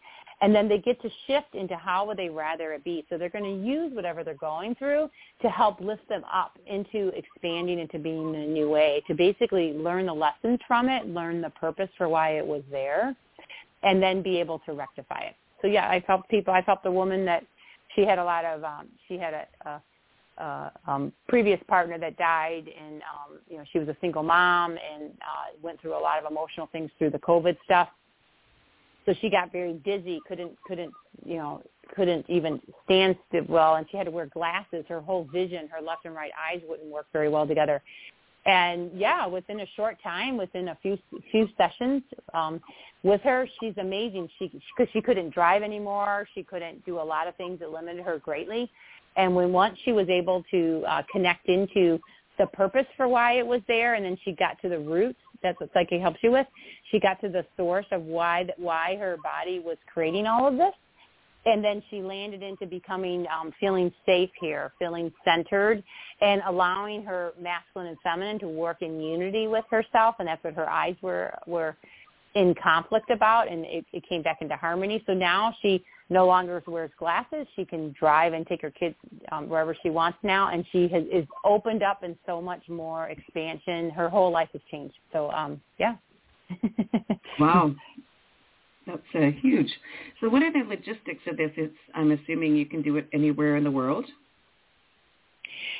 And 0.41 0.53
then 0.53 0.67
they 0.67 0.79
get 0.79 1.01
to 1.03 1.09
shift 1.27 1.53
into 1.53 1.75
how 1.75 2.05
would 2.07 2.17
they 2.17 2.29
rather 2.29 2.73
it 2.73 2.83
be. 2.83 3.05
So 3.09 3.17
they're 3.17 3.29
going 3.29 3.43
to 3.43 3.65
use 3.65 3.93
whatever 3.93 4.23
they're 4.23 4.33
going 4.33 4.75
through 4.75 5.09
to 5.41 5.49
help 5.49 5.79
lift 5.79 6.07
them 6.09 6.23
up 6.33 6.57
into 6.67 7.09
expanding 7.09 7.79
into 7.79 7.99
being 7.99 8.33
in 8.33 8.41
a 8.41 8.47
new 8.47 8.69
way, 8.69 9.03
to 9.07 9.13
basically 9.13 9.73
learn 9.73 10.05
the 10.07 10.13
lessons 10.13 10.59
from 10.67 10.89
it, 10.89 11.07
learn 11.07 11.41
the 11.41 11.51
purpose 11.51 11.89
for 11.97 12.09
why 12.09 12.37
it 12.37 12.45
was 12.45 12.63
there, 12.71 13.15
and 13.83 14.01
then 14.01 14.21
be 14.21 14.37
able 14.37 14.59
to 14.59 14.73
rectify 14.73 15.19
it. 15.19 15.35
So 15.61 15.67
yeah, 15.67 15.89
I've 15.89 16.03
helped 16.03 16.29
people. 16.29 16.53
I've 16.53 16.65
helped 16.65 16.85
a 16.87 16.91
woman 16.91 17.23
that 17.25 17.45
she 17.95 18.01
had 18.01 18.19
a 18.19 18.23
lot 18.23 18.45
of, 18.45 18.63
um, 18.63 18.87
she 19.07 19.17
had 19.17 19.33
a, 19.33 19.69
a 19.69 19.81
uh, 20.37 20.69
um, 20.87 21.13
previous 21.27 21.59
partner 21.67 21.97
that 21.99 22.17
died, 22.17 22.65
and 22.67 23.01
um, 23.01 23.39
you 23.47 23.57
know 23.57 23.63
she 23.71 23.79
was 23.79 23.87
a 23.87 23.95
single 24.01 24.23
mom 24.23 24.71
and 24.71 25.11
uh, 25.21 25.55
went 25.61 25.79
through 25.79 25.97
a 25.97 25.99
lot 25.99 26.17
of 26.23 26.29
emotional 26.29 26.67
things 26.71 26.89
through 26.97 27.11
the 27.11 27.19
COVID 27.19 27.55
stuff. 27.63 27.89
So 29.05 29.13
she 29.21 29.29
got 29.29 29.51
very 29.51 29.73
dizzy, 29.85 30.19
couldn't 30.27 30.57
couldn't 30.65 30.91
you 31.23 31.37
know 31.37 31.61
couldn't 31.95 32.27
even 32.29 32.59
stand 32.85 33.15
still 33.27 33.45
well, 33.47 33.75
and 33.75 33.85
she 33.91 33.97
had 33.97 34.05
to 34.05 34.11
wear 34.11 34.25
glasses. 34.25 34.85
Her 34.89 35.01
whole 35.01 35.25
vision, 35.31 35.67
her 35.67 35.81
left 35.81 36.05
and 36.05 36.15
right 36.15 36.31
eyes 36.49 36.61
wouldn't 36.67 36.89
work 36.89 37.05
very 37.13 37.29
well 37.29 37.45
together. 37.45 37.83
And 38.45 38.91
yeah, 38.93 39.25
within 39.25 39.61
a 39.61 39.65
short 39.75 39.97
time, 40.03 40.35
within 40.37 40.69
a 40.69 40.77
few 40.81 40.97
few 41.31 41.47
sessions 41.57 42.03
um, 42.33 42.61
with 43.03 43.21
her, 43.21 43.47
she's 43.59 43.77
amazing. 43.77 44.27
She 44.37 44.51
because 44.75 44.91
she 44.91 45.01
couldn't 45.01 45.33
drive 45.33 45.63
anymore, 45.63 46.27
she 46.35 46.43
couldn't 46.43 46.85
do 46.85 46.99
a 46.99 47.03
lot 47.03 47.27
of 47.27 47.35
things 47.37 47.59
that 47.59 47.71
limited 47.71 48.03
her 48.03 48.19
greatly 48.19 48.69
and 49.15 49.35
when 49.35 49.51
once 49.51 49.77
she 49.83 49.91
was 49.91 50.07
able 50.09 50.43
to 50.51 50.83
uh, 50.87 51.01
connect 51.11 51.47
into 51.47 51.99
the 52.37 52.47
purpose 52.47 52.85
for 52.97 53.07
why 53.07 53.33
it 53.33 53.45
was 53.45 53.61
there, 53.67 53.93
and 53.93 54.05
then 54.05 54.17
she 54.23 54.31
got 54.31 54.59
to 54.61 54.69
the 54.69 54.79
roots. 54.79 55.19
That's 55.43 55.59
what 55.59 55.69
Psych-K 55.73 55.99
helps 55.99 56.19
you 56.23 56.31
with. 56.31 56.47
She 56.89 56.99
got 56.99 57.21
to 57.21 57.29
the 57.29 57.45
source 57.57 57.85
of 57.91 58.03
why 58.03 58.47
why 58.57 58.95
her 58.97 59.17
body 59.23 59.59
was 59.59 59.77
creating 59.91 60.25
all 60.25 60.47
of 60.47 60.57
this, 60.57 60.73
and 61.45 61.63
then 61.63 61.83
she 61.89 62.01
landed 62.01 62.41
into 62.41 62.65
becoming 62.65 63.25
um, 63.27 63.51
feeling 63.59 63.91
safe 64.05 64.29
here, 64.39 64.71
feeling 64.79 65.11
centered, 65.25 65.83
and 66.21 66.41
allowing 66.47 67.03
her 67.03 67.33
masculine 67.41 67.89
and 67.89 67.97
feminine 68.03 68.39
to 68.39 68.47
work 68.47 68.81
in 68.81 69.01
unity 69.01 69.47
with 69.47 69.65
herself, 69.69 70.15
and 70.19 70.27
that's 70.27 70.43
what 70.43 70.53
her 70.53 70.69
eyes 70.69 70.95
were 71.01 71.33
were 71.47 71.75
in 72.35 72.55
conflict 72.55 73.09
about, 73.11 73.51
and 73.51 73.65
it, 73.65 73.85
it 73.93 74.03
came 74.07 74.23
back 74.23 74.37
into 74.41 74.55
harmony. 74.55 75.03
So 75.05 75.13
now 75.13 75.53
she 75.61 75.83
no 76.09 76.25
longer 76.25 76.61
wears 76.67 76.91
glasses. 76.97 77.47
She 77.55 77.65
can 77.65 77.93
drive 77.97 78.33
and 78.33 78.45
take 78.47 78.61
her 78.61 78.71
kids 78.71 78.95
um, 79.31 79.47
wherever 79.49 79.75
she 79.83 79.89
wants 79.89 80.17
now, 80.23 80.49
and 80.51 80.65
she 80.71 80.87
has 80.87 81.03
is 81.11 81.27
opened 81.43 81.83
up 81.83 82.03
in 82.03 82.17
so 82.25 82.41
much 82.41 82.67
more 82.69 83.09
expansion. 83.09 83.89
Her 83.91 84.09
whole 84.09 84.31
life 84.31 84.49
has 84.53 84.61
changed. 84.71 84.95
So 85.11 85.29
um, 85.31 85.61
yeah. 85.77 85.95
wow. 87.39 87.73
That's 88.85 89.01
uh, 89.15 89.31
huge. 89.41 89.69
So 90.19 90.29
what 90.29 90.43
are 90.43 90.51
the 90.51 90.67
logistics 90.67 91.21
of 91.27 91.37
this? 91.37 91.51
It's, 91.55 91.75
I'm 91.95 92.11
assuming 92.11 92.55
you 92.55 92.65
can 92.65 92.81
do 92.81 92.97
it 92.97 93.07
anywhere 93.13 93.55
in 93.55 93.63
the 93.63 93.71
world. 93.71 94.05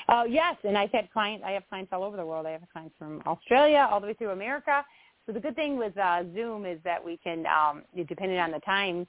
Oh 0.09 0.25
yes, 0.25 0.55
and 0.63 0.77
I've 0.77 0.91
had 0.91 1.11
clients. 1.11 1.43
I 1.45 1.51
have 1.51 1.63
clients 1.69 1.91
all 1.93 2.03
over 2.03 2.17
the 2.17 2.25
world. 2.25 2.45
I 2.45 2.51
have 2.51 2.61
clients 2.71 2.95
from 2.97 3.21
Australia 3.25 3.87
all 3.89 3.99
the 3.99 4.07
way 4.07 4.13
through 4.13 4.31
America. 4.31 4.85
So 5.25 5.31
the 5.31 5.39
good 5.39 5.55
thing 5.55 5.77
with 5.77 5.97
uh, 5.97 6.23
Zoom 6.33 6.65
is 6.65 6.79
that 6.83 7.03
we 7.03 7.17
can, 7.17 7.45
um, 7.45 7.83
depending 8.07 8.39
on 8.39 8.51
the 8.51 8.59
time, 8.59 9.07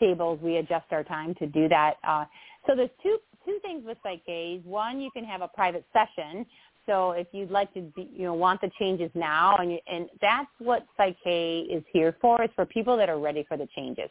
tables, 0.00 0.40
we 0.42 0.56
adjust 0.56 0.86
our 0.90 1.04
time 1.04 1.34
to 1.36 1.46
do 1.46 1.68
that. 1.68 1.94
Uh, 2.02 2.24
so 2.66 2.74
there's 2.74 2.90
two 3.02 3.18
two 3.44 3.58
things 3.62 3.82
with 3.84 3.98
Psych-K. 4.02 4.60
One, 4.64 5.00
you 5.00 5.10
can 5.10 5.24
have 5.24 5.42
a 5.42 5.48
private 5.48 5.84
session. 5.92 6.46
So 6.86 7.12
if 7.12 7.28
you'd 7.32 7.50
like 7.50 7.72
to, 7.74 7.80
be, 7.80 8.10
you 8.14 8.24
know, 8.24 8.34
want 8.34 8.60
the 8.60 8.70
changes 8.78 9.10
now, 9.14 9.56
and 9.58 9.72
you, 9.72 9.78
and 9.86 10.08
that's 10.20 10.50
what 10.58 10.86
Psych-K 10.96 11.68
is 11.70 11.84
here 11.92 12.16
for. 12.20 12.42
It's 12.42 12.54
for 12.54 12.66
people 12.66 12.96
that 12.96 13.08
are 13.08 13.18
ready 13.20 13.44
for 13.48 13.56
the 13.56 13.68
changes. 13.76 14.10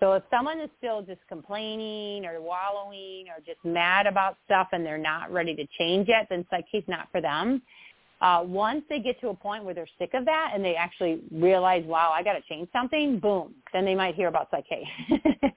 So 0.00 0.14
if 0.14 0.24
someone 0.30 0.60
is 0.60 0.68
still 0.78 1.02
just 1.02 1.20
complaining 1.28 2.26
or 2.26 2.40
wallowing 2.40 3.26
or 3.28 3.40
just 3.46 3.64
mad 3.64 4.08
about 4.08 4.36
stuff 4.44 4.68
and 4.72 4.84
they're 4.84 4.98
not 4.98 5.32
ready 5.32 5.54
to 5.54 5.64
change 5.78 6.08
yet, 6.08 6.26
then 6.28 6.44
Psych-K's 6.50 6.84
not 6.88 7.06
for 7.12 7.20
them. 7.20 7.62
Uh, 8.20 8.42
once 8.44 8.82
they 8.88 8.98
get 9.00 9.20
to 9.20 9.28
a 9.28 9.34
point 9.34 9.64
where 9.64 9.74
they're 9.74 9.86
sick 9.98 10.10
of 10.14 10.24
that 10.24 10.52
and 10.54 10.64
they 10.64 10.74
actually 10.74 11.20
realize, 11.30 11.84
wow, 11.86 12.12
I 12.12 12.22
got 12.22 12.34
to 12.34 12.42
change 12.48 12.68
something, 12.72 13.20
boom, 13.20 13.54
then 13.72 13.84
they 13.84 13.94
might 13.94 14.14
hear 14.16 14.28
about 14.28 14.48
Psych-K. 14.50 14.84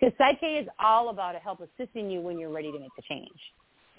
Because 0.00 0.16
Psych-K 0.16 0.46
is 0.54 0.68
all 0.78 1.10
about 1.10 1.34
a 1.34 1.38
help 1.38 1.60
assisting 1.60 2.10
you 2.10 2.22
when 2.22 2.38
you're 2.38 2.50
ready 2.50 2.72
to 2.72 2.78
make 2.78 2.94
the 2.96 3.02
change. 3.02 3.28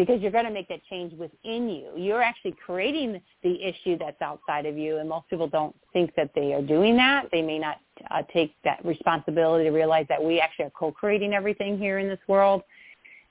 Because 0.05 0.19
you're 0.19 0.31
going 0.31 0.45
to 0.45 0.51
make 0.51 0.67
that 0.69 0.79
change 0.89 1.13
within 1.13 1.69
you. 1.69 1.91
You're 1.95 2.23
actually 2.23 2.55
creating 2.65 3.21
the 3.43 3.63
issue 3.63 3.99
that's 3.99 4.19
outside 4.19 4.65
of 4.65 4.75
you, 4.75 4.97
and 4.97 5.07
most 5.07 5.29
people 5.29 5.47
don't 5.47 5.75
think 5.93 6.15
that 6.15 6.31
they 6.33 6.53
are 6.53 6.61
doing 6.61 6.97
that. 6.97 7.25
They 7.31 7.43
may 7.43 7.59
not 7.59 7.77
uh, 8.09 8.23
take 8.33 8.55
that 8.63 8.83
responsibility 8.83 9.65
to 9.65 9.69
realize 9.69 10.07
that 10.09 10.23
we 10.23 10.39
actually 10.39 10.65
are 10.65 10.71
co-creating 10.71 11.35
everything 11.35 11.77
here 11.77 11.99
in 11.99 12.07
this 12.07 12.17
world 12.27 12.63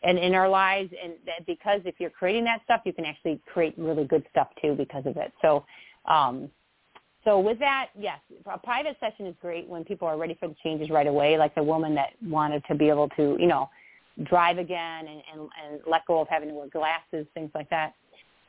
and 0.03 0.17
in 0.17 0.33
our 0.35 0.49
lives 0.49 0.91
and 1.03 1.15
that 1.27 1.45
because 1.45 1.81
if 1.85 1.97
you're 1.99 2.11
creating 2.11 2.45
that 2.45 2.61
stuff 2.65 2.81
you 2.85 2.93
can 2.93 3.05
actually 3.05 3.41
create 3.53 3.75
really 3.77 4.05
good 4.05 4.25
stuff 4.31 4.49
too 4.63 4.75
because 4.75 5.05
of 5.07 5.17
it 5.17 5.33
so 5.43 5.65
um 6.07 6.49
so 7.25 7.39
with 7.39 7.59
that 7.59 7.89
yes 7.99 8.19
a 8.47 8.59
private 8.59 8.97
session 8.99 9.27
is 9.27 9.35
great 9.43 9.69
when 9.69 9.85
people 9.85 10.09
are 10.09 10.17
ready 10.17 10.37
for 10.41 10.49
the 10.49 10.57
changes 10.63 10.89
right 10.89 11.07
away 11.07 11.37
like 11.37 11.55
the 11.55 11.63
woman 11.63 11.95
that 11.95 12.11
wanted 12.23 12.63
to 12.67 12.75
be 12.75 12.89
able 12.89 13.09
to 13.11 13.37
you 13.39 13.47
know 13.47 13.69
drive 14.25 14.59
again 14.59 15.07
and 15.07 15.23
and, 15.33 15.41
and 15.41 15.81
let 15.87 16.07
go 16.07 16.21
of 16.21 16.29
having 16.29 16.49
to 16.49 16.55
wear 16.55 16.69
glasses 16.69 17.27
things 17.35 17.51
like 17.55 17.69
that 17.71 17.95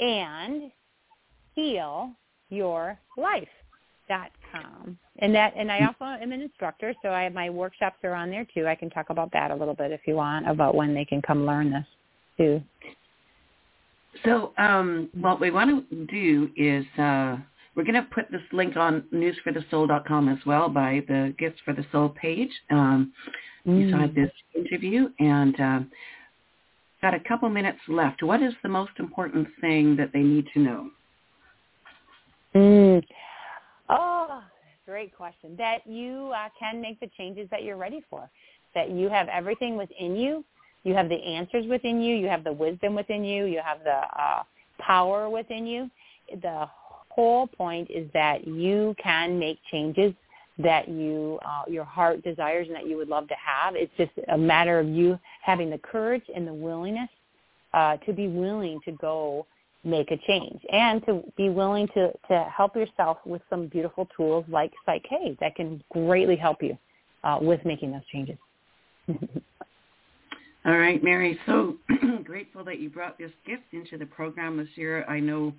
and 0.00 0.70
heal 1.54 2.12
your 2.50 2.98
life 3.16 3.48
dot 4.08 4.30
com. 4.52 4.98
And 5.18 5.34
that 5.34 5.52
and 5.56 5.70
I 5.70 5.84
also 5.84 6.22
am 6.22 6.32
an 6.32 6.40
instructor, 6.40 6.94
so 7.02 7.10
I 7.10 7.24
have 7.24 7.34
my 7.34 7.50
workshops 7.50 7.98
are 8.04 8.14
on 8.14 8.30
there 8.30 8.46
too. 8.54 8.66
I 8.66 8.74
can 8.74 8.90
talk 8.90 9.10
about 9.10 9.30
that 9.32 9.50
a 9.50 9.54
little 9.54 9.74
bit 9.74 9.90
if 9.90 10.00
you 10.06 10.14
want 10.14 10.48
about 10.48 10.74
when 10.74 10.94
they 10.94 11.04
can 11.04 11.20
come 11.20 11.44
learn 11.44 11.70
this 11.70 11.84
too. 12.36 12.62
So 14.24 14.52
um, 14.58 15.10
what 15.14 15.40
we 15.40 15.50
want 15.50 15.88
to 15.90 16.06
do 16.06 16.50
is 16.56 16.84
uh, 16.98 17.36
we're 17.74 17.84
going 17.84 17.94
to 17.94 18.08
put 18.12 18.30
this 18.32 18.40
link 18.52 18.76
on 18.76 19.04
newsforthesoul.com 19.12 20.28
as 20.28 20.38
well 20.46 20.68
by 20.68 21.04
the 21.06 21.34
Gifts 21.38 21.60
for 21.64 21.72
the 21.72 21.84
Soul 21.92 22.08
page 22.08 22.50
um, 22.70 23.12
mm. 23.66 23.86
beside 23.86 24.14
this 24.14 24.30
interview. 24.56 25.10
And 25.20 25.60
uh, 25.60 25.80
got 27.00 27.14
a 27.14 27.20
couple 27.20 27.48
minutes 27.48 27.78
left. 27.88 28.22
What 28.22 28.42
is 28.42 28.52
the 28.62 28.68
most 28.68 28.92
important 28.98 29.48
thing 29.60 29.96
that 29.96 30.12
they 30.12 30.22
need 30.22 30.46
to 30.54 30.60
know? 30.60 30.90
Mm. 32.54 33.04
Oh, 33.88 34.42
great 34.86 35.14
question. 35.16 35.54
That 35.56 35.86
you 35.86 36.32
uh, 36.34 36.48
can 36.58 36.80
make 36.80 36.98
the 37.00 37.10
changes 37.16 37.48
that 37.50 37.62
you're 37.62 37.76
ready 37.76 38.02
for. 38.10 38.28
That 38.74 38.90
you 38.90 39.08
have 39.08 39.28
everything 39.28 39.76
within 39.76 40.16
you. 40.16 40.44
You 40.84 40.94
have 40.94 41.08
the 41.08 41.16
answers 41.16 41.66
within 41.66 42.00
you. 42.00 42.16
You 42.16 42.28
have 42.28 42.44
the 42.44 42.52
wisdom 42.52 42.94
within 42.94 43.24
you. 43.24 43.44
You 43.46 43.60
have 43.64 43.78
the 43.84 44.00
uh, 44.20 44.42
power 44.78 45.28
within 45.28 45.66
you. 45.66 45.90
The 46.42 46.68
whole 47.08 47.46
point 47.46 47.90
is 47.90 48.08
that 48.14 48.46
you 48.46 48.94
can 49.02 49.38
make 49.38 49.58
changes 49.70 50.14
that 50.58 50.88
you 50.88 51.38
uh, 51.44 51.62
your 51.68 51.84
heart 51.84 52.22
desires 52.22 52.66
and 52.66 52.76
that 52.76 52.86
you 52.86 52.96
would 52.96 53.08
love 53.08 53.28
to 53.28 53.34
have. 53.34 53.74
It's 53.76 53.92
just 53.96 54.10
a 54.28 54.38
matter 54.38 54.78
of 54.78 54.88
you 54.88 55.18
having 55.42 55.70
the 55.70 55.78
courage 55.78 56.24
and 56.34 56.46
the 56.46 56.54
willingness 56.54 57.08
uh, 57.74 57.96
to 57.98 58.12
be 58.12 58.28
willing 58.28 58.80
to 58.84 58.92
go 58.92 59.46
make 59.84 60.10
a 60.10 60.16
change 60.26 60.60
and 60.72 61.04
to 61.06 61.22
be 61.36 61.48
willing 61.48 61.86
to, 61.88 62.10
to 62.28 62.52
help 62.54 62.74
yourself 62.74 63.18
with 63.24 63.42
some 63.48 63.66
beautiful 63.68 64.08
tools 64.16 64.44
like 64.48 64.72
Psych-K 64.84 65.36
that 65.40 65.54
can 65.54 65.82
greatly 65.92 66.36
help 66.36 66.62
you 66.62 66.76
uh, 67.24 67.38
with 67.40 67.64
making 67.64 67.92
those 67.92 68.06
changes. 68.12 68.36
All 70.66 70.76
right, 70.76 71.02
Mary. 71.02 71.38
So 71.46 71.76
grateful 72.24 72.64
that 72.64 72.80
you 72.80 72.90
brought 72.90 73.16
this 73.18 73.30
gift 73.46 73.72
into 73.72 73.96
the 73.96 74.06
program 74.06 74.56
this 74.56 74.68
year. 74.74 75.04
I 75.08 75.20
know 75.20 75.54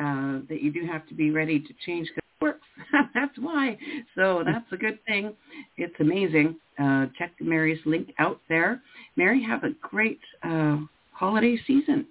uh, 0.00 0.40
that 0.48 0.62
you 0.62 0.72
do 0.72 0.86
have 0.86 1.06
to 1.08 1.14
be 1.14 1.30
ready 1.30 1.60
to 1.60 1.74
change 1.84 2.08
because 2.08 2.22
it 2.26 2.27
works. 2.40 2.66
that's 3.14 3.36
why. 3.38 3.78
So 4.14 4.42
that's 4.44 4.70
a 4.72 4.76
good 4.76 4.98
thing. 5.06 5.34
It's 5.76 5.94
amazing. 6.00 6.56
Uh, 6.78 7.06
check 7.18 7.32
Mary's 7.40 7.80
link 7.84 8.12
out 8.18 8.40
there. 8.48 8.80
Mary, 9.16 9.42
have 9.42 9.64
a 9.64 9.70
great 9.80 10.20
uh, 10.42 10.78
holiday 11.12 11.58
season. 11.66 12.06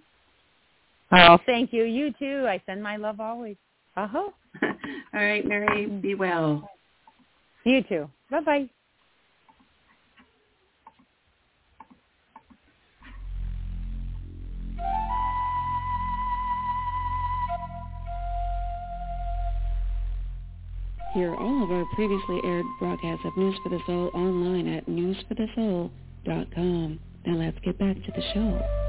Oh, 1.12 1.38
thank 1.46 1.72
you. 1.72 1.84
You 1.84 2.14
too. 2.20 2.46
I 2.48 2.62
send 2.66 2.84
my 2.84 2.98
love 2.98 3.20
always. 3.20 3.56
Uh-huh. 3.96 4.30
All 4.64 4.74
right, 5.14 5.46
Mary. 5.46 5.88
Be 5.88 6.16
well. 6.16 6.70
You 7.64 7.84
too. 7.84 8.10
Bye-bye. 8.30 8.70
Hear 21.14 21.34
all 21.36 21.64
of 21.64 21.72
our 21.72 21.86
previously 21.96 22.42
aired 22.44 22.66
broadcasts 22.80 23.24
of 23.26 23.38
News 23.38 23.58
for 23.64 23.70
the 23.70 23.80
Soul 23.86 24.12
online 24.14 24.68
at 24.68 24.88
newsforthesoul.com. 24.88 27.00
Now 27.26 27.36
let's 27.36 27.58
get 27.64 27.80
back 27.80 27.96
to 27.96 28.12
the 28.12 28.22
show. 28.34 28.87